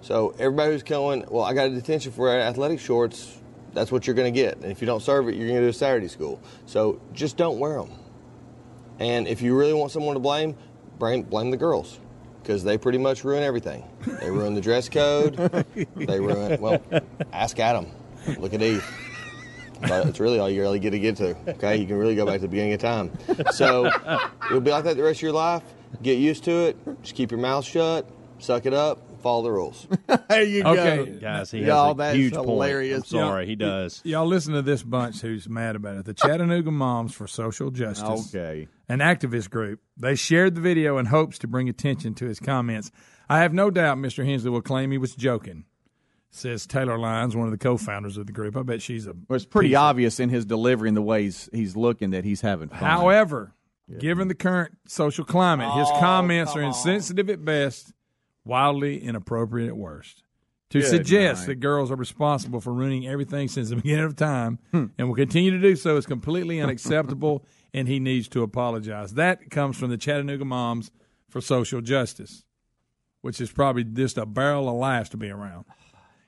So 0.00 0.34
everybody 0.38 0.72
who's 0.72 0.82
going, 0.82 1.26
well, 1.28 1.44
I 1.44 1.52
got 1.52 1.66
a 1.66 1.70
detention 1.70 2.12
for 2.12 2.30
athletic 2.30 2.80
shorts. 2.80 3.36
That's 3.74 3.92
what 3.92 4.06
you're 4.06 4.16
going 4.16 4.32
to 4.32 4.40
get, 4.40 4.56
and 4.56 4.72
if 4.72 4.80
you 4.80 4.86
don't 4.86 5.02
serve 5.02 5.28
it, 5.28 5.34
you're 5.34 5.46
going 5.46 5.60
to 5.60 5.66
do 5.66 5.68
a 5.68 5.72
Saturday 5.72 6.08
school. 6.08 6.40
So 6.66 7.00
just 7.12 7.36
don't 7.36 7.58
wear 7.58 7.74
them. 7.74 7.92
And 8.98 9.28
if 9.28 9.42
you 9.42 9.56
really 9.56 9.72
want 9.72 9.92
someone 9.92 10.14
to 10.14 10.20
blame, 10.20 10.56
blame, 10.98 11.22
blame 11.22 11.50
the 11.50 11.56
girls, 11.56 12.00
because 12.42 12.64
they 12.64 12.76
pretty 12.78 12.98
much 12.98 13.22
ruin 13.22 13.42
everything. 13.42 13.84
They 14.20 14.30
ruin 14.30 14.54
the 14.54 14.60
dress 14.60 14.88
code. 14.88 15.36
They 15.96 16.18
ruin. 16.18 16.60
Well, 16.60 16.82
ask 17.32 17.58
Adam. 17.60 17.86
Look 18.38 18.54
at 18.54 18.62
Eve. 18.62 18.84
But 19.80 20.06
it's 20.08 20.20
really 20.20 20.38
all 20.38 20.50
you 20.50 20.60
really 20.60 20.78
get 20.78 20.90
to 20.90 20.98
get 20.98 21.16
to. 21.16 21.36
Okay, 21.48 21.76
you 21.76 21.86
can 21.86 21.96
really 21.96 22.14
go 22.14 22.26
back 22.26 22.36
to 22.36 22.40
the 22.42 22.48
beginning 22.48 22.74
of 22.74 22.80
time. 22.80 23.10
So 23.52 23.90
it'll 24.46 24.60
be 24.60 24.70
like 24.70 24.84
that 24.84 24.96
the 24.96 25.02
rest 25.02 25.18
of 25.18 25.22
your 25.22 25.32
life. 25.32 25.62
Get 26.02 26.18
used 26.18 26.44
to 26.44 26.52
it. 26.66 27.02
Just 27.02 27.14
keep 27.14 27.30
your 27.30 27.40
mouth 27.40 27.64
shut. 27.64 28.08
Suck 28.38 28.66
it 28.66 28.74
up. 28.74 28.98
Follow 29.22 29.42
the 29.42 29.52
rules. 29.52 29.86
there 30.28 30.42
you 30.42 30.62
go. 30.62 30.70
Okay. 30.70 31.18
Guys, 31.20 31.50
he 31.50 31.64
Y'all, 31.64 31.94
has 31.94 32.14
a 32.14 32.16
huge 32.16 32.32
hilarious. 32.32 33.10
point. 33.10 33.22
I'm 33.22 33.28
sorry, 33.28 33.46
he 33.46 33.54
does. 33.54 34.00
Y'all 34.02 34.26
listen 34.26 34.54
to 34.54 34.62
this 34.62 34.82
bunch 34.82 35.20
who's 35.20 35.46
mad 35.46 35.76
about 35.76 35.96
it. 35.96 36.04
The 36.06 36.14
Chattanooga 36.14 36.70
Moms 36.70 37.12
for 37.14 37.26
Social 37.26 37.70
Justice. 37.70 38.34
Okay. 38.34 38.68
An 38.88 39.00
activist 39.00 39.50
group. 39.50 39.80
They 39.98 40.14
shared 40.14 40.54
the 40.54 40.62
video 40.62 40.96
in 40.96 41.06
hopes 41.06 41.38
to 41.40 41.46
bring 41.46 41.68
attention 41.68 42.14
to 42.14 42.24
his 42.26 42.40
comments. 42.40 42.90
I 43.28 43.40
have 43.40 43.52
no 43.52 43.70
doubt 43.70 43.98
Mr. 43.98 44.24
Hensley 44.24 44.50
will 44.50 44.62
claim 44.62 44.90
he 44.90 44.98
was 44.98 45.14
joking, 45.14 45.64
says 46.30 46.66
Taylor 46.66 46.98
Lyons, 46.98 47.34
one 47.36 47.46
of 47.46 47.52
the 47.52 47.58
co 47.58 47.76
founders 47.76 48.16
of 48.16 48.26
the 48.26 48.32
group. 48.32 48.56
I 48.56 48.62
bet 48.62 48.80
she's 48.82 49.06
a. 49.06 49.12
Well, 49.28 49.36
it's 49.36 49.44
pretty 49.44 49.70
piece 49.70 49.76
obvious 49.78 50.20
in 50.20 50.28
his 50.28 50.44
delivery 50.44 50.88
and 50.88 50.96
the 50.96 51.02
way 51.02 51.24
he's, 51.24 51.48
he's 51.52 51.76
looking 51.76 52.10
that 52.10 52.24
he's 52.24 52.40
having 52.40 52.68
fun. 52.68 52.78
However, 52.78 53.52
given 53.98 54.28
the 54.28 54.34
current 54.34 54.76
social 54.86 55.24
climate, 55.24 55.72
his 55.74 55.88
Oh, 55.90 55.98
comments 56.00 56.52
come 56.52 56.60
are 56.60 56.64
on. 56.64 56.68
insensitive 56.68 57.28
at 57.30 57.44
best, 57.44 57.92
wildly 58.44 59.02
inappropriate 59.02 59.68
at 59.68 59.76
worst. 59.76 60.22
To 60.70 60.78
Good 60.80 60.88
suggest 60.88 61.42
night. 61.42 61.46
that 61.48 61.54
girls 61.56 61.90
are 61.90 61.96
responsible 61.96 62.60
for 62.60 62.72
ruining 62.72 63.04
everything 63.08 63.48
since 63.48 63.70
the 63.70 63.76
beginning 63.82 64.04
of 64.04 64.14
time 64.14 64.60
Hmm. 64.70 64.86
and 64.98 65.08
will 65.08 65.16
continue 65.16 65.50
to 65.50 65.58
do 65.58 65.74
so 65.74 65.96
is 65.96 66.06
completely 66.06 66.60
unacceptable, 66.60 67.44
and 67.74 67.88
he 67.88 67.98
needs 67.98 68.28
to 68.28 68.44
apologize. 68.44 69.14
That 69.14 69.50
comes 69.50 69.76
from 69.76 69.90
the 69.90 69.96
Chattanooga 69.98 70.44
Moms 70.44 70.92
for 71.28 71.40
Social 71.40 71.80
Justice, 71.80 72.44
which 73.20 73.40
is 73.40 73.50
probably 73.50 73.82
just 73.82 74.16
a 74.16 74.24
barrel 74.26 74.68
of 74.68 74.76
laughs 74.76 75.08
to 75.10 75.16
be 75.16 75.28
around. 75.30 75.64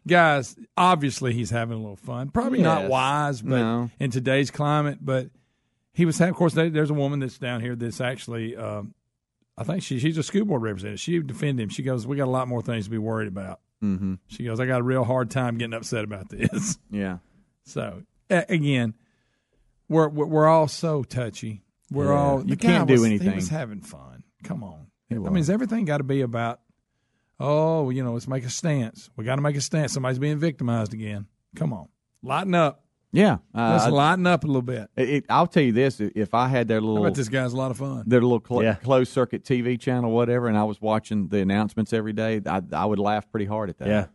Guys, 0.06 0.56
obviously 0.76 1.32
he's 1.32 1.50
having 1.50 1.76
a 1.76 1.80
little 1.80 1.96
fun. 1.96 2.30
Probably 2.30 2.60
not 2.60 2.88
wise, 2.88 3.40
but 3.42 3.50
No. 3.58 3.90
in 4.00 4.10
today's 4.10 4.50
climate, 4.50 4.98
but 5.00 5.28
he 5.92 6.04
was. 6.04 6.20
Of 6.20 6.34
course, 6.34 6.54
there's 6.54 6.90
a 6.90 6.94
woman 6.94 7.20
that's 7.20 7.38
down 7.38 7.60
here 7.60 7.76
that's 7.76 8.00
actually. 8.00 8.56
Um, 8.56 8.94
I 9.56 9.64
think 9.64 9.82
she, 9.82 9.98
she's 9.98 10.16
a 10.18 10.22
school 10.22 10.44
board 10.44 10.62
representative. 10.62 10.98
She 10.98 11.20
defended 11.20 11.62
him. 11.64 11.68
She 11.68 11.82
goes, 11.82 12.06
"We 12.06 12.16
got 12.16 12.24
a 12.26 12.30
lot 12.30 12.48
more 12.48 12.62
things 12.62 12.86
to 12.86 12.90
be 12.90 12.98
worried 12.98 13.28
about." 13.28 13.60
Mm-hmm. 13.82 14.14
She 14.26 14.44
goes, 14.44 14.59
"I 14.59 14.66
got 14.66 14.80
a 14.80 14.84
real 14.84 15.05
hard 15.05 15.30
time 15.30 15.57
getting 15.59 15.74
upset 15.74 16.05
about 16.05 16.28
this." 16.30 16.78
Yeah. 16.90 17.18
So 17.64 18.03
a- 18.30 18.46
again, 18.48 18.94
we're 19.88 20.09
we're, 20.09 20.46
all 20.48 20.66
so 20.68 21.05
touchy. 21.05 21.62
We're 21.92 22.07
Yeah. 22.12 22.18
all 22.18 22.44
You 22.44 22.57
can't 22.57 22.88
do 22.88 22.94
was- 22.94 23.05
anything. 23.05 23.28
He 23.30 23.34
was 23.36 23.50
having 23.50 23.82
fun. 23.82 24.24
Come 24.42 24.64
on. 24.64 24.86
I 25.11 25.14
mean, 25.16 25.36
has 25.36 25.50
everything 25.50 25.84
got 25.84 25.98
to 25.98 26.05
be 26.05 26.22
about? 26.22 26.61
Oh, 27.45 27.90
you 27.90 28.05
know, 28.05 28.12
let's 28.12 28.28
make 28.28 28.45
a 28.45 28.51
stance. 28.51 29.11
We 29.16 29.24
got 29.24 29.36
to 29.36 29.43
make 29.43 29.57
a 29.57 29.61
stance. 29.61 29.93
Somebody's 29.93 30.18
being 30.18 30.38
victimized 30.38 30.95
again. 30.95 31.26
Come 31.57 31.72
on, 31.72 31.88
lighten 32.22 32.55
up. 32.55 32.78
Yeah, 33.14 33.38
uh, 33.55 33.76
Let's 33.78 33.93
lighten 33.93 34.26
up 34.26 34.45
a 34.45 34.47
little 34.47 34.62
bit. 34.62 34.88
It, 34.97 35.09
it- 35.11 35.24
I'll 35.28 35.47
tell 35.47 35.62
you 35.62 35.72
this: 35.72 36.01
if 36.01 36.32
I 36.32 36.49
had 36.49 36.66
their 36.68 36.78
I 36.78 36.80
little 36.80 37.03
bet 37.05 37.14
this 37.14 37.28
guy's 37.28 37.53
a 37.53 37.57
lot 37.57 37.70
of 37.70 37.76
fun. 37.76 38.05
their 38.07 38.22
little 38.22 38.43
cl- 38.47 38.62
Yeah. 38.62 38.74
closed 38.76 39.12
circuit 39.12 39.45
TV 39.45 39.78
channel, 39.78 40.11
whatever, 40.12 40.47
and 40.49 40.57
I 40.57 40.64
was 40.64 40.80
watching 40.80 41.28
the 41.28 41.40
announcements 41.40 41.93
every 41.93 42.14
day, 42.14 42.40
I, 42.47 42.62
I 42.72 42.86
would 42.86 42.99
laugh 42.99 43.28
pretty 43.30 43.45
hard 43.45 43.68
at 43.68 43.78
that. 43.78 43.88
Yeah. 43.88 44.07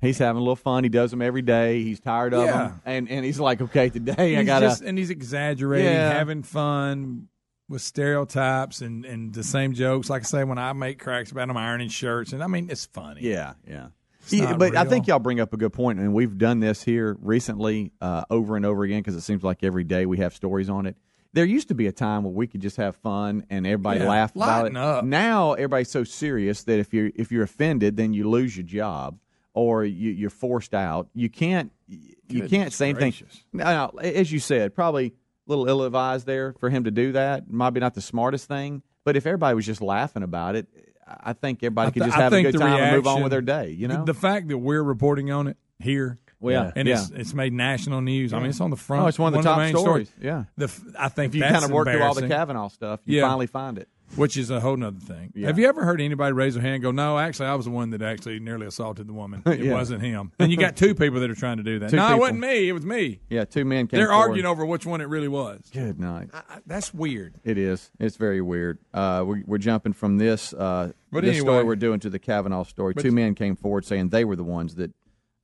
He's 0.00 0.18
having 0.18 0.36
a 0.38 0.40
little 0.42 0.56
fun. 0.56 0.84
He 0.84 0.88
does 0.90 1.10
them 1.12 1.22
every 1.22 1.42
day. 1.42 1.82
He's 1.82 1.98
tired 2.00 2.34
of 2.34 2.44
Yeah. 2.44 2.52
them, 2.52 2.80
and 2.84 3.08
and 3.10 3.24
he's 3.24 3.40
like, 3.40 3.60
okay, 3.60 3.88
today 3.88 4.36
I 4.36 4.44
gotta. 4.44 4.66
just- 4.66 4.82
and 4.82 4.96
he's 4.98 5.10
exaggerating, 5.10 5.90
Yeah. 5.92 6.12
having 6.12 6.42
fun 6.44 7.28
with 7.68 7.82
stereotypes 7.82 8.80
and, 8.80 9.04
and 9.04 9.32
the 9.34 9.42
same 9.44 9.72
jokes. 9.72 10.10
Like 10.10 10.22
I 10.22 10.24
say, 10.24 10.44
when 10.44 10.58
I 10.58 10.72
make 10.72 10.98
cracks 10.98 11.30
about 11.30 11.48
them 11.48 11.56
ironing 11.56 11.88
shirts, 11.88 12.32
and 12.32 12.42
I 12.42 12.46
mean, 12.46 12.68
it's 12.70 12.86
funny. 12.86 13.22
Yeah, 13.22 13.54
yeah. 13.68 13.88
It's 14.22 14.32
Yeah, 14.32 14.50
not 14.50 14.58
but 14.58 14.76
I 14.76 14.84
think 14.84 15.06
y'all 15.06 15.18
bring 15.18 15.40
up 15.40 15.52
a 15.52 15.56
good 15.56 15.72
point, 15.72 15.98
and 15.98 16.14
we've 16.14 16.36
done 16.38 16.60
this 16.60 16.82
here 16.82 17.16
recently 17.20 17.92
uh, 18.00 18.24
over 18.30 18.56
and 18.56 18.64
over 18.66 18.84
again 18.84 19.00
because 19.00 19.16
it 19.16 19.22
seems 19.22 19.42
like 19.42 19.62
every 19.64 19.84
day 19.84 20.06
we 20.06 20.18
have 20.18 20.34
stories 20.34 20.68
on 20.68 20.86
it. 20.86 20.96
There 21.34 21.44
used 21.46 21.68
to 21.68 21.74
be 21.74 21.86
a 21.86 21.92
time 21.92 22.24
where 22.24 22.32
we 22.32 22.46
could 22.46 22.60
just 22.60 22.76
have 22.76 22.94
fun 22.96 23.46
and 23.48 23.66
everybody 23.66 24.00
Yeah, 24.00 24.08
laugh 24.08 24.36
about 24.36 24.66
it. 24.66 24.76
up. 24.76 25.04
Now 25.04 25.54
everybody's 25.54 25.90
so 25.90 26.04
serious 26.04 26.62
that 26.64 26.78
if 26.78 26.92
you're 26.92 27.10
if 27.16 27.32
you're 27.32 27.42
offended, 27.44 27.96
then 27.96 28.12
you 28.12 28.28
lose 28.28 28.54
your 28.54 28.66
job 28.66 29.18
or 29.54 29.82
you, 29.82 30.10
you're 30.10 30.28
forced 30.28 30.74
out. 30.74 31.08
You 31.14 31.30
can't 31.30 31.72
you 31.88 32.14
Goodness 32.28 32.50
can't 32.50 32.72
say 32.74 32.90
anything. 32.90 33.12
gracious. 33.12 33.44
No, 33.50 33.64
no, 33.64 33.98
as 34.00 34.30
you 34.30 34.40
said, 34.40 34.74
probably 34.74 35.14
little 35.56 35.68
ill 35.68 35.82
advised 35.84 36.26
there 36.26 36.54
for 36.60 36.70
him 36.70 36.84
to 36.84 36.90
do 36.90 37.12
that. 37.12 37.50
Might 37.50 37.70
be 37.70 37.80
not 37.80 37.94
the 37.94 38.00
smartest 38.00 38.48
thing, 38.48 38.82
but 39.04 39.16
if 39.16 39.26
everybody 39.26 39.54
was 39.54 39.66
just 39.66 39.80
laughing 39.80 40.22
about 40.22 40.56
it, 40.56 40.66
I 41.06 41.32
think 41.32 41.62
everybody 41.62 41.88
I 41.88 41.90
could 41.90 42.02
just 42.04 42.16
I 42.16 42.20
have 42.22 42.32
a 42.32 42.42
good 42.42 42.54
the 42.54 42.58
time 42.58 42.80
and 42.80 42.96
move 42.96 43.06
on 43.06 43.22
with 43.22 43.30
their 43.32 43.40
day. 43.42 43.70
You 43.70 43.88
know, 43.88 44.04
the, 44.04 44.12
the 44.12 44.18
fact 44.18 44.48
that 44.48 44.58
we're 44.58 44.82
reporting 44.82 45.30
on 45.30 45.46
it 45.48 45.56
here, 45.78 46.18
Well, 46.40 46.64
yeah, 46.66 46.72
and 46.76 46.88
it's 46.88 47.10
yeah. 47.10 47.18
it's 47.20 47.34
made 47.34 47.52
national 47.52 48.00
news. 48.00 48.32
I 48.32 48.38
mean, 48.38 48.50
it's 48.50 48.60
on 48.60 48.70
the 48.70 48.76
front. 48.76 49.04
Oh, 49.04 49.06
it's 49.08 49.18
one 49.18 49.34
of 49.34 49.42
the 49.42 49.48
top 49.48 49.58
main 49.58 49.74
stories. 49.76 50.08
stories. 50.08 50.24
Yeah. 50.24 50.44
the 50.56 50.64
f- 50.66 50.80
I 50.98 51.08
think 51.08 51.30
if 51.30 51.34
you 51.36 51.42
kind 51.42 51.64
of 51.64 51.70
work 51.70 51.88
through 51.88 52.02
all 52.02 52.14
the. 52.14 52.28
Kavanaugh 52.28 52.68
stuff, 52.68 53.00
you 53.04 53.18
Yeah. 53.18 53.26
finally 53.28 53.46
find 53.46 53.78
it. 53.78 53.88
Which 54.16 54.36
is 54.36 54.50
a 54.50 54.60
whole 54.60 54.76
nother 54.76 55.00
thing. 55.00 55.32
Yeah. 55.34 55.46
Have 55.48 55.58
you 55.58 55.66
ever 55.68 55.84
heard 55.84 56.00
anybody 56.00 56.32
raise 56.32 56.54
their 56.54 56.62
hand 56.62 56.74
and 56.74 56.82
go, 56.82 56.90
"No, 56.90 57.18
actually, 57.18 57.46
I 57.46 57.54
was 57.54 57.64
the 57.66 57.70
one 57.70 57.90
that 57.90 58.02
actually 58.02 58.38
nearly 58.40 58.66
assaulted 58.66 59.06
the 59.06 59.12
woman. 59.12 59.42
It 59.46 59.60
Yeah. 59.60 59.72
wasn't 59.72 60.02
him." 60.02 60.32
And 60.38 60.50
you 60.50 60.56
got 60.58 60.76
two 60.76 60.94
people 60.94 61.20
that 61.20 61.30
are 61.30 61.34
trying 61.34 61.56
to 61.58 61.62
do 61.62 61.78
that. 61.80 61.90
Two 61.90 61.96
no, 61.96 62.02
people. 62.02 62.16
it 62.16 62.20
wasn't 62.20 62.40
me. 62.40 62.68
It 62.68 62.72
was 62.72 62.84
me. 62.86 63.20
Yeah, 63.30 63.44
two 63.44 63.64
men 63.64 63.86
came. 63.86 63.98
They're 63.98 64.08
forward. 64.08 64.28
arguing 64.28 64.46
over 64.46 64.64
which 64.66 64.84
one 64.86 65.00
it 65.00 65.08
really 65.08 65.28
was. 65.28 65.60
Good 65.72 65.98
night. 65.98 66.28
I, 66.32 66.38
I, 66.38 66.58
that's 66.66 66.92
weird. 66.92 67.34
It 67.44 67.58
is. 67.58 67.90
It's 67.98 68.16
very 68.16 68.40
weird. 68.40 68.78
Uh, 68.92 69.24
we're, 69.26 69.42
we're 69.46 69.58
jumping 69.58 69.92
from 69.92 70.18
this 70.18 70.52
uh, 70.52 70.92
But 71.10 71.24
this 71.24 71.38
story 71.38 71.50
anyway. 71.54 71.66
we're 71.66 71.76
doing 71.76 72.00
to 72.00 72.10
the 72.10 72.18
Kavanaugh 72.18 72.64
story. 72.64 72.94
Two 72.94 73.12
men 73.12 73.34
came 73.34 73.56
forward 73.56 73.84
saying 73.84 74.08
they 74.10 74.24
were 74.24 74.36
the 74.36 74.44
ones 74.44 74.74
that 74.76 74.90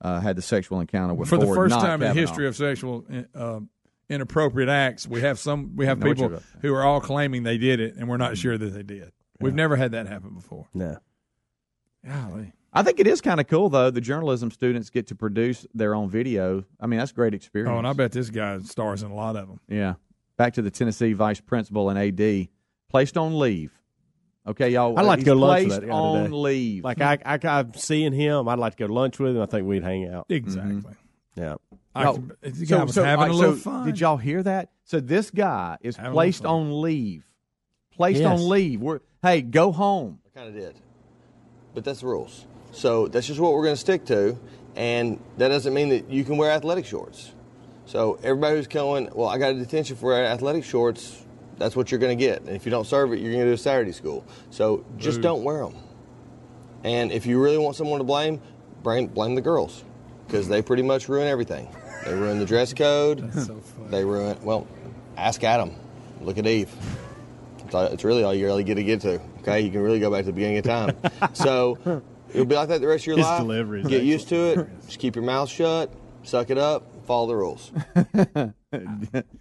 uh, 0.01 0.19
had 0.21 0.35
the 0.35 0.41
sexual 0.41 0.79
encounter 0.79 1.13
with 1.13 1.27
For 1.29 1.37
the 1.37 1.45
first 1.47 1.71
not 1.71 1.81
time 1.81 2.01
in 2.01 2.15
the 2.15 2.21
history 2.21 2.47
of 2.47 2.55
sexual 2.55 3.05
uh, 3.35 3.59
inappropriate 4.09 4.69
acts, 4.69 5.07
we 5.07 5.21
have 5.21 5.39
some 5.39 5.75
we 5.75 5.85
have 5.85 6.01
people 6.01 6.41
who 6.61 6.73
are 6.73 6.83
all 6.83 6.99
claiming 6.99 7.43
they 7.43 7.57
did 7.57 7.79
it, 7.79 7.95
and 7.95 8.09
we're 8.09 8.17
not 8.17 8.33
mm-hmm. 8.33 8.41
sure 8.41 8.57
that 8.57 8.73
they 8.73 8.83
did. 8.83 9.11
We've 9.39 9.53
never 9.53 9.75
had 9.75 9.93
that 9.93 10.07
happen 10.07 10.33
before. 10.33 10.67
No. 10.73 10.97
Golly. 12.05 12.53
I 12.71 12.83
think 12.83 12.99
it 12.99 13.07
is 13.07 13.21
kind 13.21 13.39
of 13.39 13.47
cool 13.47 13.69
though. 13.69 13.89
The 13.89 14.01
journalism 14.01 14.51
students 14.51 14.89
get 14.89 15.07
to 15.07 15.15
produce 15.15 15.65
their 15.73 15.95
own 15.95 16.09
video. 16.09 16.65
I 16.79 16.87
mean, 16.87 16.99
that's 16.99 17.11
a 17.11 17.15
great 17.15 17.33
experience. 17.33 17.73
Oh, 17.73 17.77
and 17.77 17.87
I 17.87 17.93
bet 17.93 18.11
this 18.11 18.29
guy 18.29 18.59
stars 18.59 19.01
in 19.01 19.11
a 19.11 19.15
lot 19.15 19.35
of 19.35 19.47
them. 19.47 19.59
Yeah. 19.67 19.95
Back 20.37 20.53
to 20.53 20.61
the 20.61 20.71
Tennessee 20.71 21.13
vice 21.13 21.41
principal 21.41 21.89
and 21.89 21.97
AD 21.97 22.49
placed 22.89 23.17
on 23.17 23.39
leave. 23.39 23.71
Okay, 24.47 24.69
y'all. 24.69 24.97
I'd 24.97 25.05
like 25.05 25.19
to 25.19 25.25
go 25.25 25.33
lunch 25.33 25.67
with 25.67 25.81
that 25.81 25.87
guy 25.87 25.93
on 25.93 26.23
today. 26.25 26.35
leave. 26.35 26.83
Like 26.83 27.01
I, 27.01 27.17
I, 27.25 27.39
I'm 27.43 27.73
seeing 27.73 28.13
him. 28.13 28.47
I'd 28.47 28.59
like 28.59 28.73
to 28.73 28.79
go 28.79 28.87
to 28.87 28.93
lunch 28.93 29.19
with 29.19 29.35
him. 29.35 29.41
I 29.41 29.45
think 29.45 29.67
we'd 29.67 29.83
hang 29.83 30.07
out. 30.07 30.27
Exactly. 30.29 30.75
Mm-hmm. 30.75 31.41
Yeah. 31.41 31.55
I 31.99 32.03
No, 32.05 32.13
can- 32.13 32.31
the 32.41 32.65
guy 32.65 32.83
was 32.83 32.95
having 32.95 33.29
all 33.29 33.31
a 33.31 33.37
little 33.37 33.55
so 33.55 33.59
fun. 33.61 33.85
Did 33.85 33.99
y'all 33.99 34.17
hear 34.17 34.41
that? 34.43 34.69
So 34.85 34.99
this 34.99 35.29
guy 35.31 35.77
is 35.81 35.97
Having 35.97 36.13
placed 36.13 36.45
on 36.45 36.81
leave. 36.81 37.25
Placed 37.91 38.21
Yes. 38.21 38.39
on 38.39 38.47
leave. 38.49 38.81
We're, 38.81 39.01
hey, 39.21 39.41
go 39.41 39.71
home. 39.71 40.19
I 40.25 40.37
kind 40.37 40.47
of 40.49 40.55
did. 40.55 40.75
But 41.73 41.83
that's 41.83 41.99
the 42.01 42.07
rules. 42.07 42.45
So 42.71 43.07
that's 43.07 43.27
just 43.27 43.39
what 43.39 43.53
we're 43.53 43.63
going 43.63 43.75
to 43.75 43.79
stick 43.81 44.05
to. 44.05 44.37
And 44.75 45.19
that 45.37 45.49
doesn't 45.49 45.73
mean 45.73 45.89
that 45.89 46.09
you 46.09 46.23
can 46.23 46.37
wear 46.37 46.51
athletic 46.51 46.85
shorts. 46.85 47.31
So 47.85 48.17
everybody 48.23 48.55
who's 48.55 48.67
going, 48.67 49.09
well, 49.13 49.27
I 49.27 49.37
got 49.37 49.51
a 49.51 49.55
detention 49.55 49.95
for 49.95 50.13
athletic 50.13 50.63
shorts, 50.63 51.23
that's 51.57 51.75
what 51.75 51.91
you're 51.91 51.99
going 51.99 52.17
to 52.17 52.23
get. 52.23 52.41
And 52.41 52.49
if 52.55 52.65
you 52.65 52.71
don't 52.71 52.85
serve 52.87 53.11
it, 53.11 53.19
you're 53.19 53.31
going 53.31 53.43
to 53.43 53.49
do 53.49 53.53
a 53.53 53.57
Saturday 53.57 53.91
school. 53.91 54.23
So 54.51 54.85
just 54.97 55.17
Boo. 55.17 55.23
don't 55.23 55.43
wear 55.43 55.63
them. 55.65 55.75
And 56.83 57.11
if 57.11 57.25
you 57.25 57.41
really 57.41 57.57
want 57.57 57.75
someone 57.75 57.97
to 57.99 58.05
blame, 58.05 58.39
blame, 58.83 59.07
blame 59.07 59.35
the 59.35 59.41
girls 59.41 59.83
because 60.27 60.47
they 60.47 60.61
pretty 60.61 60.83
much 60.83 61.09
ruin 61.09 61.27
everything. 61.27 61.67
They 62.05 62.13
ruin 62.13 62.39
the 62.39 62.45
dress 62.45 62.73
code. 62.73 63.31
They 63.89 64.03
ruin, 64.05 64.37
well, 64.43 64.67
ask 65.17 65.43
Adam. 65.43 65.73
Look 66.21 66.37
at 66.37 66.47
Eve. 66.47 66.69
It's, 67.65 67.75
all- 67.75 67.85
it's 67.85 68.03
really 68.03 68.23
all 68.23 68.33
you 68.33 68.45
really 68.45 68.63
get 68.63 68.75
to 68.75 68.83
get 68.83 69.01
to. 69.01 69.21
Okay, 69.39 69.61
you 69.61 69.71
can 69.71 69.81
really 69.81 69.99
go 69.99 70.09
back 70.11 70.21
to 70.21 70.25
the 70.27 70.33
beginning 70.33 70.57
of 70.57 70.63
time. 70.65 70.95
so 71.33 71.77
it'll 72.33 72.45
be 72.45 72.55
like 72.55 72.69
that 72.69 72.81
the 72.81 72.87
rest 72.87 73.03
of 73.03 73.07
your 73.07 73.17
His 73.17 73.25
life. 73.25 73.39
delivery 73.41 73.81
is 73.81 73.87
Get 73.87 74.03
used 74.03 74.29
to 74.29 74.35
it. 74.35 74.67
Just 74.85 74.99
keep 74.99 75.15
your 75.15 75.23
mouth 75.25 75.49
shut. 75.49 75.93
Suck 76.23 76.49
it 76.49 76.57
up. 76.57 76.83
Follow 77.05 77.27
the 77.27 77.35
rules. 77.35 77.71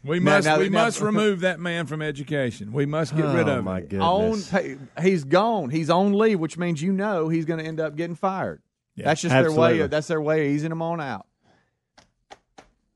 We 0.05 0.21
must 0.21 0.47
now- 0.47 0.59
we 0.59 0.69
now- 0.69 0.85
must 0.85 1.01
remove 1.01 1.41
that 1.41 1.59
man 1.61 1.87
from 1.87 2.01
education. 2.03 2.73
We 2.73 2.87
must 2.87 3.15
get 3.17 3.25
rid 3.27 3.49
Oh, 3.49 3.59
of 3.59 3.65
my 3.65 3.81
him. 3.83 4.01
On, 4.03 4.41
hey, 4.41 4.77
he's 5.03 5.25
gone. 5.25 5.71
He's 5.71 5.91
on 5.91 6.13
leave, 6.13 6.39
which 6.41 6.57
means 6.59 6.81
you 6.83 6.93
know 6.93 7.29
he's 7.29 7.45
going 7.45 7.61
to 7.61 7.67
end 7.67 7.81
up 7.81 7.97
getting 7.97 8.17
fired. 8.17 8.63
that's 8.97 9.21
just 9.23 9.35
their 9.35 9.53
way. 9.53 9.81
Of, 9.81 9.91
that's 9.91 10.07
their 10.09 10.21
way 10.21 10.47
of 10.47 10.53
easing 10.53 10.73
him 10.73 10.81
on 10.83 11.01
out. 11.01 11.27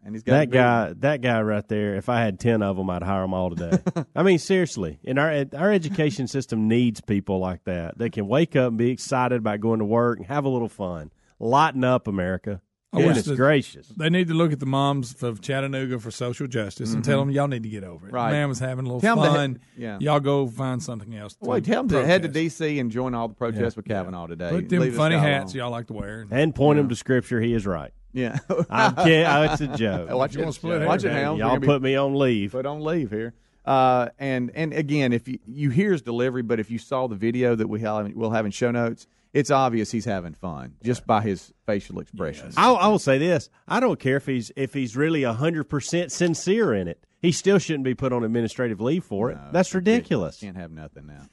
And 0.05 0.15
he's 0.15 0.23
got 0.25 0.33
That 0.33 0.51
guy, 0.51 0.93
that 0.99 1.21
guy 1.21 1.41
right 1.43 1.67
there. 1.69 1.95
If 1.95 2.09
I 2.09 2.21
had 2.23 2.41
ten 2.41 2.61
of 2.63 2.77
them, 2.77 2.91
I'd 2.91 3.03
hire 3.05 3.23
them 3.23 3.35
all 3.35 3.51
today. 3.55 3.79
I 4.17 4.23
mean, 4.25 4.39
seriously. 4.39 4.99
And 5.05 5.19
our 5.19 5.45
our 5.57 5.71
education 5.73 6.27
system 6.27 6.67
needs 6.69 7.01
people 7.01 7.39
like 7.39 7.63
that. 7.65 7.99
They 7.99 8.11
can 8.11 8.27
wake 8.27 8.57
up 8.57 8.69
and 8.71 8.79
be 8.79 8.91
excited 8.91 9.39
about 9.39 9.61
going 9.61 9.79
to 9.79 9.85
work 9.85 10.19
and 10.19 10.27
have 10.27 10.45
a 10.45 10.49
little 10.49 10.69
fun. 10.69 11.13
Lighten 11.39 11.85
up, 11.85 12.09
America. 12.09 12.61
I 12.95 12.99
Goodness 13.01 13.25
that- 13.25 13.37
gracious. 13.37 13.89
They 13.97 14.11
need 14.11 14.29
to 14.29 14.35
look 14.35 14.53
at 14.53 14.61
the 14.61 14.67
moms 14.67 15.23
of 15.23 15.41
Chattanooga 15.41 15.99
for 15.99 16.11
social 16.11 16.47
justice 16.47 16.93
and 16.93 17.03
Mhm. 17.03 17.07
tell 17.07 17.21
them 17.21 17.31
y'all 17.31 17.49
need 17.49 17.63
to 17.63 17.69
get 17.71 17.85
over 17.85 18.07
it. 18.09 18.13
Right. 18.13 18.33
Man 18.33 18.49
was 18.51 18.59
having 18.59 18.85
a 18.85 18.89
little 18.89 19.01
Tell 19.01 19.17
'em 19.19 19.25
to 19.25 19.31
he- 19.31 19.37
fun. 19.37 19.59
yeah. 19.79 19.99
Y'all 20.01 20.21
go 20.21 20.47
find 20.47 20.83
something 20.83 21.15
else. 21.15 21.35
To 21.37 21.49
Wait, 21.49 21.65
tell 21.65 21.81
him 21.81 21.89
to 21.89 22.05
head 22.05 22.21
to. 22.23 22.29
D.C. 22.29 22.79
and 22.81 22.91
join 22.91 23.15
all 23.15 23.29
the 23.29 23.35
protests 23.35 23.61
Yeah. 23.63 23.71
with 23.77 23.85
Kavanaugh 23.87 24.27
today. 24.27 24.51
Put 24.51 24.69
them 24.69 24.81
Leave 24.81 24.95
funny 24.95 25.17
hats 25.17 25.55
alone. 25.55 25.59
y'all 25.65 25.71
like 25.71 25.87
to 25.87 25.95
wear. 25.95 26.27
And 26.31 26.55
point 26.55 26.77
them 26.77 26.91
to 26.91 26.95
Scripture. 26.95 27.41
He 27.41 27.55
is 27.55 27.67
right. 27.67 27.93
Yeah, 28.13 28.39
I'm 28.71 28.95
kidding. 28.97 29.25
Oh, 29.27 29.43
it's 29.43 29.61
a 29.61 29.69
joke. 29.77 30.11
Watch 30.11 30.35
You 30.35 30.41
it, 30.41 30.45
wanna 30.45 30.53
split 30.53 30.87
watch 30.87 31.05
it, 31.05 31.11
hairs, 31.11 31.23
Helms. 31.23 31.39
Y'all 31.39 31.49
We're 31.49 31.51
gonna 31.57 31.61
be 31.61 31.67
put 31.67 31.83
me 31.83 31.97
on 31.97 32.15
leave. 32.15 32.53
Put 32.53 32.67
on 32.67 32.83
leave 32.83 33.11
here. 33.11 33.35
Uh, 33.65 34.09
and 34.19 34.51
and 34.55 34.73
again, 34.73 35.13
if 35.13 35.29
you, 35.29 35.39
you 35.47 35.71
hear 35.71 35.93
his 35.93 36.03
delivery, 36.03 36.43
but 36.43 36.59
if 36.61 36.71
you 36.71 36.79
saw 36.79 37.07
the 37.07 37.15
video 37.15 37.55
that 37.55 37.69
we 37.69 37.81
have, 37.81 38.13
we'll 38.15 38.31
have 38.33 38.45
in 38.45 38.51
show 38.51 38.71
notes, 38.71 39.07
it's 39.33 39.51
obvious 39.51 39.91
he's 39.91 40.05
having 40.05 40.35
fun 40.35 40.75
just 40.83 41.07
by 41.07 41.23
his 41.23 41.53
facial 41.65 42.01
expressions. 42.01 42.55
I, 42.57 42.73
I 42.73 42.89
will 42.89 42.99
say 42.99 43.19
this: 43.19 43.49
I 43.69 43.81
don't 43.81 43.99
care 44.01 44.17
if 44.17 44.27
he's 44.27 44.51
if 44.57 44.75
he's 44.75 44.97
really 44.97 45.23
hundred 45.23 45.65
percent 45.65 46.13
sincere 46.13 46.75
in 46.75 46.89
it. 46.89 47.03
He 47.21 47.31
still 47.31 47.59
shouldn't 47.59 47.85
be 47.85 47.95
put 47.95 48.13
on 48.13 48.25
administrative 48.25 48.81
leave 48.81 49.05
for 49.05 49.31
it. 49.31 49.39
That's 49.53 49.73
ridiculous. 49.75 50.39
Can't 50.41 50.57
have 50.57 50.73
nothing 50.73 51.07
now. 51.07 51.29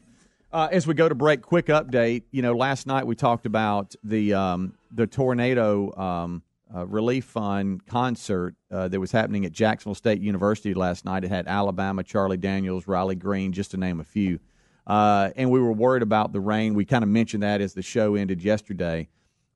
Uh, 0.52 0.68
as 0.72 0.86
we 0.86 0.94
go 0.94 1.10
to 1.10 1.16
break, 1.16 1.42
quick 1.42 1.66
update. 1.66 2.24
You 2.32 2.44
know, 2.44 2.54
last 2.56 2.86
night 2.86 3.08
we 3.08 3.16
talked 3.16 3.48
about 3.48 3.96
the 4.04 4.36
um, 4.36 4.74
the 4.92 5.08
tornado 5.08 5.96
um, 5.98 6.44
uh, 6.74 6.86
relief 6.86 7.26
fund 7.26 7.86
concert 7.86 8.56
uh, 8.72 8.88
that 8.88 9.00
was 9.00 9.12
happening 9.12 9.46
at 9.46 9.52
Jacksonville 9.52 9.96
State 9.96 10.22
University 10.22 10.74
last 10.74 11.06
night. 11.06 11.24
It 11.24 11.30
had 11.30 11.48
Alabama, 11.48 12.04
Charlie 12.04 12.38
Daniels, 12.38 12.88
Riley 12.88 13.16
Green, 13.16 13.52
just 13.52 13.72
to 13.72 13.78
name 13.78 14.00
a 14.00 14.04
few. 14.04 14.40
Uh, 14.86 15.30
and 15.36 15.52
we 15.52 15.60
were 15.60 15.72
worried 15.72 16.04
about 16.04 16.34
the 16.34 16.40
rain. 16.40 16.74
We 16.74 16.86
kind 16.86 17.04
of 17.04 17.10
mentioned 17.10 17.44
that 17.44 17.62
as 17.62 17.74
the 17.74 17.82
show 17.82 18.16
ended 18.16 18.44
yesterday. 18.44 19.08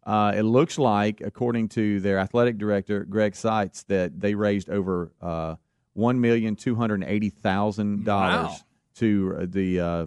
Uh, 0.06 0.34
it 0.36 0.44
looks 0.44 0.78
like, 0.78 1.22
according 1.22 1.70
to 1.70 2.00
their 2.02 2.20
athletic 2.20 2.58
director 2.58 3.04
Greg 3.06 3.36
Seitz, 3.36 3.84
that 3.84 4.20
they 4.20 4.36
raised 4.36 4.70
over 4.70 5.12
uh, 5.22 5.56
one 5.94 6.20
million 6.20 6.56
two 6.56 6.76
hundred 6.76 7.04
eighty 7.06 7.30
thousand 7.30 8.04
dollars 8.04 8.64
to 8.96 9.36
uh, 9.40 9.46
the 9.48 9.80
uh, 9.80 10.06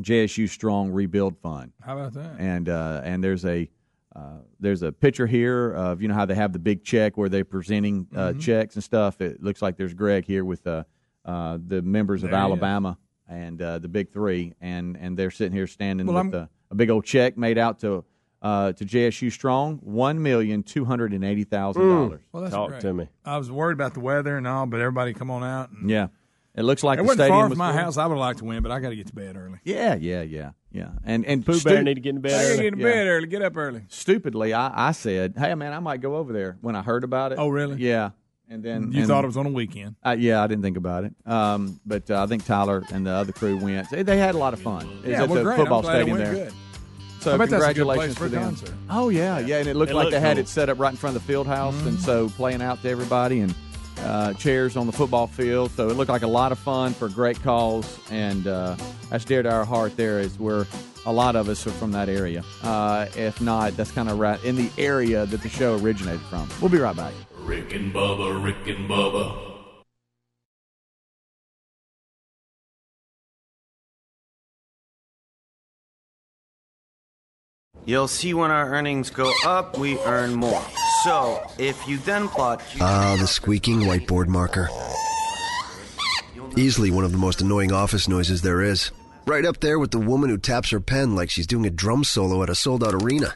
JSU 0.00 0.48
Strong 0.48 0.92
Rebuild 0.92 1.36
Fund. 1.38 1.72
How 1.82 1.98
about 1.98 2.14
that? 2.14 2.36
And 2.38 2.68
uh, 2.68 3.00
and 3.04 3.22
there's 3.22 3.44
a 3.44 3.68
uh, 4.16 4.38
there's 4.58 4.82
a 4.82 4.90
picture 4.90 5.26
here 5.26 5.72
of 5.74 6.00
you 6.00 6.08
know 6.08 6.14
how 6.14 6.24
they 6.24 6.34
have 6.34 6.52
the 6.52 6.58
big 6.58 6.82
check 6.82 7.16
where 7.18 7.28
they're 7.28 7.44
presenting 7.44 8.06
uh, 8.16 8.32
Mhm. 8.32 8.40
checks 8.40 8.74
and 8.74 8.82
stuff. 8.82 9.20
It 9.20 9.42
looks 9.42 9.60
like 9.60 9.76
there's 9.76 9.92
Greg 9.94 10.24
here 10.24 10.44
with 10.44 10.66
uh, 10.66 10.84
uh, 11.24 11.58
the 11.64 11.82
members 11.82 12.22
of 12.22 12.30
There 12.30 12.38
he 12.40 12.46
is. 12.46 12.50
Alabama 12.52 12.98
and 13.28 13.60
uh, 13.60 13.78
the 13.78 13.88
big 13.88 14.12
three, 14.12 14.54
and 14.60 14.96
and 14.96 15.16
they're 15.18 15.30
sitting 15.30 15.52
here 15.52 15.66
standing 15.66 16.06
Well, 16.06 16.24
with 16.24 16.34
a, 16.34 16.48
a 16.70 16.74
big 16.74 16.88
old 16.90 17.04
check 17.04 17.36
made 17.36 17.58
out 17.58 17.80
to 17.80 18.04
uh, 18.42 18.72
to 18.72 18.84
JSU 18.84 19.30
Strong 19.32 19.78
one 19.82 20.22
million 20.22 20.62
two 20.62 20.84
hundred 20.86 21.12
and 21.12 21.22
eighty 21.24 21.44
thousand 21.44 21.86
dollars. 21.88 22.20
Well, 22.32 22.42
that's 22.44 22.82
great. 22.82 23.08
I 23.24 23.36
was 23.38 23.50
worried 23.50 23.74
about 23.74 23.92
the 23.94 24.00
weather 24.00 24.36
and 24.38 24.46
all, 24.46 24.66
but 24.66 24.80
everybody 24.80 25.12
come 25.12 25.30
on 25.30 25.42
out. 25.44 25.70
And 25.72 25.90
Yeah, 25.90 26.08
it 26.54 26.62
looks 26.62 26.82
like 26.84 26.98
it 26.98 27.02
the 27.02 27.04
wasn't 27.04 27.18
stadium 27.26 27.34
far 27.36 27.48
was 27.48 27.52
from 27.52 27.58
my 27.58 27.72
full. 27.72 27.80
house. 27.82 27.96
I 27.96 28.06
would 28.06 28.18
like 28.18 28.36
to 28.38 28.44
win, 28.44 28.62
but 28.62 28.70
I 28.72 28.78
got 28.80 28.90
to 28.90 28.96
get 28.96 29.08
to 29.08 29.14
bed 29.14 29.36
early. 29.36 29.58
Yeah, 29.64 29.94
yeah, 29.96 30.22
yeah, 30.22 30.50
yeah. 30.76 30.88
And 31.04 31.24
and 31.26 31.44
Pooh 31.44 31.60
Bear 31.60 31.82
need 31.82 31.94
to 31.94 32.00
get 32.00 32.10
in 32.14 32.20
bed 32.20 32.32
I 32.32 32.34
got 32.34 32.40
to 32.42 32.52
early. 32.54 32.62
get 32.62 32.70
to 32.70 32.78
Yeah. 32.78 32.84
bed 32.92 33.06
early. 33.06 33.26
Get 33.26 33.42
up 33.42 33.56
early. 33.56 33.82
Stupidly, 33.88 34.52
I, 34.54 34.88
I 34.88 34.92
said, 34.92 35.34
"Hey, 35.36 35.54
man, 35.54 35.72
I 35.72 35.78
might 35.80 36.00
go 36.00 36.16
over 36.16 36.32
there." 36.32 36.56
When 36.60 36.76
I 36.76 36.82
heard 36.82 37.04
about 37.04 37.32
it, 37.32 37.38
Oh, 37.38 37.48
really? 37.48 37.76
Yeah, 37.82 38.10
And 38.48 38.62
then 38.62 38.92
You 38.92 39.00
and- 39.00 39.08
thought 39.08 39.24
it 39.24 39.26
was 39.26 39.36
on 39.36 39.46
a 39.46 39.50
weekend. 39.50 39.96
Uh, 40.04 40.14
yeah, 40.18 40.42
I 40.42 40.46
didn't 40.46 40.62
think 40.62 40.76
about 40.76 41.04
it. 41.04 41.14
Um, 41.26 41.80
but 41.86 42.10
uh, 42.10 42.22
I 42.22 42.26
think 42.26 42.44
Tyler 42.44 42.84
and 42.92 43.06
the 43.06 43.10
other 43.10 43.32
crew 43.32 43.56
went. 43.56 43.90
They, 43.90 44.02
they 44.04 44.18
had 44.18 44.34
a 44.34 44.38
lot 44.38 44.52
of 44.52 44.60
fun. 44.60 44.82
It 44.86 44.88
was 44.88 45.04
Yeah, 45.04 45.22
at 45.24 45.28
well, 45.28 45.38
the 45.38 45.44
great. 45.44 45.56
football 45.56 45.78
I'm 45.78 45.82
glad 45.84 45.94
stadium 45.96 46.18
went 46.18 46.30
there. 46.34 46.44
good. 46.46 46.52
So 47.20 47.34
I 47.34 47.38
bet 47.38 47.50
that's 47.50 47.64
a 47.64 47.74
good 47.74 47.84
place 47.86 48.14
congratulations 48.14 48.18
for 48.18 48.26
a 48.26 48.28
them. 48.28 48.42
concert. 48.44 48.74
Oh 48.88 49.08
yeah, 49.08 49.40
yeah, 49.40 49.58
and 49.58 49.66
it 49.68 49.74
looked 49.74 49.90
It 49.90 49.94
like 49.96 50.04
looked 50.04 50.12
they 50.12 50.20
had 50.20 50.36
cool. 50.36 50.42
it 50.44 50.48
set 50.48 50.68
up 50.68 50.78
right 50.78 50.90
in 50.92 50.96
front 50.96 51.16
of 51.16 51.22
the 51.22 51.26
field 51.26 51.48
house, 51.48 51.74
and 51.84 51.98
so 51.98 52.28
playing 52.28 52.62
out 52.62 52.80
to 52.82 52.88
everybody 52.88 53.40
and 53.40 53.52
uh, 53.98 54.32
chairs 54.34 54.76
on 54.76 54.86
the 54.86 54.92
football 54.92 55.26
field. 55.26 55.70
So 55.72 55.88
it 55.88 55.96
looked 55.96 56.10
like 56.10 56.22
a 56.22 56.28
lot 56.28 56.52
of 56.52 56.58
fun 56.58 56.94
for 56.94 57.06
a 57.06 57.10
great 57.10 57.42
cause, 57.42 57.98
and 58.10 58.46
uh, 58.46 58.76
that's 59.10 59.24
dear 59.24 59.42
to 59.42 59.50
our 59.50 59.64
heart. 59.64 59.96
There 59.96 60.20
is 60.20 60.38
where 60.38 60.66
a 61.06 61.12
lot 61.12 61.36
of 61.36 61.48
us 61.48 61.66
are 61.66 61.72
from 61.72 61.92
that 61.92 62.08
area. 62.08 62.42
Uh, 62.62 63.06
if 63.16 63.40
not, 63.40 63.76
that's 63.76 63.92
kind 63.92 64.08
of 64.08 64.18
right 64.18 64.42
in 64.44 64.56
the 64.56 64.70
area 64.78 65.24
that 65.26 65.40
the 65.40 65.48
show 65.48 65.78
originated 65.78 66.20
from. 66.22 66.48
We'll 66.60 66.70
be 66.70 66.78
right 66.78 66.96
back. 66.96 67.12
Rick 67.40 67.74
and 67.74 67.94
Bubba, 67.94 68.42
Rick 68.42 68.66
and 68.66 68.88
Bubba. 68.88 69.42
You'll 77.84 78.08
see 78.08 78.34
when 78.34 78.50
our 78.50 78.74
earnings 78.74 79.10
go 79.10 79.32
up, 79.44 79.78
we 79.78 79.96
earn 80.00 80.34
more. 80.34 80.60
So, 81.06 81.40
if 81.56 81.86
you 81.86 81.98
then 81.98 82.26
plot. 82.26 82.64
Ah, 82.80 83.16
the 83.16 83.28
squeaking 83.28 83.82
whiteboard 83.82 84.26
marker. 84.26 84.68
Easily 86.56 86.90
one 86.90 87.04
of 87.04 87.12
the 87.12 87.16
most 87.16 87.40
annoying 87.40 87.72
office 87.72 88.08
noises 88.08 88.42
there 88.42 88.60
is. 88.60 88.90
Right 89.24 89.44
up 89.44 89.60
there 89.60 89.78
with 89.78 89.92
the 89.92 90.00
woman 90.00 90.30
who 90.30 90.36
taps 90.36 90.70
her 90.70 90.80
pen 90.80 91.14
like 91.14 91.30
she's 91.30 91.46
doing 91.46 91.64
a 91.64 91.70
drum 91.70 92.02
solo 92.02 92.42
at 92.42 92.50
a 92.50 92.56
sold 92.56 92.82
out 92.82 92.92
arena. 92.92 93.32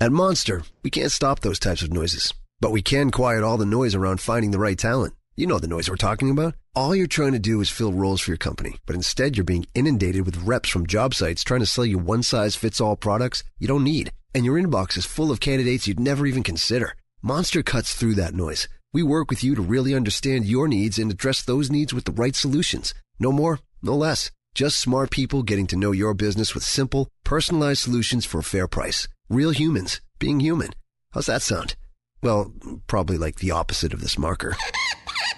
At 0.00 0.12
Monster, 0.12 0.62
we 0.84 0.90
can't 0.90 1.10
stop 1.10 1.40
those 1.40 1.58
types 1.58 1.82
of 1.82 1.92
noises, 1.92 2.32
but 2.60 2.70
we 2.70 2.82
can 2.82 3.10
quiet 3.10 3.42
all 3.42 3.56
the 3.56 3.66
noise 3.66 3.96
around 3.96 4.20
finding 4.20 4.52
the 4.52 4.60
right 4.60 4.78
talent. 4.78 5.14
You 5.38 5.46
know 5.46 5.58
the 5.58 5.68
noise 5.68 5.90
we're 5.90 5.96
talking 5.96 6.30
about. 6.30 6.54
All 6.74 6.96
you're 6.96 7.06
trying 7.06 7.32
to 7.32 7.38
do 7.38 7.60
is 7.60 7.68
fill 7.68 7.92
roles 7.92 8.22
for 8.22 8.30
your 8.30 8.38
company, 8.38 8.76
but 8.86 8.96
instead 8.96 9.36
you're 9.36 9.44
being 9.44 9.66
inundated 9.74 10.24
with 10.24 10.38
reps 10.38 10.70
from 10.70 10.86
job 10.86 11.12
sites 11.12 11.44
trying 11.44 11.60
to 11.60 11.66
sell 11.66 11.84
you 11.84 11.98
one 11.98 12.22
size 12.22 12.56
fits 12.56 12.80
all 12.80 12.96
products 12.96 13.44
you 13.58 13.68
don't 13.68 13.84
need. 13.84 14.12
And 14.34 14.46
your 14.46 14.54
inbox 14.58 14.96
is 14.96 15.04
full 15.04 15.30
of 15.30 15.40
candidates 15.40 15.86
you'd 15.86 16.00
never 16.00 16.26
even 16.26 16.42
consider. 16.42 16.94
Monster 17.20 17.62
cuts 17.62 17.92
through 17.92 18.14
that 18.14 18.32
noise. 18.32 18.66
We 18.94 19.02
work 19.02 19.28
with 19.28 19.44
you 19.44 19.54
to 19.56 19.60
really 19.60 19.94
understand 19.94 20.46
your 20.46 20.68
needs 20.68 20.98
and 20.98 21.10
address 21.10 21.42
those 21.42 21.70
needs 21.70 21.92
with 21.92 22.06
the 22.06 22.12
right 22.12 22.34
solutions. 22.34 22.94
No 23.18 23.30
more, 23.30 23.60
no 23.82 23.94
less. 23.94 24.30
Just 24.54 24.78
smart 24.78 25.10
people 25.10 25.42
getting 25.42 25.66
to 25.66 25.76
know 25.76 25.92
your 25.92 26.14
business 26.14 26.54
with 26.54 26.64
simple, 26.64 27.08
personalized 27.24 27.82
solutions 27.82 28.24
for 28.24 28.38
a 28.38 28.42
fair 28.42 28.66
price. 28.66 29.06
Real 29.28 29.50
humans 29.50 30.00
being 30.18 30.40
human. 30.40 30.70
How's 31.10 31.26
that 31.26 31.42
sound? 31.42 31.76
Well, 32.22 32.54
probably 32.86 33.18
like 33.18 33.36
the 33.36 33.50
opposite 33.50 33.92
of 33.92 34.00
this 34.00 34.16
marker. 34.16 34.56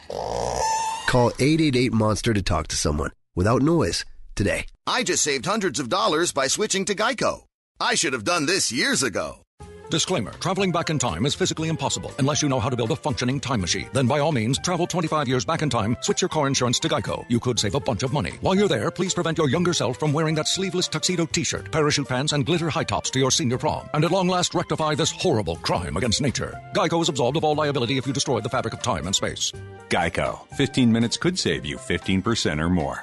Call 0.08 1.28
888 1.38 1.92
Monster 1.92 2.34
to 2.34 2.42
talk 2.42 2.68
to 2.68 2.76
someone 2.76 3.10
without 3.34 3.62
noise 3.62 4.04
today. 4.34 4.66
I 4.86 5.02
just 5.02 5.22
saved 5.22 5.46
hundreds 5.46 5.80
of 5.80 5.88
dollars 5.88 6.32
by 6.32 6.46
switching 6.46 6.84
to 6.86 6.94
Geico. 6.94 7.44
I 7.80 7.94
should 7.94 8.12
have 8.12 8.24
done 8.24 8.46
this 8.46 8.72
years 8.72 9.02
ago. 9.02 9.42
Disclaimer 9.90 10.32
Traveling 10.32 10.70
back 10.70 10.90
in 10.90 10.98
time 10.98 11.24
is 11.24 11.34
physically 11.34 11.68
impossible 11.68 12.12
unless 12.18 12.42
you 12.42 12.48
know 12.48 12.60
how 12.60 12.68
to 12.68 12.76
build 12.76 12.90
a 12.90 12.96
functioning 12.96 13.40
time 13.40 13.60
machine. 13.60 13.88
Then, 13.92 14.06
by 14.06 14.18
all 14.18 14.32
means, 14.32 14.58
travel 14.58 14.86
25 14.86 15.26
years 15.26 15.44
back 15.44 15.62
in 15.62 15.70
time, 15.70 15.96
switch 16.02 16.20
your 16.20 16.28
car 16.28 16.46
insurance 16.46 16.78
to 16.80 16.88
Geico. 16.88 17.24
You 17.28 17.40
could 17.40 17.58
save 17.58 17.74
a 17.74 17.80
bunch 17.80 18.02
of 18.02 18.12
money. 18.12 18.32
While 18.40 18.54
you're 18.54 18.68
there, 18.68 18.90
please 18.90 19.14
prevent 19.14 19.38
your 19.38 19.48
younger 19.48 19.72
self 19.72 19.98
from 19.98 20.12
wearing 20.12 20.34
that 20.34 20.48
sleeveless 20.48 20.88
tuxedo 20.88 21.24
t 21.26 21.42
shirt, 21.42 21.72
parachute 21.72 22.08
pants, 22.08 22.32
and 22.32 22.44
glitter 22.44 22.68
high 22.68 22.84
tops 22.84 23.10
to 23.10 23.18
your 23.18 23.30
senior 23.30 23.58
prom. 23.58 23.88
And 23.94 24.04
at 24.04 24.12
long 24.12 24.28
last, 24.28 24.54
rectify 24.54 24.94
this 24.94 25.10
horrible 25.10 25.56
crime 25.56 25.96
against 25.96 26.20
nature. 26.20 26.60
Geico 26.74 27.00
is 27.00 27.08
absolved 27.08 27.38
of 27.38 27.44
all 27.44 27.54
liability 27.54 27.96
if 27.96 28.06
you 28.06 28.12
destroy 28.12 28.40
the 28.40 28.50
fabric 28.50 28.74
of 28.74 28.82
time 28.82 29.06
and 29.06 29.16
space. 29.16 29.52
Geico. 29.88 30.46
15 30.56 30.92
minutes 30.92 31.16
could 31.16 31.38
save 31.38 31.64
you 31.64 31.78
15% 31.78 32.60
or 32.60 32.68
more. 32.68 33.02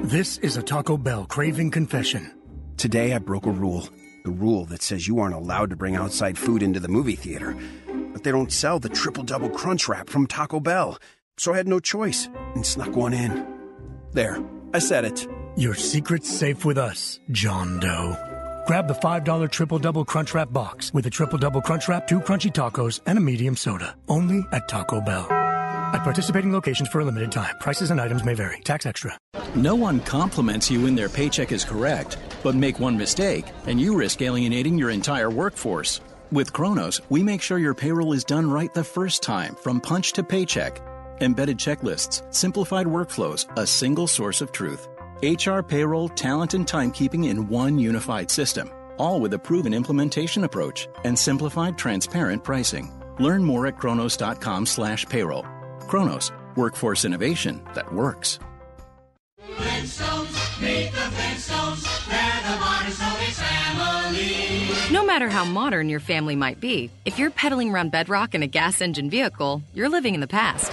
This 0.00 0.38
is 0.38 0.56
a 0.56 0.62
Taco 0.62 0.96
Bell 0.96 1.26
craving 1.26 1.70
confession. 1.70 2.32
Today 2.76 3.12
I 3.12 3.18
broke 3.18 3.46
a 3.46 3.50
rule. 3.50 3.88
The 4.24 4.30
rule 4.30 4.66
that 4.66 4.82
says 4.82 5.08
you 5.08 5.18
aren't 5.18 5.34
allowed 5.34 5.70
to 5.70 5.76
bring 5.76 5.96
outside 5.96 6.38
food 6.38 6.62
into 6.62 6.78
the 6.78 6.88
movie 6.88 7.16
theater. 7.16 7.56
But 8.12 8.22
they 8.22 8.30
don't 8.30 8.52
sell 8.52 8.78
the 8.78 8.88
triple 8.88 9.24
double 9.24 9.50
crunch 9.50 9.88
wrap 9.88 10.08
from 10.08 10.26
Taco 10.26 10.60
Bell. 10.60 10.98
So 11.38 11.52
I 11.52 11.56
had 11.56 11.66
no 11.66 11.80
choice 11.80 12.28
and 12.54 12.64
snuck 12.64 12.94
one 12.94 13.14
in. 13.14 13.46
There, 14.12 14.38
I 14.72 14.78
said 14.78 15.04
it. 15.04 15.26
Your 15.56 15.74
secret's 15.74 16.30
safe 16.30 16.64
with 16.64 16.78
us, 16.78 17.18
John 17.32 17.80
Doe. 17.80 18.16
Grab 18.66 18.86
the 18.86 18.94
$5 18.94 19.50
triple 19.50 19.78
double 19.78 20.04
crunch 20.04 20.34
wrap 20.34 20.52
box 20.52 20.94
with 20.94 21.06
a 21.06 21.10
triple 21.10 21.38
double 21.38 21.60
crunch 21.60 21.88
wrap, 21.88 22.06
two 22.06 22.20
crunchy 22.20 22.52
tacos, 22.52 23.00
and 23.06 23.18
a 23.18 23.20
medium 23.20 23.56
soda. 23.56 23.96
Only 24.08 24.46
at 24.52 24.68
Taco 24.68 25.00
Bell. 25.00 25.41
At 25.92 26.04
participating 26.04 26.52
locations 26.52 26.88
for 26.88 27.02
a 27.02 27.04
limited 27.04 27.30
time. 27.30 27.58
Prices 27.58 27.90
and 27.90 28.00
items 28.00 28.24
may 28.24 28.32
vary. 28.32 28.60
Tax 28.64 28.86
extra. 28.86 29.12
No 29.54 29.74
one 29.74 30.00
compliments 30.00 30.70
you 30.70 30.80
when 30.80 30.94
their 30.94 31.10
paycheck 31.10 31.52
is 31.52 31.64
correct, 31.64 32.16
but 32.42 32.54
make 32.54 32.80
one 32.80 32.96
mistake, 32.96 33.44
and 33.66 33.78
you 33.78 33.94
risk 33.94 34.22
alienating 34.22 34.78
your 34.78 34.88
entire 34.88 35.30
workforce. 35.30 36.00
With 36.30 36.54
Kronos, 36.54 37.02
we 37.10 37.22
make 37.22 37.42
sure 37.42 37.58
your 37.58 37.74
payroll 37.74 38.14
is 38.14 38.24
done 38.24 38.50
right 38.50 38.72
the 38.72 38.82
first 38.82 39.22
time, 39.22 39.54
from 39.54 39.82
punch 39.82 40.14
to 40.14 40.22
paycheck. 40.22 40.80
Embedded 41.20 41.58
checklists, 41.58 42.22
simplified 42.34 42.86
workflows, 42.86 43.46
a 43.58 43.66
single 43.66 44.06
source 44.06 44.40
of 44.40 44.50
truth. 44.50 44.88
HR, 45.22 45.60
payroll, 45.60 46.08
talent, 46.08 46.54
and 46.54 46.66
timekeeping 46.66 47.26
in 47.26 47.48
one 47.48 47.78
unified 47.78 48.30
system, 48.30 48.70
all 48.96 49.20
with 49.20 49.34
a 49.34 49.38
proven 49.38 49.74
implementation 49.74 50.44
approach 50.44 50.88
and 51.04 51.18
simplified, 51.18 51.76
transparent 51.76 52.42
pricing. 52.42 52.90
Learn 53.18 53.44
more 53.44 53.66
at 53.66 53.78
kronos.com/payroll. 53.78 55.44
Kronos, 55.92 56.32
workforce 56.56 57.04
innovation 57.04 57.60
that 57.74 57.92
works. 57.92 58.38
No 64.90 65.04
matter 65.04 65.28
how 65.28 65.44
modern 65.44 65.90
your 65.90 66.00
family 66.00 66.34
might 66.34 66.58
be, 66.58 66.90
if 67.04 67.18
you're 67.18 67.30
pedaling 67.30 67.70
around 67.70 67.90
bedrock 67.90 68.34
in 68.34 68.42
a 68.42 68.46
gas 68.46 68.80
engine 68.80 69.10
vehicle, 69.10 69.60
you're 69.74 69.90
living 69.90 70.14
in 70.14 70.22
the 70.22 70.26
past. 70.26 70.72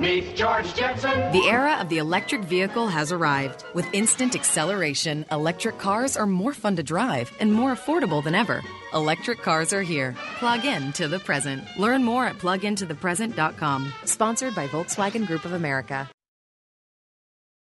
Meet 0.00 0.34
George 0.34 0.74
Jetson. 0.74 1.30
The 1.32 1.46
era 1.46 1.76
of 1.78 1.90
the 1.90 1.98
electric 1.98 2.40
vehicle 2.40 2.88
has 2.88 3.12
arrived. 3.12 3.64
With 3.74 3.92
instant 3.92 4.34
acceleration, 4.34 5.26
electric 5.30 5.78
cars 5.78 6.16
are 6.16 6.26
more 6.26 6.54
fun 6.54 6.76
to 6.76 6.82
drive 6.82 7.30
and 7.38 7.52
more 7.52 7.74
affordable 7.74 8.24
than 8.24 8.34
ever. 8.34 8.62
Electric 8.94 9.42
cars 9.42 9.74
are 9.74 9.82
here. 9.82 10.16
Plug 10.38 10.64
in 10.64 10.92
to 10.94 11.06
the 11.06 11.18
present. 11.18 11.62
Learn 11.78 12.02
more 12.02 12.24
at 12.24 12.38
plugintothepresent.com. 12.38 13.92
Sponsored 14.06 14.54
by 14.54 14.68
Volkswagen 14.68 15.26
Group 15.26 15.44
of 15.44 15.52
America. 15.52 16.08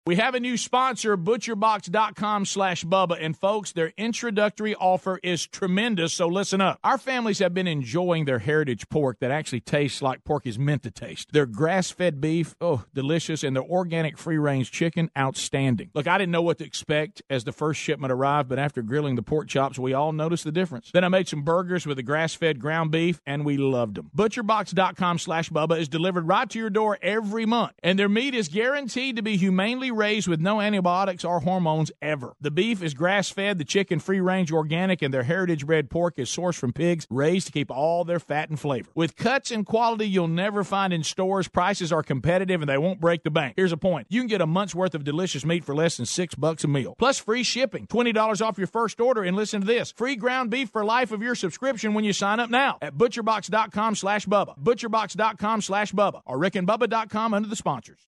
We 0.07 0.15
have 0.15 0.35
a 0.35 0.39
new 0.39 0.55
sponsor, 0.55 1.17
butcherbox.com 1.17 2.45
slash 2.45 2.85
Bubba. 2.85 3.17
And 3.19 3.35
folks, 3.35 3.73
their 3.73 3.91
introductory 3.97 4.73
offer 4.73 5.19
is 5.21 5.45
tremendous, 5.45 6.13
so 6.13 6.29
listen 6.29 6.61
up. 6.61 6.79
Our 6.81 6.97
families 6.97 7.39
have 7.39 7.53
been 7.53 7.67
enjoying 7.67 8.23
their 8.23 8.39
heritage 8.39 8.87
pork 8.87 9.19
that 9.19 9.31
actually 9.31 9.59
tastes 9.59 10.01
like 10.01 10.23
pork 10.23 10.47
is 10.47 10.57
meant 10.57 10.83
to 10.83 10.91
taste. 10.91 11.33
Their 11.33 11.45
grass 11.45 11.91
fed 11.91 12.21
beef, 12.21 12.55
oh, 12.61 12.85
delicious, 12.93 13.43
and 13.43 13.53
their 13.53 13.65
organic 13.65 14.17
free 14.17 14.37
range 14.37 14.71
chicken, 14.71 15.11
outstanding. 15.17 15.89
Look, 15.93 16.07
I 16.07 16.17
didn't 16.17 16.31
know 16.31 16.41
what 16.41 16.59
to 16.59 16.63
expect 16.65 17.21
as 17.29 17.43
the 17.43 17.51
first 17.51 17.81
shipment 17.81 18.13
arrived, 18.13 18.47
but 18.47 18.59
after 18.59 18.81
grilling 18.81 19.17
the 19.17 19.23
pork 19.23 19.49
chops, 19.49 19.77
we 19.77 19.91
all 19.91 20.13
noticed 20.13 20.45
the 20.45 20.53
difference. 20.53 20.89
Then 20.89 21.03
I 21.03 21.09
made 21.09 21.27
some 21.27 21.41
burgers 21.41 21.85
with 21.85 21.97
the 21.97 22.03
grass 22.03 22.33
fed 22.33 22.61
ground 22.61 22.91
beef, 22.91 23.19
and 23.25 23.43
we 23.43 23.57
loved 23.57 23.95
them. 23.95 24.09
Butcherbox.com 24.15 25.19
slash 25.19 25.49
Bubba 25.49 25.77
is 25.77 25.89
delivered 25.89 26.29
right 26.29 26.49
to 26.49 26.57
your 26.57 26.69
door 26.69 26.97
every 27.01 27.45
month, 27.45 27.73
and 27.83 27.99
their 27.99 28.07
meat 28.07 28.33
is 28.33 28.47
guaranteed 28.47 29.17
to 29.17 29.21
be 29.21 29.35
humanely 29.35 29.91
raised 29.97 30.27
with 30.27 30.39
no 30.39 30.61
antibiotics 30.61 31.25
or 31.25 31.41
hormones 31.41 31.91
ever. 32.01 32.35
The 32.39 32.51
beef 32.51 32.81
is 32.81 32.93
grass 32.93 33.29
fed, 33.29 33.57
the 33.57 33.65
chicken 33.65 33.99
free 33.99 34.21
range 34.21 34.51
organic, 34.51 35.01
and 35.01 35.13
their 35.13 35.23
heritage 35.23 35.65
bred 35.65 35.89
pork 35.89 36.13
is 36.17 36.29
sourced 36.29 36.55
from 36.57 36.71
pigs 36.71 37.05
raised 37.09 37.47
to 37.47 37.53
keep 37.53 37.71
all 37.71 38.05
their 38.05 38.19
fat 38.19 38.49
and 38.49 38.59
flavor. 38.59 38.89
With 38.95 39.15
cuts 39.15 39.51
and 39.51 39.65
quality 39.65 40.07
you'll 40.07 40.27
never 40.27 40.63
find 40.63 40.93
in 40.93 41.03
stores, 41.03 41.47
prices 41.47 41.91
are 41.91 42.03
competitive 42.03 42.61
and 42.61 42.69
they 42.69 42.77
won't 42.77 43.01
break 43.01 43.23
the 43.23 43.31
bank. 43.31 43.55
Here's 43.57 43.71
a 43.71 43.77
point 43.77 44.07
you 44.09 44.21
can 44.21 44.27
get 44.27 44.41
a 44.41 44.47
month's 44.47 44.75
worth 44.75 44.95
of 44.95 45.03
delicious 45.03 45.43
meat 45.43 45.65
for 45.65 45.75
less 45.75 45.97
than 45.97 46.05
six 46.05 46.35
bucks 46.35 46.63
a 46.63 46.67
meal, 46.67 46.95
plus 46.97 47.17
free 47.17 47.43
shipping, 47.43 47.87
$20 47.87 48.45
off 48.45 48.57
your 48.57 48.67
first 48.67 49.01
order, 49.01 49.23
and 49.23 49.35
listen 49.35 49.61
to 49.61 49.67
this 49.67 49.91
free 49.91 50.15
ground 50.15 50.49
beef 50.49 50.69
for 50.69 50.85
life 50.85 51.11
of 51.11 51.21
your 51.21 51.35
subscription 51.35 51.93
when 51.93 52.05
you 52.05 52.13
sign 52.13 52.39
up 52.39 52.49
now 52.49 52.77
at 52.81 52.95
butcherbox.com 52.95 53.95
slash 53.95 54.25
Bubba, 54.25 54.57
butcherbox.com 54.59 55.61
slash 55.61 55.91
Bubba, 55.91 56.21
or 56.25 56.37
rickandbubba.com 56.37 57.33
under 57.33 57.49
the 57.49 57.55
sponsors. 57.55 58.07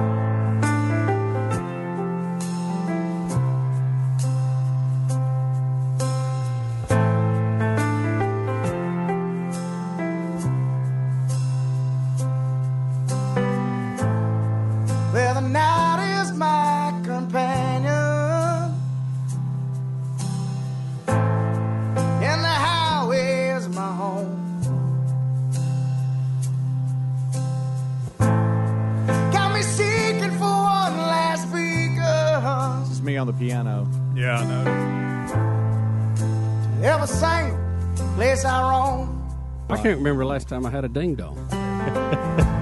Can't 39.81 39.97
remember 39.97 40.23
the 40.23 40.29
last 40.29 40.47
time 40.47 40.65
I 40.65 40.69
had 40.69 40.85
a 40.85 40.89
ding 40.89 41.15
dong. 41.15 41.37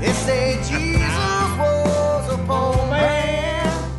They 0.00 0.12
say 0.12 0.54
Jesus 0.58 1.58
was 1.58 2.32
a 2.32 2.38
poor 2.46 2.86
man. 2.88 3.90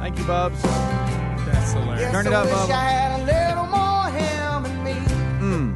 Thank 0.00 0.16
you, 0.18 0.24
Bubs. 0.24 0.62
That's 0.62 1.72
hilarious. 1.72 2.00
Yes, 2.02 2.12
Turn 2.12 2.26
it 2.28 2.32
I 2.32 2.34
up, 2.36 2.44
wish 2.46 2.54
Bubba. 2.54 2.70
I 2.70 2.90
had 2.90 3.20
a 3.20 3.24
little 3.24 3.66
more 3.66 4.06
him 4.16 4.64
and 4.64 4.84
me. 4.84 4.94
Mm. 5.42 5.74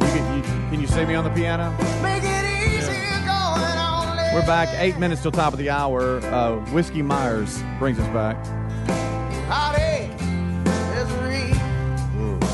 You 0.00 0.06
can, 0.08 0.36
you, 0.36 0.42
can 0.70 0.80
you 0.80 0.86
see 0.86 1.04
me 1.04 1.14
on 1.14 1.24
the 1.24 1.30
piano? 1.30 1.70
Make 2.02 2.24
it 2.24 2.44
easy 2.72 2.92
going 3.20 3.78
on. 3.78 4.16
We're 4.34 4.46
back. 4.46 4.68
Eight 4.80 4.98
minutes 4.98 5.22
till 5.22 5.30
top 5.30 5.52
of 5.52 5.58
the 5.58 5.70
hour. 5.70 6.18
Uh, 6.24 6.56
Whiskey 6.72 7.02
Myers 7.02 7.62
brings 7.78 7.98
us 8.00 8.08
back. 8.08 8.36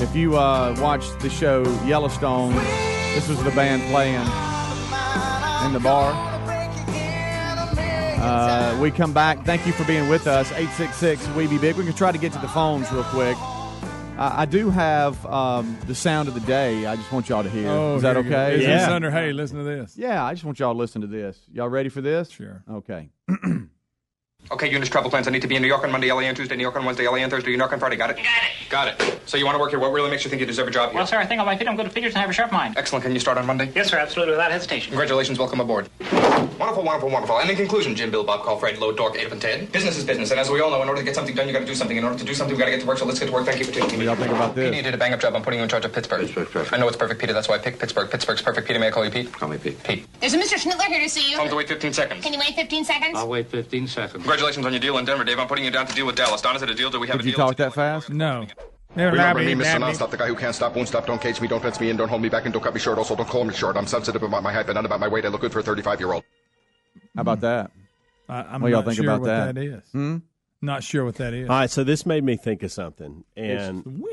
If 0.03 0.17
you 0.17 0.37
uh, 0.37 0.75
watched 0.81 1.21
the 1.21 1.29
show 1.29 1.63
Yellowstone, 1.85 2.55
this 3.15 3.29
was 3.29 3.43
the 3.45 3.51
band 3.51 3.83
playing 3.93 4.15
in 5.67 5.73
the 5.75 5.81
bar. 5.81 6.13
Uh, 8.23 8.79
we 8.81 8.91
come 8.91 9.13
back. 9.13 9.45
Thank 9.45 9.67
you 9.67 9.73
for 9.73 9.85
being 9.85 10.09
with 10.09 10.27
us. 10.27 10.51
866 10.53 11.29
We 11.37 11.47
Be 11.47 11.59
Big. 11.59 11.77
We 11.77 11.85
can 11.85 11.95
try 11.95 12.13
to 12.13 12.19
get 12.19 12.33
to 12.33 12.39
the 12.39 12.49
phones 12.49 12.91
real 12.93 13.05
quick. 13.05 13.37
I 14.19 14.43
I 14.43 14.45
do 14.47 14.71
have 14.71 15.25
um, 15.27 15.77
the 15.87 15.95
sound 15.95 16.29
of 16.29 16.35
the 16.35 16.41
day. 16.41 16.87
I 16.87 16.97
just 16.97 17.13
want 17.13 17.29
y'all 17.29 17.43
to 17.43 17.51
hear. 17.51 17.69
Oh, 17.69 17.97
Is 17.97 18.03
that 18.03 18.17
here 18.17 18.25
you 18.25 18.31
go. 18.31 18.37
okay? 18.37 18.55
Is 18.57 18.67
this 18.67 18.89
under, 18.89 19.11
hey, 19.11 19.33
listen 19.33 19.59
to 19.59 19.65
this? 19.65 19.97
Yeah, 19.97 20.25
I 20.25 20.33
just 20.33 20.45
want 20.45 20.59
y'all 20.59 20.73
to 20.75 20.79
listen 20.79 21.01
to 21.03 21.07
this. 21.07 21.39
Y'all 21.53 21.69
ready 21.69 21.89
for 21.89 22.01
this? 22.01 22.31
Sure. 22.31 22.63
Okay. 22.71 23.11
Okay, 24.53 24.69
Eunice 24.69 24.89
travel 24.89 25.11
plans. 25.11 25.29
I 25.29 25.31
need 25.31 25.43
to 25.43 25.49
be 25.49 25.55
in 25.55 25.63
New 25.63 25.69
York 25.69 25.85
on 25.85 25.93
Monday, 25.93 26.11
LA 26.11 26.23
on 26.23 26.35
Tuesday, 26.35 26.57
New 26.57 26.63
York 26.63 26.75
on 26.75 26.85
Wednesday, 26.85 27.07
LA 27.07 27.19
on 27.23 27.31
Thursday, 27.31 27.51
New 27.53 27.59
York 27.59 27.73
on 27.73 27.79
Friday. 27.79 27.95
Got 27.95 28.11
it? 28.11 28.17
Got 28.17 28.89
it. 28.89 28.97
Got 28.99 29.01
it. 29.01 29.21
So 29.25 29.37
you 29.37 29.45
want 29.45 29.55
to 29.55 29.61
work 29.61 29.71
here? 29.71 29.79
What 29.79 29.93
really 29.93 30.11
makes 30.11 30.25
you 30.25 30.31
think 30.31 30.41
you 30.41 30.47
deserve 30.47 30.67
a 30.67 30.73
job 30.73 30.91
here? 30.91 30.97
Well, 30.99 31.07
sir, 31.07 31.19
I 31.19 31.27
think 31.27 31.39
on 31.41 31.47
my 31.47 31.57
feet 31.57 31.69
I'm 31.69 31.77
good 31.77 31.87
at 31.87 31.93
figures 31.93 32.15
and 32.15 32.21
have 32.21 32.31
a 32.31 32.33
sharp 32.33 32.51
mind. 32.51 32.77
Excellent. 32.77 33.05
Can 33.05 33.13
you 33.13 33.21
start 33.21 33.39
on 33.39 33.47
Monday? 33.47 33.71
Yes, 33.77 33.91
sir, 33.91 33.99
absolutely, 33.99 34.33
without 34.33 34.51
hesitation. 34.51 34.91
Congratulations. 34.91 35.39
Welcome 35.39 35.61
aboard. 35.61 35.89
Wonderful, 36.59 36.83
wonderful, 36.83 37.11
wonderful. 37.11 37.39
And 37.39 37.49
in 37.49 37.55
conclusion, 37.57 37.95
Jim, 37.95 38.11
Bill, 38.11 38.25
Bob, 38.25 38.43
call 38.43 38.59
Fred, 38.59 38.79
Load, 38.79 38.97
Dork, 38.97 39.15
Ada, 39.17 39.31
and 39.31 39.41
Ted. 39.41 39.71
Business 39.71 39.97
is 39.97 40.05
business, 40.05 40.31
and 40.33 40.41
as 40.41 40.51
we 40.51 40.61
all 40.61 40.71
know, 40.71 40.83
in 40.83 40.89
order 40.89 41.01
to 41.01 41.05
get 41.05 41.15
something 41.15 41.35
done, 41.35 41.47
you 41.47 41.53
got 41.53 41.61
to 41.61 41.65
do 41.67 41.75
something. 41.75 41.97
In 41.97 42.03
order 42.03 42.19
to 42.19 42.25
do 42.25 42.35
something, 42.35 42.57
we 42.57 42.59
got 42.59 42.67
to 42.67 42.73
get 42.73 42.81
to 42.81 42.87
work. 42.87 42.99
So 42.99 43.05
let's 43.05 43.21
get 43.21 43.27
to 43.27 43.33
work. 43.33 43.47
Thank 43.47 43.61
you 43.61 43.67
for 43.67 43.73
taking 43.73 43.99
me. 44.01 44.07
Y'all 44.07 44.17
think 44.17 44.31
about 44.33 44.55
this? 44.57 44.65
Peter, 44.67 44.77
you 44.77 44.83
did 44.83 44.95
a 44.95 44.99
bang 44.99 45.13
up 45.13 45.21
job. 45.21 45.37
I'm 45.37 45.43
putting 45.43 45.61
you 45.61 45.63
in 45.65 45.69
charge 45.69 45.85
of 45.85 45.93
Pittsburgh. 45.93 46.23
Pittsburgh, 46.23 46.49
perfect. 46.51 46.73
I 46.75 46.79
know 46.79 46.89
it's 46.89 46.97
perfect, 46.97 47.21
Peter. 47.21 47.33
That's 47.33 47.49
why 47.49 47.55
I 47.55 47.59
picked 47.59 47.79
Pittsburgh. 47.79 48.11
Pittsburgh's 48.11 48.43
perfect. 48.43 48.67
Peter, 48.67 48.81
may 48.81 48.89
I 48.89 48.91
call 48.91 49.05
you 49.05 49.11
Pete? 49.11 49.33
Call 49.33 49.49
me 49.49 49.59
Pete. 49.59 49.83
Pete. 49.85 50.07
There's 50.21 50.35
a 50.35 50.39
Mr. 50.39 50.55
Schnittler 50.59 50.87
here 50.87 51.01
to 51.03 51.09
see 51.09 51.31
you. 51.31 51.37
Tell 51.37 51.45
him 51.45 51.51
to 51.51 51.57
wait 51.57 51.69
15 51.69 51.93
seconds. 51.93 52.25
Can 52.25 52.33
you 52.33 52.39
wait 52.41 52.55
15 52.55 52.85
seconds? 52.85 53.25
wait 53.25 53.49
15 53.49 53.87
seconds. 53.87 54.27
Congratulations 54.31 54.65
on 54.65 54.73
your 54.73 54.79
deal 54.79 54.97
in 54.99 55.05
Denver, 55.05 55.25
Dave. 55.25 55.41
I'm 55.41 55.49
putting 55.49 55.65
you 55.65 55.73
down 55.73 55.89
to 55.89 55.93
deal 55.93 56.07
with 56.07 56.15
Dallas. 56.15 56.41
Don, 56.41 56.55
is 56.55 56.63
it 56.63 56.71
a 56.71 56.75
deal? 56.75 56.89
Do 56.89 57.01
we 57.01 57.09
have 57.09 57.17
Did 57.17 57.27
a 57.27 57.31
you 57.31 57.35
talk 57.35 57.57
that 57.57 57.75
fast? 57.75 58.11
No. 58.11 58.47
Remember 58.95 59.43
me, 59.43 59.55
Mr. 59.55 59.81
Nonstop, 59.81 60.13
the 60.13 60.17
guy 60.17 60.29
who 60.29 60.37
can't 60.37 60.55
stop, 60.55 60.77
won't 60.77 60.87
stop, 60.87 61.05
don't 61.05 61.21
cage 61.21 61.41
me, 61.41 61.49
don't 61.49 61.61
fence 61.61 61.81
me 61.81 61.91
in, 61.91 61.97
don't 61.97 62.09
hold 62.09 62.23
me 62.23 62.29
back, 62.29 62.45
and 62.45 62.53
don't 62.53 62.63
cut 62.63 62.73
me 62.73 62.79
short. 62.79 62.97
Also, 62.97 63.17
don't 63.17 63.29
call 63.29 63.43
me 63.43 63.53
short. 63.53 63.77
I'm 63.77 63.89
sensitive 63.89 64.23
about 64.23 64.45
my 64.45 64.53
height, 64.53 64.69
but 64.69 64.75
not 64.75 64.85
about 64.85 65.01
my 65.01 65.09
weight. 65.09 65.25
I 65.25 65.29
look 65.31 65.41
good 65.41 65.53
for 65.53 65.59
a 65.59 65.63
35 65.65 65.99
year 65.99 66.13
old. 66.13 66.23
How 67.17 67.23
about 67.23 67.41
that? 67.41 67.73
I, 68.29 68.43
I'm 68.43 68.63
What 68.63 68.71
y'all 68.71 68.83
not 68.83 68.85
think 68.85 68.97
sure 68.99 69.05
about 69.07 69.21
what 69.23 69.27
that? 69.27 69.55
that 69.57 69.61
is. 69.65 69.83
Hmm? 69.91 70.19
Not 70.63 70.85
sure 70.85 71.05
what 71.05 71.17
that 71.17 71.35
is. 71.35 71.49
All 71.49 71.59
right, 71.59 71.71
so 71.71 71.83
this 71.83 72.07
made 72.07 72.23
me 72.23 72.37
think 72.37 72.63
of 72.63 72.71
something, 72.71 73.25
and 73.37 74.05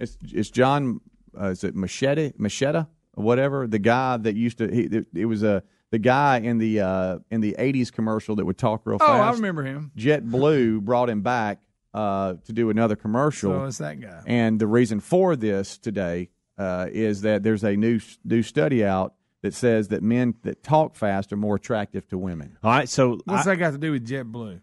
It's 0.00 0.18
it's 0.24 0.50
John. 0.50 1.00
Uh, 1.40 1.50
is 1.50 1.62
it 1.62 1.76
Machete? 1.76 2.32
Machete? 2.36 2.78
Or 3.14 3.24
whatever. 3.24 3.68
The 3.68 3.78
guy 3.78 4.16
that 4.16 4.34
used 4.34 4.58
to. 4.58 4.66
He, 4.74 4.82
it, 4.82 5.06
it 5.14 5.26
was 5.26 5.44
a 5.44 5.62
the 5.90 5.98
guy 5.98 6.38
in 6.38 6.58
the 6.58 6.80
uh, 6.80 7.18
in 7.30 7.40
the 7.40 7.54
'80s 7.58 7.92
commercial 7.92 8.36
that 8.36 8.44
would 8.44 8.58
talk 8.58 8.82
real 8.84 8.98
fast. 8.98 9.10
Oh. 9.10 9.14
I 9.14 9.30
remember 9.32 9.62
him. 9.62 9.92
JetBlue 9.96 10.80
brought 10.82 11.08
him 11.10 11.22
back 11.22 11.60
uh, 11.94 12.34
to 12.44 12.52
do 12.52 12.70
another 12.70 12.96
commercial. 12.96 13.52
So 13.52 13.64
it's 13.64 13.78
that 13.78 14.00
guy. 14.00 14.22
And 14.26 14.58
the 14.60 14.66
reason 14.66 15.00
for 15.00 15.36
this 15.36 15.78
today 15.78 16.30
uh, 16.58 16.88
is 16.90 17.22
that 17.22 17.42
there's 17.42 17.64
a 17.64 17.76
new 17.76 18.00
new 18.24 18.42
study 18.42 18.84
out 18.84 19.14
that 19.42 19.54
says 19.54 19.88
that 19.88 20.02
men 20.02 20.34
that 20.42 20.62
talk 20.62 20.96
fast 20.96 21.32
are 21.32 21.36
more 21.36 21.54
attractive 21.56 22.08
to 22.08 22.18
women. 22.18 22.56
all 22.64 22.70
right, 22.72 22.88
so 22.88 23.18
What's 23.24 23.46
I- 23.46 23.52
that 23.54 23.56
got 23.58 23.70
to 23.72 23.78
do 23.78 23.92
with 23.92 24.06
JetBlue? 24.06 24.60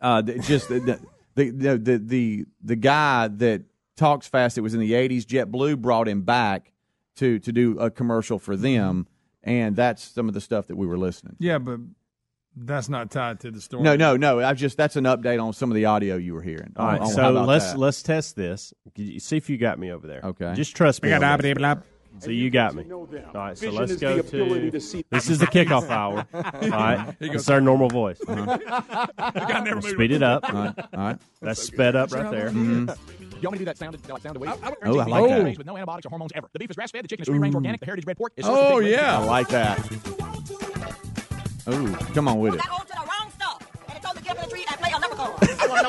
Uh, 0.00 0.22
th- 0.22 0.42
just 0.42 0.68
the, 0.68 1.00
the, 1.34 1.50
the 1.50 1.76
the 1.78 1.98
the 1.98 2.44
the 2.62 2.76
guy 2.76 3.26
that 3.28 3.62
talks 3.96 4.26
fast. 4.28 4.58
It 4.58 4.60
was 4.60 4.74
in 4.74 4.80
the 4.80 4.92
'80s. 4.92 5.24
JetBlue 5.24 5.78
brought 5.78 6.06
him 6.08 6.22
back 6.22 6.72
to 7.16 7.38
to 7.40 7.52
do 7.52 7.78
a 7.78 7.90
commercial 7.90 8.38
for 8.38 8.54
them, 8.56 9.06
and 9.44 9.76
that's 9.76 10.02
some 10.02 10.26
of 10.28 10.34
the 10.34 10.40
stuff 10.40 10.66
that 10.66 10.76
we 10.76 10.86
were 10.86 10.98
listening. 10.98 11.36
Yeah, 11.38 11.58
but 11.58 11.78
that's 12.56 12.88
not 12.88 13.10
tied 13.10 13.40
to 13.40 13.50
the 13.50 13.60
story. 13.60 13.82
No, 13.82 13.96
no, 13.96 14.16
no. 14.16 14.40
I 14.40 14.54
just 14.54 14.76
that's 14.76 14.96
an 14.96 15.04
update 15.04 15.42
on 15.42 15.52
some 15.52 15.70
of 15.70 15.74
the 15.74 15.84
audio 15.86 16.16
you 16.16 16.34
were 16.34 16.42
hearing. 16.42 16.72
all 16.76 16.86
right, 16.86 17.00
On- 17.00 17.06
on 17.06 17.12
so 17.12 17.30
let's 17.32 17.72
that. 17.72 17.78
let's 17.78 18.02
test 18.02 18.36
this. 18.36 18.72
See 19.18 19.36
if 19.36 19.48
you 19.50 19.56
got 19.58 19.78
me 19.78 19.90
over 19.92 20.06
there. 20.06 20.20
Okay. 20.24 20.52
just 20.54 20.74
trust 20.76 21.02
me. 21.02 21.12
on 21.12 21.20
this. 21.20 21.28
Blah-blah-blah-blah. 21.28 21.82
So 22.20 22.30
you 22.30 22.48
got 22.48 22.76
me. 22.76 22.84
All 22.92 23.08
right, 23.34 23.58
so 23.58 23.66
Vision 23.72 23.74
let's 23.80 23.96
go 23.96 24.22
to. 24.22 24.70
to 24.70 24.70
This 24.70 25.28
is 25.28 25.40
the 25.40 25.46
kickoff 25.48 25.88
hour. 25.90 26.24
All 26.32 26.42
right, 26.70 27.12
it's 27.20 27.50
our 27.50 27.60
normal 27.60 27.88
voice. 27.88 28.20
guy 28.24 29.60
never 29.64 29.74
moved. 29.80 29.88
Speed 29.88 30.12
it 30.12 30.22
up. 30.22 30.44
All 30.48 30.54
right, 30.54 30.74
all 30.78 31.00
right. 31.00 31.18
That's 31.42 31.60
sped 31.60 31.96
up 31.96 32.12
right 32.12 32.30
there. 32.30 32.50
Mhm. 32.50 32.96
You 33.44 33.48
want 33.48 33.60
me 33.60 33.66
to 33.66 33.66
do 33.66 33.66
that 33.66 33.76
sound, 33.76 33.92
like 34.08 34.22
sound 34.22 34.36
of 34.36 34.40
wheat? 34.40 34.50
Oh, 34.86 34.98
I 35.00 35.04
like 35.04 35.28
that. 35.28 35.58
With 35.58 35.66
no 35.66 35.76
antibiotics 35.76 36.06
or 36.06 36.08
hormones 36.08 36.32
ever. 36.34 36.48
The 36.54 36.58
beef 36.58 36.70
is 36.70 36.76
grass 36.76 36.90
fed. 36.90 37.04
The 37.04 37.08
chicken 37.08 37.24
is 37.24 37.28
free 37.28 37.38
range 37.38 37.54
organic. 37.54 37.78
The 37.78 37.84
heritage 37.84 38.06
bred 38.06 38.16
pork 38.16 38.32
is. 38.38 38.46
sourced 38.46 38.48
Oh 38.48 38.76
from 38.76 38.84
big 38.84 38.94
red 38.94 39.02
yeah, 39.02 39.18
I 39.18 39.22
like 39.22 39.48
that. 39.48 39.78
Ooh, 41.68 41.94
come 42.14 42.26
on 42.26 42.40
with 42.40 42.54
it. 42.54 42.62
I 42.64 42.70
want 42.72 42.88
to 42.88 42.94
know 42.94 43.02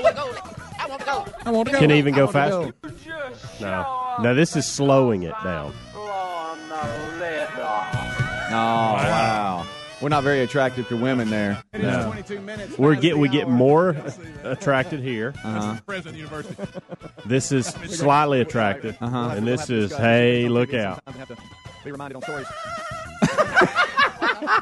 where 0.01 0.11
to 0.11 0.17
go. 0.17 0.35
I 0.77 0.87
want 0.89 0.99
to 0.99 1.05
go. 1.05 1.25
I 1.45 1.51
want 1.51 1.67
to 1.69 1.71
go. 1.71 1.79
Can 1.79 1.91
even 1.91 2.13
go 2.13 2.25
want 2.25 2.35
to 2.35 2.73
faster? 2.83 3.61
No. 3.61 4.17
No, 4.21 4.35
this 4.35 4.57
is 4.57 4.65
slowing 4.65 5.23
it 5.23 5.33
down. 5.41 5.71
Oh 8.51 8.51
wow. 8.51 9.14
We're 10.05 10.09
not 10.09 10.23
very 10.23 10.41
attractive 10.41 10.87
to 10.89 10.97
women 10.97 11.31
there. 11.31 11.63
No. 11.73 12.13
We're 12.77 12.93
get 12.93 13.17
we 13.17 13.27
get 13.27 13.49
more 13.49 13.95
attracted 14.43 14.99
here. 14.99 15.33
Uh-huh. 15.43 15.79
President 15.83 16.17
University. 16.17 16.63
This 17.25 17.51
is 17.51 17.65
slightly 17.87 18.39
attractive, 18.39 18.95
Uh-huh. 19.01 19.33
and 19.35 19.47
this 19.47 19.71
is 19.71 19.91
hey, 19.91 20.47
look 20.47 20.75
out. 20.75 21.03
Be 21.83 21.91
reminded 21.91 22.17
on 22.17 22.21
stories. 22.21 22.45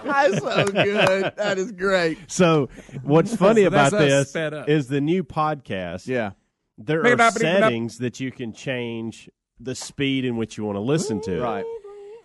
That's 0.06 0.38
so 0.40 0.66
good. 0.68 1.34
That 1.36 1.58
is 1.58 1.74
great. 1.74 2.20
So, 2.32 2.70
what's 3.02 3.36
funny 3.36 3.64
about 3.64 3.92
that's 3.92 4.02
us 4.02 4.10
this 4.10 4.30
sped 4.30 4.54
up. 4.54 4.70
is 4.70 4.88
the 4.88 5.02
new 5.02 5.26
podcast. 5.26 6.08
Yeah. 6.08 6.32
There 6.78 7.02
are 7.06 7.18
bop, 7.18 7.34
beep, 7.34 7.44
bop. 7.44 7.52
settings 7.60 7.98
that 7.98 8.22
you 8.22 8.32
can 8.32 8.54
change 8.54 9.30
the 9.60 9.76
speed 9.76 10.24
in 10.24 10.38
which 10.38 10.58
you 10.58 10.64
want 10.64 10.78
to 10.78 10.82
listen 10.82 11.20
to. 11.24 11.36
it. 11.36 11.42
Right. 11.42 11.66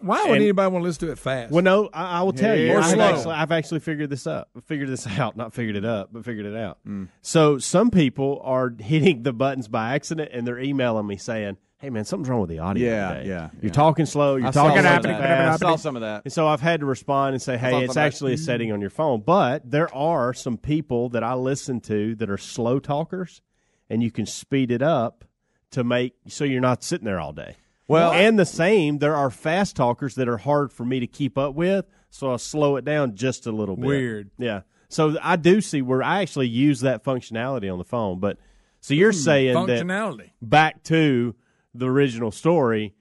Why 0.01 0.23
would 0.25 0.33
And- 0.35 0.43
anybody 0.43 0.73
want 0.73 0.83
to 0.83 0.87
listen 0.87 1.07
to 1.09 1.13
it 1.13 1.19
fast? 1.19 1.53
Well, 1.53 1.63
no, 1.65 1.89
I, 1.93 2.21
I 2.21 2.23
will 2.23 2.33
tell 2.33 2.57
you. 2.57 2.73
Or 2.73 2.79
I've 2.79 2.87
slow. 2.91 3.03
actually, 3.05 3.35
I've 3.35 3.53
actually 3.53 3.81
figured 3.81 4.11
this 4.11 4.27
up. 4.27 4.49
Figured 4.67 4.89
this 4.89 5.07
out. 5.07 5.37
Not 5.37 5.53
figured 5.55 5.77
it 5.77 5.85
up, 5.85 6.11
but 6.13 6.25
figured 6.25 6.47
it 6.47 6.57
out. 6.57 6.79
Mm. 6.87 7.09
So 7.23 7.59
some 7.59 7.91
people 7.91 8.41
are 8.45 8.73
hitting 8.79 9.23
the 9.23 9.33
buttons 9.33 9.69
by 9.69 9.95
accident, 9.95 10.31
and 10.33 10.47
they're 10.47 10.59
emailing 10.61 11.07
me 11.07 11.17
saying, 11.17 11.57
"Hey, 11.79 11.91
man, 11.91 12.05
something's 12.05 12.29
wrong 12.29 12.41
with 12.41 12.51
the 12.51 12.61
audio. 12.61 12.89
Yeah, 12.89 13.15
today. 13.15 13.29
yeah, 13.29 13.51
You're 13.61 13.65
yeah. 13.65 13.73
talking 13.73 14.07
slow. 14.07 14.37
You're 14.37 14.49
I 14.49 14.51
talking 14.53 14.83
some 14.83 15.03
too 15.03 15.11
of 15.11 15.19
that. 15.19 15.21
fast." 15.21 15.65
I 15.65 15.67
saw 15.71 15.77
some 15.77 15.97
of 15.97 16.03
that. 16.03 16.23
And 16.25 16.33
so 16.33 16.47
I've 16.47 16.61
had 16.61 16.81
to 16.81 16.87
respond 16.87 17.35
and 17.35 17.43
say, 17.43 17.57
"Hey, 17.57 17.83
it's 17.83 17.91
of 17.91 17.95
that. 17.97 18.07
actually 18.07 18.35
a 18.35 18.39
setting 18.39 18.71
on 18.73 18.81
your 18.81 18.91
phone." 18.91 19.23
But 19.27 19.71
there 19.71 19.93
are 19.95 20.33
some 20.33 20.57
people 20.59 21.09
that 21.11 21.25
I 21.25 21.35
listen 21.35 21.81
to 21.83 22.15
that 22.17 22.31
are 22.31 22.39
slow 22.39 22.79
talkers, 22.79 23.43
and 23.91 24.03
you 24.03 24.11
can 24.11 24.27
speed 24.27 24.71
it 24.71 24.83
up 24.83 25.25
to 25.73 25.83
make 25.85 26.15
so 26.29 26.45
you're 26.45 26.61
not 26.61 26.83
sitting 26.85 27.05
there 27.05 27.21
all 27.21 27.33
day. 27.33 27.57
Well- 27.89 28.13
and 28.13 28.39
the 28.39 28.47
same, 28.47 28.99
there 28.99 29.17
are 29.17 29.31
fast 29.31 29.75
talkers 29.77 30.15
that 30.17 30.29
are 30.29 30.37
hard 30.39 30.73
for 30.73 30.85
me 30.85 31.01
to 31.01 31.07
keep 31.07 31.37
up 31.39 31.55
with, 31.55 31.87
so 32.11 32.31
I'll 32.31 32.39
slow 32.39 32.77
it 32.77 32.85
down 32.85 33.15
just 33.17 33.47
a 33.47 33.53
little 33.53 33.77
bit. 33.77 33.87
Weird. 33.87 34.31
Yeah. 34.39 34.61
So 34.89 35.17
I 35.23 35.37
do 35.37 35.61
see 35.61 35.83
where 35.83 36.03
I 36.03 36.23
actually 36.23 36.49
use 36.49 36.81
that 36.81 37.05
functionality 37.05 37.71
on 37.71 37.79
the 37.79 37.85
phone. 37.85 38.21
But 38.21 38.39
so 38.81 38.95
you're 38.95 39.13
saying 39.13 39.55
functionality. 39.55 40.19
that 40.41 40.49
back 40.49 40.83
to 40.85 41.35
the 41.75 41.89
original 41.91 42.31
story. 42.31 42.95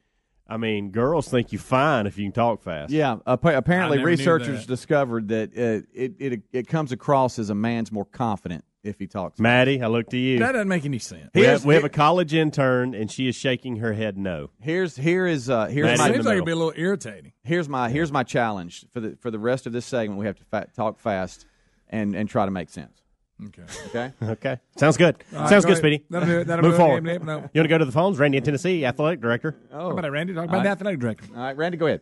I 0.49 0.55
mean, 0.57 0.91
girls 0.91 1.27
think 1.27 1.51
you 1.51 1.59
fine 1.59 2.07
if 2.07 2.17
you 2.17 2.23
can 2.25 2.31
talk 2.31 2.61
fast. 2.63 2.91
Yeah, 2.91 3.17
appa- 3.27 3.57
apparently 3.57 3.97
I 3.97 3.99
never 3.99 4.09
knew 4.11 4.17
researchers 4.17 4.61
that. 4.61 4.67
discovered 4.67 5.27
that 5.29 5.49
uh, 5.57 5.85
it, 5.93 6.13
it 6.19 6.41
it 6.53 6.67
comes 6.67 6.91
across 6.93 7.37
as 7.37 7.49
a 7.49 7.55
man's 7.55 7.91
more 7.91 8.05
confident 8.05 8.63
if 8.83 8.99
he 8.99 9.07
talks. 9.07 9.39
Maddie, 9.39 9.81
I 9.81 9.87
look 9.87 10.09
to 10.11 10.17
you. 10.17 10.39
That 10.39 10.53
doesn't 10.53 10.67
make 10.67 10.85
any 10.85 10.99
sense. 10.99 11.29
We 11.33 11.43
have, 11.43 11.65
we 11.65 11.75
have 11.75 11.83
a 11.83 11.89
college 11.89 12.33
intern, 12.33 12.93
and 12.93 13.11
she 13.11 13.27
is 13.27 13.35
shaking 13.35 13.77
her 13.77 13.93
head 13.93 14.17
no. 14.17 14.49
Here's 14.61 14.95
here 14.95 15.27
is 15.27 15.49
uh, 15.49 15.65
here's 15.67 15.85
Maddie 15.85 15.97
my 15.99 16.07
in 16.07 16.13
Seems 16.13 16.25
like 16.25 16.33
it'd 16.33 16.45
be 16.45 16.51
a 16.51 16.55
little 16.55 16.73
irritating. 16.75 17.33
here's 17.43 17.67
my 17.67 17.89
here's 17.89 18.11
my 18.11 18.23
challenge 18.23 18.85
for 18.93 18.99
the 18.99 19.17
for 19.19 19.31
the 19.31 19.39
rest 19.39 19.65
of 19.67 19.73
this 19.73 19.85
segment. 19.85 20.19
We 20.19 20.25
have 20.25 20.37
to 20.37 20.45
fa- 20.45 20.67
talk 20.75 20.99
fast 20.99 21.45
and 21.89 22.15
and 22.15 22.29
try 22.29 22.45
to 22.45 22.51
make 22.51 22.69
sense. 22.69 23.01
Okay. 23.45 23.63
Okay. 23.87 24.11
Okay. 24.23 24.57
Sounds 24.77 24.97
good. 24.97 25.23
All 25.33 25.41
right, 25.41 25.49
Sounds 25.49 25.63
go 25.65 25.69
good, 25.73 25.73
ahead. 25.73 25.77
Speedy. 25.77 26.05
That'll 26.09 26.27
do 26.27 26.39
it. 26.39 26.47
That'll 26.47 26.63
Move 26.63 26.73
do 26.73 26.77
forward. 26.77 27.05
Yep, 27.05 27.13
yep, 27.13 27.23
no. 27.23 27.33
You 27.35 27.39
want 27.39 27.51
to 27.53 27.67
go 27.67 27.77
to 27.77 27.85
the 27.85 27.91
phones? 27.91 28.17
Randy 28.17 28.37
in 28.37 28.43
Tennessee, 28.43 28.83
athletic 28.83 29.21
director. 29.21 29.55
Oh, 29.71 29.77
How 29.77 29.89
about 29.91 30.01
that, 30.01 30.11
Randy? 30.11 30.33
Talk 30.33 30.45
about 30.45 30.57
All 30.57 30.63
the 30.63 30.69
athletic 30.69 30.99
director. 30.99 31.25
All 31.35 31.41
right, 31.43 31.55
Randy, 31.55 31.77
go 31.77 31.85
ahead. 31.85 32.01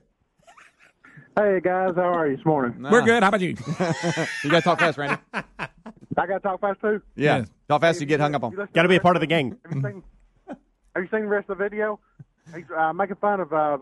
Hey 1.37 1.59
guys, 1.61 1.91
how 1.97 2.03
are 2.13 2.27
you 2.29 2.37
this 2.37 2.45
morning? 2.45 2.81
We're 2.89 3.01
good. 3.01 3.21
How 3.21 3.27
about 3.27 3.41
you? 3.41 3.49
you 4.45 4.49
got 4.49 4.59
to 4.59 4.61
talk 4.61 4.79
fast, 4.79 4.97
Randy. 4.97 5.17
I 6.17 6.27
got 6.27 6.33
to 6.35 6.39
talk 6.39 6.61
fast 6.61 6.81
too. 6.81 7.01
Yeah, 7.15 7.45
talk 7.67 7.81
fast. 7.81 7.99
You 7.99 8.05
get 8.07 8.19
hung 8.19 8.35
up 8.35 8.43
on. 8.43 8.55
Got 8.73 8.83
to 8.83 8.89
be 8.89 8.95
a 8.95 9.01
part 9.01 9.15
of 9.15 9.21
the 9.21 9.27
gang. 9.27 9.57
Have 9.65 9.75
you 9.75 9.81
seen, 9.81 10.03
have 10.47 11.03
you 11.03 11.09
seen 11.11 11.21
the 11.21 11.27
rest 11.27 11.49
of 11.49 11.57
the 11.57 11.63
video? 11.63 11.99
He's 12.55 12.65
uh, 12.77 12.93
making 12.93 13.17
fun 13.17 13.39
of 13.39 13.51
uh, 13.51 13.77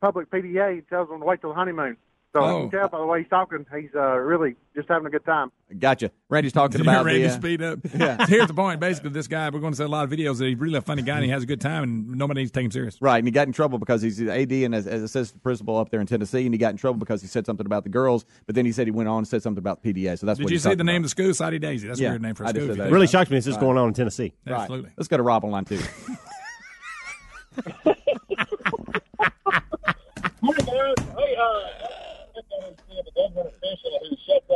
public 0.00 0.30
PDA. 0.30 0.76
He 0.76 0.80
tells 0.82 1.08
them 1.08 1.20
to 1.20 1.24
wait 1.26 1.40
till 1.40 1.50
the 1.50 1.56
honeymoon. 1.56 1.96
So 2.32 2.40
Oh. 2.42 2.64
you 2.64 2.68
can 2.68 2.80
tell 2.80 2.88
by 2.88 2.98
the 2.98 3.06
way 3.06 3.20
he's 3.20 3.30
talking, 3.30 3.64
he's 3.74 3.88
uh, 3.94 4.16
really 4.18 4.56
just 4.74 4.88
having 4.88 5.06
a 5.06 5.10
good 5.10 5.24
time. 5.24 5.50
Gotcha. 5.78 6.10
Randy's 6.28 6.52
talking 6.52 6.82
You're 6.82 6.92
about 6.92 7.04
ready 7.06 7.22
the, 7.22 7.28
to 7.28 7.32
uh, 7.32 7.36
speed 7.36 7.62
up. 7.62 7.78
Yeah. 7.96 8.26
Here's 8.28 8.46
the 8.48 8.52
point. 8.54 8.78
Basically, 8.78 9.08
this 9.10 9.26
guy, 9.26 9.48
we're 9.48 9.60
going 9.60 9.72
to 9.72 9.76
see 9.76 9.84
a 9.84 9.88
lot 9.88 10.04
of 10.04 10.10
videos 10.10 10.36
that 10.38 10.46
he's 10.46 10.58
really 10.58 10.76
a 10.76 10.82
funny 10.82 11.00
guy 11.00 11.14
and 11.16 11.24
he 11.24 11.30
has 11.30 11.44
a 11.44 11.46
good 11.46 11.62
time 11.62 11.82
and 11.82 12.08
nobody 12.10 12.40
needs 12.40 12.50
to 12.50 12.58
take 12.58 12.66
him 12.66 12.70
serious. 12.72 13.00
Right, 13.00 13.16
and 13.18 13.26
he 13.26 13.30
got 13.30 13.46
in 13.46 13.54
trouble 13.54 13.78
because 13.78 14.02
he's 14.02 14.18
the 14.18 14.30
AD 14.30 14.52
and 14.52 14.74
as, 14.74 14.86
as 14.86 15.02
assistant 15.02 15.42
principal 15.42 15.78
up 15.78 15.88
there 15.90 16.00
in 16.00 16.06
Tennessee, 16.06 16.44
and 16.44 16.52
he 16.52 16.58
got 16.58 16.72
in 16.72 16.76
trouble 16.76 16.98
because 16.98 17.22
he 17.22 17.28
said 17.28 17.46
something 17.46 17.64
about 17.64 17.84
the 17.84 17.90
girls, 17.90 18.26
but 18.44 18.54
then 18.54 18.66
he 18.66 18.72
said 18.72 18.86
he 18.86 18.90
went 18.90 19.08
on 19.08 19.18
and 19.18 19.28
said 19.28 19.42
something 19.42 19.58
about 19.60 19.82
the 19.82 19.94
PDA. 19.94 20.18
So 20.18 20.26
that's 20.26 20.36
Did 20.38 20.44
what 20.44 20.50
you 20.50 20.56
he's 20.56 20.62
see 20.64 20.74
the 20.74 20.84
name 20.84 20.96
about. 20.96 20.96
of 20.96 21.02
the 21.04 21.08
school? 21.08 21.32
Soddy-Daisy. 21.32 21.88
That's 21.88 21.98
Yeah, 22.00 22.08
a 22.08 22.10
weird 22.12 22.22
name 22.22 22.34
for 22.34 22.44
a 22.44 22.48
I 22.48 22.50
school. 22.50 22.66
said 22.66 22.76
that. 22.76 22.92
Really 22.92 23.06
think 23.06 23.12
shocks 23.12 23.30
me 23.30 23.38
this 23.38 23.46
is 23.46 23.54
Right. 23.54 23.60
going 23.60 23.78
on 23.78 23.88
in 23.88 23.94
Tennessee. 23.94 24.34
Right. 24.46 24.60
Absolutely. 24.60 24.90
Let's 24.98 25.08
go 25.08 25.16
to 25.16 25.22
Rob 25.22 25.42
on 25.44 25.52
line 25.52 25.64
two. 25.64 25.78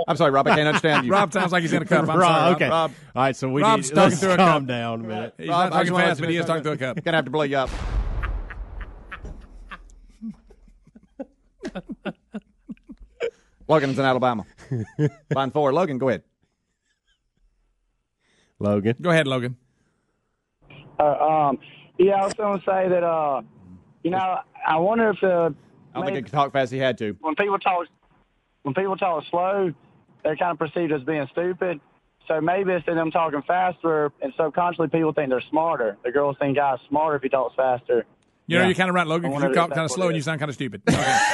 I'm 0.09 0.17
sorry, 0.17 0.31
Rob. 0.31 0.47
I 0.49 0.57
can't 0.57 0.69
understand 0.69 1.07
you. 1.07 1.13
Rob 1.21 1.33
sounds 1.33 1.53
like 1.53 1.63
he's 1.63 1.73
in 1.73 1.83
a 1.83 1.87
cup. 1.87 2.09
I'm 2.09 2.19
Rob, 2.19 2.35
sorry. 2.35 2.55
okay. 2.55 2.69
Rob. 2.69 2.93
All 3.15 3.23
right, 3.23 3.37
so 3.37 3.49
we 3.49 3.63
Rob's 3.63 3.91
need, 3.91 3.95
talking 3.95 4.17
through 4.17 4.33
a 4.33 4.37
calm 4.37 4.63
cup. 4.63 4.69
down 4.69 5.01
a 5.05 5.09
minute. 5.09 5.35
He's 5.39 5.49
Rob, 5.49 5.59
not 5.59 5.71
talking 5.71 5.83
just 5.87 5.93
wanna 5.93 6.07
fast, 6.07 6.21
but 6.21 6.31
he 6.31 6.37
is 6.37 6.47
talking 6.47 6.63
through 6.63 6.73
a 6.73 6.77
cup. 6.77 7.05
Gonna 7.05 7.17
have 7.19 7.25
to 7.27 7.31
blow 7.31 7.43
you 7.43 7.57
up. 7.59 7.71
Logan's 13.69 13.99
in 13.99 14.05
Alabama. 14.05 14.45
Line 15.35 15.51
four. 15.53 15.73
Logan, 15.73 15.99
go 15.99 16.09
ahead. 16.09 16.23
Logan. 18.59 18.97
Go 19.01 19.11
ahead, 19.11 19.27
Logan. 19.27 19.57
Uh, 20.99 21.05
um, 21.05 21.59
yeah, 21.99 22.15
I 22.21 22.25
was 22.25 22.35
going 22.35 22.59
to 22.59 22.65
say 22.65 22.89
that. 22.89 23.03
Uh, 23.05 23.43
you 24.03 24.11
know, 24.11 24.39
I 24.67 24.77
wonder 24.77 25.11
if 25.11 25.23
uh, 25.23 25.51
I 25.95 25.99
don't 25.99 26.05
think 26.07 26.17
he 26.17 26.23
could 26.23 26.33
talk 26.33 26.53
fast. 26.53 26.73
He 26.73 26.79
had 26.79 26.99
to. 26.99 27.17
when 27.21 27.35
people 27.35 27.59
talk 27.59 27.87
when 28.63 28.75
people 28.75 28.97
talk 28.97 29.25
slow, 29.31 29.73
they're 30.23 30.37
kind 30.37 30.53
of 30.53 30.59
perceived 30.59 30.93
as 30.93 31.03
being 31.03 31.27
stupid. 31.33 31.81
So 32.29 32.41
maybe 32.41 32.73
instead 32.73 32.93
of 32.93 32.97
them 32.97 33.11
talking 33.11 33.43
faster, 33.43 34.13
and 34.23 34.33
subconsciously 34.37 34.89
people 34.89 35.13
think 35.13 35.31
they're 35.31 35.41
smarter. 35.51 35.97
The 36.05 36.13
girls 36.13 36.37
think 36.39 36.57
guys 36.57 36.79
smarter 36.89 37.17
if 37.17 37.23
he 37.23 37.29
talks 37.29 37.55
faster. 37.57 38.05
You 38.47 38.57
know, 38.57 38.63
Yeah. 38.63 38.67
you're 38.69 38.75
kind 38.77 38.89
of 38.89 38.95
right, 38.95 39.07
Logan, 39.07 39.27
I 39.33 39.35
because 39.35 39.43
you 39.45 39.49
if 39.51 39.55
talk 39.57 39.71
kind 39.71 39.85
of 39.85 39.91
slow 39.91 40.07
and 40.09 40.17
you 40.17 40.23
sound 40.23 40.39
kind 40.39 40.49
of 40.49 40.55
stupid. 40.55 40.83
Okay. 40.89 41.19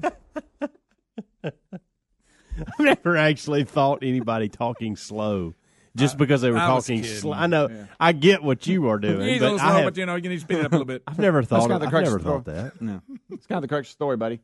I've 1.44 2.78
never 2.78 3.16
actually 3.16 3.64
thought 3.64 4.00
anybody 4.02 4.48
talking 4.48 4.96
slow 4.96 5.54
just 5.96 6.16
because 6.18 6.40
they 6.40 6.50
were 6.50 6.56
I 6.58 6.66
talking 6.66 7.02
kidding. 7.02 7.16
slow. 7.18 7.32
I 7.34 7.46
know. 7.46 7.86
I 8.00 8.12
get 8.12 8.42
what 8.42 8.66
you 8.66 8.88
are 8.88 8.98
doing. 8.98 9.26
He's 9.28 9.40
but 9.40 9.52
little 9.52 9.60
I 9.60 9.62
slow, 9.70 9.76
have- 9.76 9.84
but 9.84 9.96
you 9.96 10.06
know, 10.06 10.14
you 10.16 10.28
need 10.28 10.36
to 10.36 10.40
speed 10.40 10.58
it 10.58 10.64
up 10.66 10.72
a 10.72 10.74
little 10.76 10.86
bit. 10.86 11.02
I've 11.08 11.18
never 11.18 11.40
That's 11.42 11.48
thought. 11.50 11.68
kind 11.70 11.72
Of, 11.72 11.88
of 11.88 11.94
I've 11.94 12.04
never 12.04 12.16
of 12.16 12.22
the 12.24 12.28
thought 12.30 12.44
that. 12.46 12.80
No, 12.82 13.00
it's 13.30 13.46
kind 13.46 13.56
of 13.58 13.62
the 13.62 13.68
crux 13.68 13.88
of 13.88 13.90
the 13.90 13.92
story, 13.92 14.16
buddy. 14.16 14.40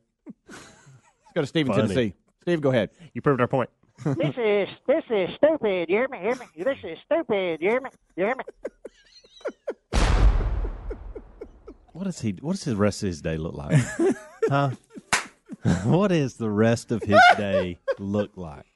Let's 0.49 0.63
go 1.35 1.41
to 1.41 1.47
Steve 1.47 1.67
in 1.67 1.73
Funny. 1.73 1.83
Tennessee. 1.89 2.15
Steve, 2.43 2.61
go 2.61 2.71
ahead. 2.71 2.91
You 3.15 3.23
proved 3.23 3.41
our 3.41 3.47
point. 3.49 3.71
this 4.05 4.17
is 4.37 4.69
this 4.87 5.05
is 5.11 5.31
stupid. 5.37 5.89
You 5.89 5.97
hear 5.97 6.09
me? 6.09 6.19
Hear 6.19 6.35
me? 6.37 6.47
This 6.57 6.79
is 6.85 6.99
stupid. 7.05 7.61
You 7.61 7.71
hear 7.71 7.81
me? 7.81 7.91
You 8.17 8.25
hear 8.27 8.35
me? 8.37 8.45
What 11.93 12.05
does 12.05 12.21
he? 12.21 12.31
What 12.41 12.53
does 12.53 12.65
the 12.65 12.77
rest 12.77 13.03
of 13.03 13.09
his 13.09 13.21
day 13.23 13.37
look 13.39 13.55
like? 13.55 13.77
huh? 14.49 14.71
what 15.85 16.09
does 16.09 16.35
the 16.35 16.49
rest 16.51 16.93
of 16.93 17.03
his 17.03 17.21
day 17.37 17.79
look 17.99 18.37
like? 18.37 18.67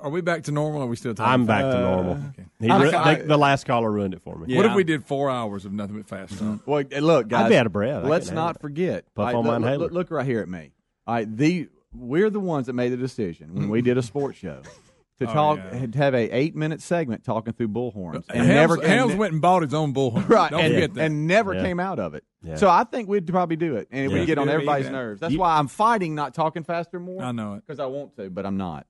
Are 0.00 0.10
we 0.10 0.20
back 0.20 0.44
to 0.44 0.52
normal? 0.52 0.80
Or 0.80 0.84
are 0.84 0.88
we 0.88 0.96
still 0.96 1.14
talking? 1.14 1.32
I'm 1.32 1.46
back 1.46 1.62
to 1.62 1.70
fast? 1.72 1.80
normal. 1.82 2.12
Okay. 2.30 2.44
He 2.60 2.70
I'm 2.70 2.82
ru- 2.82 2.90
sorry. 2.90 3.14
the, 3.16 3.24
the 3.24 3.36
last 3.38 3.66
caller 3.66 3.90
ruined 3.90 4.14
it 4.14 4.22
for 4.22 4.36
me. 4.36 4.56
What 4.56 4.66
if 4.66 4.74
we 4.74 4.84
did 4.84 5.04
four 5.04 5.30
hours 5.30 5.64
of 5.64 5.72
nothing 5.72 5.96
but 5.96 6.08
fast 6.08 6.34
Mm-hmm. 6.34 6.56
talk? 6.58 6.66
Well, 6.66 6.84
eh, 6.90 7.00
look, 7.00 7.28
guys. 7.28 7.46
I'd 7.46 7.48
be 7.50 7.56
out 7.56 7.66
of 7.66 7.72
breath. 7.72 8.04
Let's 8.04 8.26
couldn't 8.26 8.36
handle 8.38 8.44
not 8.44 8.56
it. 8.56 8.60
forget. 8.62 9.14
Puff 9.14 9.34
All 9.34 9.40
on 9.40 9.46
right, 9.48 9.58
my 9.60 9.70
look, 9.76 9.80
look, 9.80 9.92
look 9.92 10.10
right 10.10 10.26
here 10.26 10.40
at 10.40 10.48
me. 10.48 10.72
All 11.06 11.14
right, 11.14 11.36
the 11.36 11.68
we're 11.94 12.30
the 12.30 12.40
ones 12.40 12.66
that 12.66 12.72
made 12.72 12.90
the 12.90 12.96
decision 12.96 13.54
when 13.54 13.68
we 13.68 13.80
did 13.82 13.96
a 13.98 14.02
sports 14.02 14.38
show 14.38 14.62
to 15.20 15.28
Oh, 15.30 15.32
talk 15.32 15.58
yeah. 15.72 15.86
to 15.86 15.98
have 15.98 16.14
a 16.14 16.28
eight 16.36 16.56
minute 16.56 16.82
segment 16.82 17.22
talking 17.24 17.52
through 17.52 17.68
bullhorns 17.68 18.24
and 18.30 18.38
Helms, 18.38 18.48
never 18.48 18.74
and 18.74 18.84
Helms 18.86 19.12
ne- 19.12 19.18
went 19.18 19.32
and 19.32 19.40
bought 19.42 19.62
his 19.62 19.72
own 19.74 19.94
bullhorn. 19.94 20.28
right 20.28 20.50
Don't 20.50 20.60
and, 20.64 20.74
forget 20.74 20.94
that. 20.94 21.04
and 21.04 21.26
never 21.28 21.54
Yeah. 21.54 21.62
came 21.62 21.78
out 21.78 22.00
of 22.00 22.14
it. 22.14 22.24
Yeah. 22.42 22.56
So 22.56 22.68
I 22.68 22.82
think 22.84 23.08
we'd 23.08 23.26
probably 23.28 23.56
do 23.56 23.76
it, 23.76 23.86
and 23.92 24.06
it 24.06 24.10
Yeah. 24.12 24.18
would 24.18 24.26
get 24.26 24.38
on 24.38 24.48
everybody's 24.48 24.90
nerves. 24.90 25.20
That's 25.20 25.32
You- 25.32 25.38
why 25.38 25.56
I'm 25.56 25.68
fighting 25.68 26.14
not 26.16 26.34
talking 26.34 26.64
faster 26.64 26.98
more. 26.98 27.22
I 27.22 27.30
know 27.32 27.54
it. 27.54 27.62
because 27.66 27.78
I 27.78 27.86
want 27.86 28.16
to, 28.16 28.28
but 28.28 28.44
I'm 28.44 28.56
not. 28.56 28.86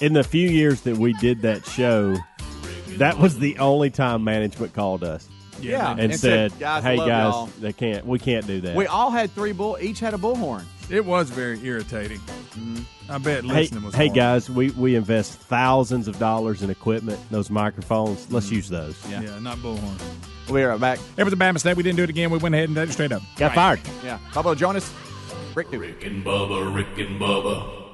In 0.00 0.12
the 0.12 0.24
few 0.24 0.48
years 0.48 0.82
that 0.82 0.98
we 0.98 1.14
did 1.14 1.42
that 1.42 1.66
show, 1.66 2.16
that 2.98 3.18
was 3.18 3.38
the 3.38 3.58
only 3.58 3.90
time 3.90 4.24
management 4.24 4.74
called 4.74 5.02
us 5.04 5.28
Yeah, 5.60 5.96
and, 5.98 6.14
said, 6.14 6.52
"Guys, 6.58 6.82
"Hey 6.82 6.96
guys, 6.96 7.08
y'all." 7.08 7.46
they 7.60 7.72
can't. 7.72 8.06
We 8.06 8.18
can't 8.18 8.46
do 8.46 8.60
that." 8.62 8.76
We 8.76 8.86
all 8.86 9.10
had 9.10 9.30
three 9.30 9.52
bull. 9.52 9.78
Each 9.80 10.00
had 10.00 10.12
a 10.14 10.18
bullhorn. 10.18 10.64
It 10.88 11.04
was 11.04 11.30
very 11.30 11.58
irritating. 11.64 12.18
Mm-hmm. 12.18 12.82
I 13.08 13.18
bet 13.18 13.44
hey, 13.44 13.48
listening 13.50 13.84
was. 13.84 13.94
hey 13.94 14.06
hard. 14.06 14.16
guys, 14.16 14.50
we, 14.50 14.70
we 14.70 14.94
invest 14.94 15.32
thousands 15.32 16.08
of 16.08 16.18
dollars 16.18 16.62
in 16.62 16.70
equipment, 16.70 17.18
those 17.30 17.50
microphones. 17.50 18.30
Let's 18.30 18.46
mm-hmm. 18.46 18.54
use 18.56 18.68
those. 18.68 18.96
Yeah. 19.08 19.22
Yeah, 19.22 19.38
not 19.38 19.58
bullhorn. 19.58 20.00
We're 20.48 20.68
right 20.70 20.80
back. 20.80 20.98
It 21.16 21.24
was 21.24 21.32
a 21.32 21.36
bad 21.36 21.52
mistake. 21.52 21.76
We 21.76 21.82
didn't 21.82 21.96
do 21.96 22.04
it 22.04 22.10
again. 22.10 22.30
We 22.30 22.38
went 22.38 22.54
ahead 22.54 22.68
and 22.68 22.76
did 22.76 22.88
it 22.88 22.92
straight 22.92 23.12
up. 23.12 23.22
Got 23.36 23.54
fired. 23.54 23.80
Yeah, 24.04 24.18
Bubba 24.30 24.56
Jonas, 24.56 24.92
Rick 25.54 25.70
Duke. 25.70 25.82
Rick 25.82 26.04
and 26.04 26.24
Bubba, 26.24 26.72
Rick 26.74 26.98
and 26.98 27.20
Bubba. 27.20 27.85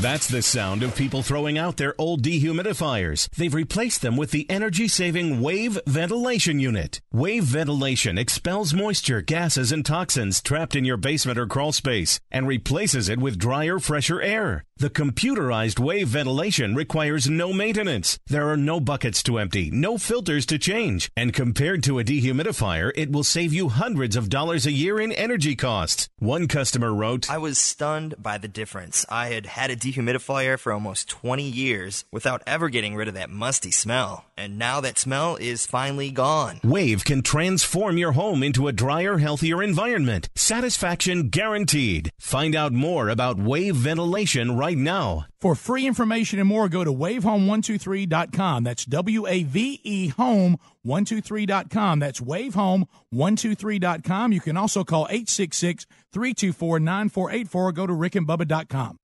That's 0.00 0.28
the 0.28 0.40
sound 0.40 0.82
of 0.82 0.96
people 0.96 1.22
throwing 1.22 1.58
out 1.58 1.76
their 1.76 1.94
old 1.98 2.22
dehumidifiers. 2.22 3.28
They've 3.36 3.52
replaced 3.52 4.00
them 4.00 4.16
with 4.16 4.30
the 4.30 4.48
energy 4.48 4.88
saving 4.88 5.42
Wave 5.42 5.78
Ventilation 5.86 6.58
Unit. 6.58 7.02
Wave 7.12 7.44
Ventilation 7.44 8.16
expels 8.16 8.72
moisture, 8.72 9.20
gases, 9.20 9.72
and 9.72 9.84
toxins 9.84 10.40
trapped 10.40 10.74
in 10.74 10.86
your 10.86 10.96
basement 10.96 11.38
or 11.38 11.46
crawl 11.46 11.72
space 11.72 12.18
and 12.30 12.48
replaces 12.48 13.10
it 13.10 13.18
with 13.18 13.38
drier, 13.38 13.78
fresher 13.78 14.22
air. 14.22 14.64
The 14.80 14.88
computerized 14.88 15.78
wave 15.78 16.08
ventilation 16.08 16.74
requires 16.74 17.28
no 17.28 17.52
maintenance. 17.52 18.18
There 18.28 18.48
are 18.48 18.56
no 18.56 18.80
buckets 18.80 19.22
to 19.24 19.36
empty, 19.36 19.70
no 19.70 19.98
filters 19.98 20.46
to 20.46 20.58
change, 20.58 21.10
and 21.14 21.34
compared 21.34 21.82
to 21.82 21.98
a 21.98 22.02
dehumidifier, 22.02 22.90
it 22.94 23.12
will 23.12 23.22
save 23.22 23.52
you 23.52 23.68
hundreds 23.68 24.16
of 24.16 24.30
dollars 24.30 24.64
a 24.64 24.72
year 24.72 24.98
in 24.98 25.12
energy 25.12 25.54
costs. 25.54 26.08
One 26.18 26.48
customer 26.48 26.94
wrote, 26.94 27.28
I 27.30 27.36
was 27.36 27.58
stunned 27.58 28.14
by 28.18 28.38
the 28.38 28.48
difference. 28.48 29.04
I 29.10 29.26
had 29.26 29.44
had 29.44 29.70
a 29.70 29.76
dehumidifier 29.76 30.58
for 30.58 30.72
almost 30.72 31.10
20 31.10 31.42
years 31.42 32.06
without 32.10 32.42
ever 32.46 32.70
getting 32.70 32.96
rid 32.96 33.08
of 33.08 33.12
that 33.12 33.28
musty 33.28 33.70
smell, 33.70 34.24
and 34.34 34.58
now 34.58 34.80
that 34.80 34.98
smell 34.98 35.36
is 35.36 35.66
finally 35.66 36.10
gone. 36.10 36.58
Wave 36.64 37.04
can 37.04 37.20
transform 37.20 37.98
your 37.98 38.12
home 38.12 38.42
into 38.42 38.66
a 38.66 38.72
drier, 38.72 39.18
healthier 39.18 39.62
environment. 39.62 40.30
Satisfaction 40.34 41.28
guaranteed. 41.28 42.10
Find 42.18 42.56
out 42.56 42.72
more 42.72 43.10
about 43.10 43.38
wave 43.38 43.76
ventilation 43.76 44.56
right 44.56 44.69
now. 44.76 45.26
For 45.40 45.54
free 45.54 45.86
information 45.86 46.38
and 46.38 46.48
more, 46.48 46.68
go 46.68 46.84
to 46.84 46.92
wavehome123.com. 46.92 48.64
That's 48.64 48.84
W 48.84 49.26
A 49.26 49.42
V 49.42 49.80
E 49.82 50.10
home123.com. 50.10 51.98
That's 51.98 52.20
wavehome123.com. 52.20 54.32
You 54.32 54.40
can 54.40 54.56
also 54.56 54.84
call 54.84 55.06
866 55.10 55.86
324 56.12 56.80
9484 56.80 57.72
go 57.72 57.86
to 57.86 57.92
rickandbubba.com. 57.92 58.96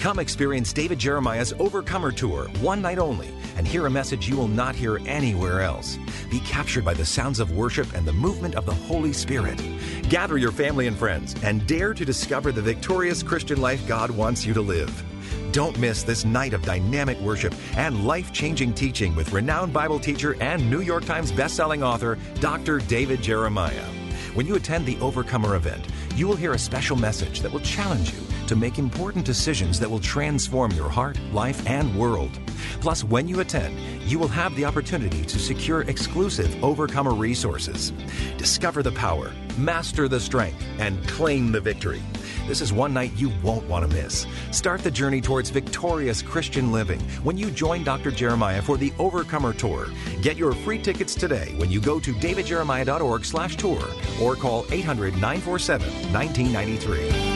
Come 0.00 0.18
experience 0.20 0.72
David 0.72 1.00
Jeremiah's 1.00 1.52
Overcomer 1.58 2.12
Tour, 2.12 2.44
one 2.60 2.80
night 2.80 2.98
only, 2.98 3.28
and 3.56 3.66
hear 3.66 3.86
a 3.86 3.90
message 3.90 4.28
you 4.28 4.36
will 4.36 4.48
not 4.48 4.74
hear 4.74 4.98
anywhere 5.06 5.62
else. 5.62 5.98
Be 6.30 6.40
captured 6.40 6.84
by 6.84 6.94
the 6.94 7.04
sounds 7.04 7.40
of 7.40 7.52
worship 7.52 7.92
and 7.94 8.06
the 8.06 8.12
movement 8.12 8.54
of 8.54 8.66
the 8.66 8.74
Holy 8.74 9.12
Spirit. 9.12 9.60
Gather 10.08 10.38
your 10.38 10.52
family 10.52 10.86
and 10.86 10.96
friends 10.96 11.34
and 11.42 11.66
dare 11.66 11.94
to 11.94 12.04
discover 12.04 12.52
the 12.52 12.62
victorious 12.62 13.22
Christian 13.22 13.60
life 13.60 13.86
God 13.88 14.10
wants 14.10 14.44
you 14.44 14.54
to 14.54 14.60
live. 14.60 15.04
Don't 15.52 15.78
miss 15.78 16.02
this 16.02 16.24
night 16.24 16.52
of 16.52 16.62
dynamic 16.62 17.18
worship 17.20 17.54
and 17.76 18.06
life 18.06 18.32
changing 18.32 18.74
teaching 18.74 19.14
with 19.16 19.32
renowned 19.32 19.72
Bible 19.72 19.98
teacher 19.98 20.36
and 20.40 20.70
New 20.70 20.80
York 20.80 21.04
Times 21.04 21.32
bestselling 21.32 21.82
author, 21.82 22.18
Dr. 22.40 22.78
David 22.78 23.22
Jeremiah. 23.22 23.84
When 24.34 24.46
you 24.46 24.56
attend 24.56 24.84
the 24.84 24.98
Overcomer 25.00 25.56
event, 25.56 25.86
you 26.14 26.28
will 26.28 26.36
hear 26.36 26.52
a 26.52 26.58
special 26.58 26.96
message 26.96 27.40
that 27.40 27.50
will 27.50 27.60
challenge 27.60 28.12
you 28.12 28.20
to 28.46 28.56
make 28.56 28.78
important 28.78 29.24
decisions 29.24 29.78
that 29.80 29.90
will 29.90 30.00
transform 30.00 30.70
your 30.72 30.88
heart, 30.88 31.18
life, 31.32 31.66
and 31.68 31.96
world. 31.98 32.38
Plus, 32.80 33.04
when 33.04 33.28
you 33.28 33.40
attend, 33.40 33.78
you 34.02 34.18
will 34.18 34.28
have 34.28 34.54
the 34.56 34.64
opportunity 34.64 35.24
to 35.24 35.38
secure 35.38 35.82
exclusive 35.82 36.62
Overcomer 36.62 37.14
resources. 37.14 37.92
Discover 38.38 38.82
the 38.82 38.92
power, 38.92 39.32
master 39.58 40.08
the 40.08 40.20
strength, 40.20 40.64
and 40.78 41.06
claim 41.08 41.52
the 41.52 41.60
victory. 41.60 42.02
This 42.46 42.60
is 42.60 42.72
one 42.72 42.94
night 42.94 43.12
you 43.16 43.32
won't 43.42 43.68
want 43.68 43.90
to 43.90 43.96
miss. 43.96 44.24
Start 44.52 44.82
the 44.82 44.90
journey 44.90 45.20
towards 45.20 45.50
victorious 45.50 46.22
Christian 46.22 46.70
living 46.70 47.00
when 47.24 47.36
you 47.36 47.50
join 47.50 47.82
Dr. 47.82 48.12
Jeremiah 48.12 48.62
for 48.62 48.76
the 48.76 48.92
Overcomer 48.98 49.52
Tour. 49.52 49.88
Get 50.22 50.36
your 50.36 50.52
free 50.52 50.78
tickets 50.78 51.16
today 51.16 51.54
when 51.56 51.70
you 51.70 51.80
go 51.80 51.98
to 51.98 52.12
davidjeremiah.org 52.14 53.24
slash 53.24 53.56
tour 53.56 53.82
or 54.22 54.36
call 54.36 54.62
800-947-1993. 54.64 57.35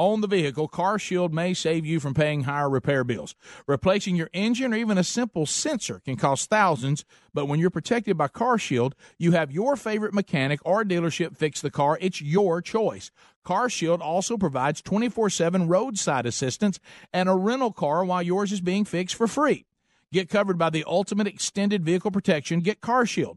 on 0.00 0.22
the 0.22 0.26
vehicle, 0.26 0.66
CarShield 0.66 1.30
may 1.30 1.52
save 1.52 1.84
you 1.84 2.00
from 2.00 2.14
paying 2.14 2.44
higher 2.44 2.70
repair 2.70 3.04
bills. 3.04 3.34
Replacing 3.66 4.16
your 4.16 4.30
engine 4.32 4.72
or 4.72 4.76
even 4.76 4.96
a 4.96 5.04
simple 5.04 5.44
sensor 5.44 6.00
can 6.00 6.16
cost 6.16 6.48
thousands, 6.48 7.04
but 7.34 7.46
when 7.46 7.60
you're 7.60 7.68
protected 7.68 8.16
by 8.16 8.28
CarShield, 8.28 8.94
you 9.18 9.32
have 9.32 9.52
your 9.52 9.76
favorite 9.76 10.14
mechanic 10.14 10.58
or 10.64 10.84
dealership 10.84 11.36
fix 11.36 11.60
the 11.60 11.70
car. 11.70 11.98
It's 12.00 12.22
your 12.22 12.62
choice. 12.62 13.10
CarShield 13.44 14.00
also 14.00 14.38
provides 14.38 14.80
24/7 14.80 15.68
roadside 15.68 16.24
assistance 16.24 16.80
and 17.12 17.28
a 17.28 17.34
rental 17.34 17.70
car 17.70 18.02
while 18.02 18.22
yours 18.22 18.52
is 18.52 18.62
being 18.62 18.86
fixed 18.86 19.14
for 19.14 19.26
free. 19.26 19.66
Get 20.12 20.30
covered 20.30 20.56
by 20.56 20.70
the 20.70 20.84
ultimate 20.86 21.26
extended 21.26 21.84
vehicle 21.84 22.10
protection. 22.10 22.60
Get 22.60 22.80
CarShield. 22.80 23.36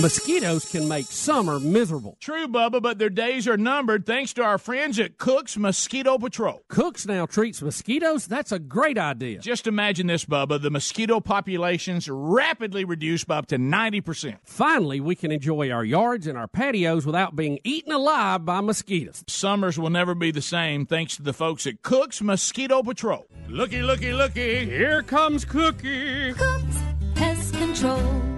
Mosquitoes 0.00 0.64
can 0.64 0.88
make 0.88 1.04
summer 1.04 1.60
miserable. 1.60 2.16
True, 2.18 2.48
Bubba, 2.48 2.80
but 2.80 2.98
their 2.98 3.10
days 3.10 3.46
are 3.46 3.58
numbered 3.58 4.06
thanks 4.06 4.32
to 4.32 4.42
our 4.42 4.56
friends 4.56 4.98
at 4.98 5.18
Cook's 5.18 5.58
Mosquito 5.58 6.16
Patrol. 6.16 6.62
Cooks 6.68 7.06
now 7.06 7.26
treats 7.26 7.60
mosquitoes. 7.60 8.26
That's 8.26 8.52
a 8.52 8.58
great 8.58 8.96
idea. 8.96 9.40
Just 9.40 9.66
imagine 9.66 10.06
this, 10.06 10.24
Bubba. 10.24 10.60
The 10.62 10.70
mosquito 10.70 11.20
populations 11.20 12.08
rapidly 12.08 12.86
reduced 12.86 13.26
by 13.26 13.36
up 13.36 13.46
to 13.48 13.58
90%. 13.58 14.38
Finally, 14.44 15.00
we 15.00 15.14
can 15.14 15.30
enjoy 15.30 15.70
our 15.70 15.84
yards 15.84 16.26
and 16.26 16.38
our 16.38 16.48
patios 16.48 17.04
without 17.04 17.36
being 17.36 17.58
eaten 17.62 17.92
alive 17.92 18.46
by 18.46 18.62
mosquitoes. 18.62 19.22
Summers 19.28 19.78
will 19.78 19.90
never 19.90 20.14
be 20.14 20.30
the 20.30 20.40
same 20.40 20.86
thanks 20.86 21.16
to 21.16 21.22
the 21.22 21.34
folks 21.34 21.66
at 21.66 21.82
Cook's 21.82 22.22
Mosquito 22.22 22.82
Patrol. 22.82 23.26
Looky, 23.46 23.82
looky, 23.82 24.14
looky. 24.14 24.64
Here 24.64 25.02
comes 25.02 25.44
Cookie. 25.44 26.32
Cooks 26.32 26.78
Pest 27.14 27.52
Control. 27.54 28.31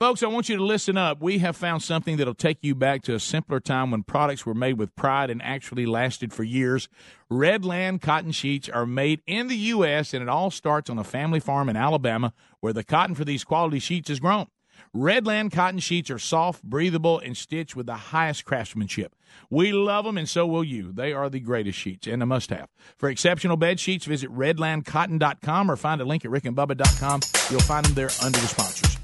Folks, 0.00 0.22
I 0.22 0.28
want 0.28 0.48
you 0.48 0.56
to 0.56 0.62
listen 0.62 0.96
up. 0.96 1.20
We 1.20 1.38
have 1.38 1.56
found 1.56 1.82
something 1.82 2.18
that'll 2.18 2.32
take 2.32 2.58
you 2.60 2.76
back 2.76 3.02
to 3.02 3.16
a 3.16 3.18
simpler 3.18 3.58
time 3.58 3.90
when 3.90 4.04
products 4.04 4.46
were 4.46 4.54
made 4.54 4.78
with 4.78 4.94
pride 4.94 5.28
and 5.28 5.42
actually 5.42 5.86
lasted 5.86 6.32
for 6.32 6.44
years. 6.44 6.88
Redland 7.28 8.00
cotton 8.00 8.30
sheets 8.30 8.68
are 8.68 8.86
made 8.86 9.22
in 9.26 9.48
the 9.48 9.56
U.S., 9.56 10.14
and 10.14 10.22
it 10.22 10.28
all 10.28 10.52
starts 10.52 10.88
on 10.88 11.00
a 11.00 11.04
family 11.04 11.40
farm 11.40 11.68
in 11.68 11.74
Alabama 11.74 12.32
where 12.60 12.72
the 12.72 12.84
cotton 12.84 13.16
for 13.16 13.24
these 13.24 13.42
quality 13.42 13.80
sheets 13.80 14.08
is 14.08 14.20
grown. 14.20 14.46
Redland 14.94 15.50
cotton 15.50 15.80
sheets 15.80 16.10
are 16.10 16.18
soft, 16.20 16.62
breathable, 16.62 17.18
and 17.18 17.36
stitched 17.36 17.74
with 17.74 17.86
the 17.86 17.96
highest 17.96 18.44
craftsmanship. 18.44 19.16
We 19.50 19.72
love 19.72 20.04
them, 20.04 20.16
and 20.16 20.28
so 20.28 20.46
will 20.46 20.62
you. 20.62 20.92
They 20.92 21.12
are 21.12 21.28
the 21.28 21.40
greatest 21.40 21.76
sheets 21.76 22.06
and 22.06 22.22
a 22.22 22.26
must 22.26 22.50
have. 22.50 22.68
For 22.96 23.08
exceptional 23.08 23.56
bed 23.56 23.80
sheets, 23.80 24.04
visit 24.04 24.30
redlandcotton.com 24.30 25.68
or 25.68 25.74
find 25.74 26.00
a 26.00 26.04
link 26.04 26.24
at 26.24 26.30
rickandbubba.com. 26.30 27.20
You'll 27.50 27.60
find 27.62 27.84
them 27.84 27.94
there 27.94 28.10
under 28.22 28.38
the 28.38 28.46
sponsors. 28.46 28.97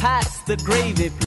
Pass 0.00 0.38
the 0.42 0.56
gravy. 0.58 1.18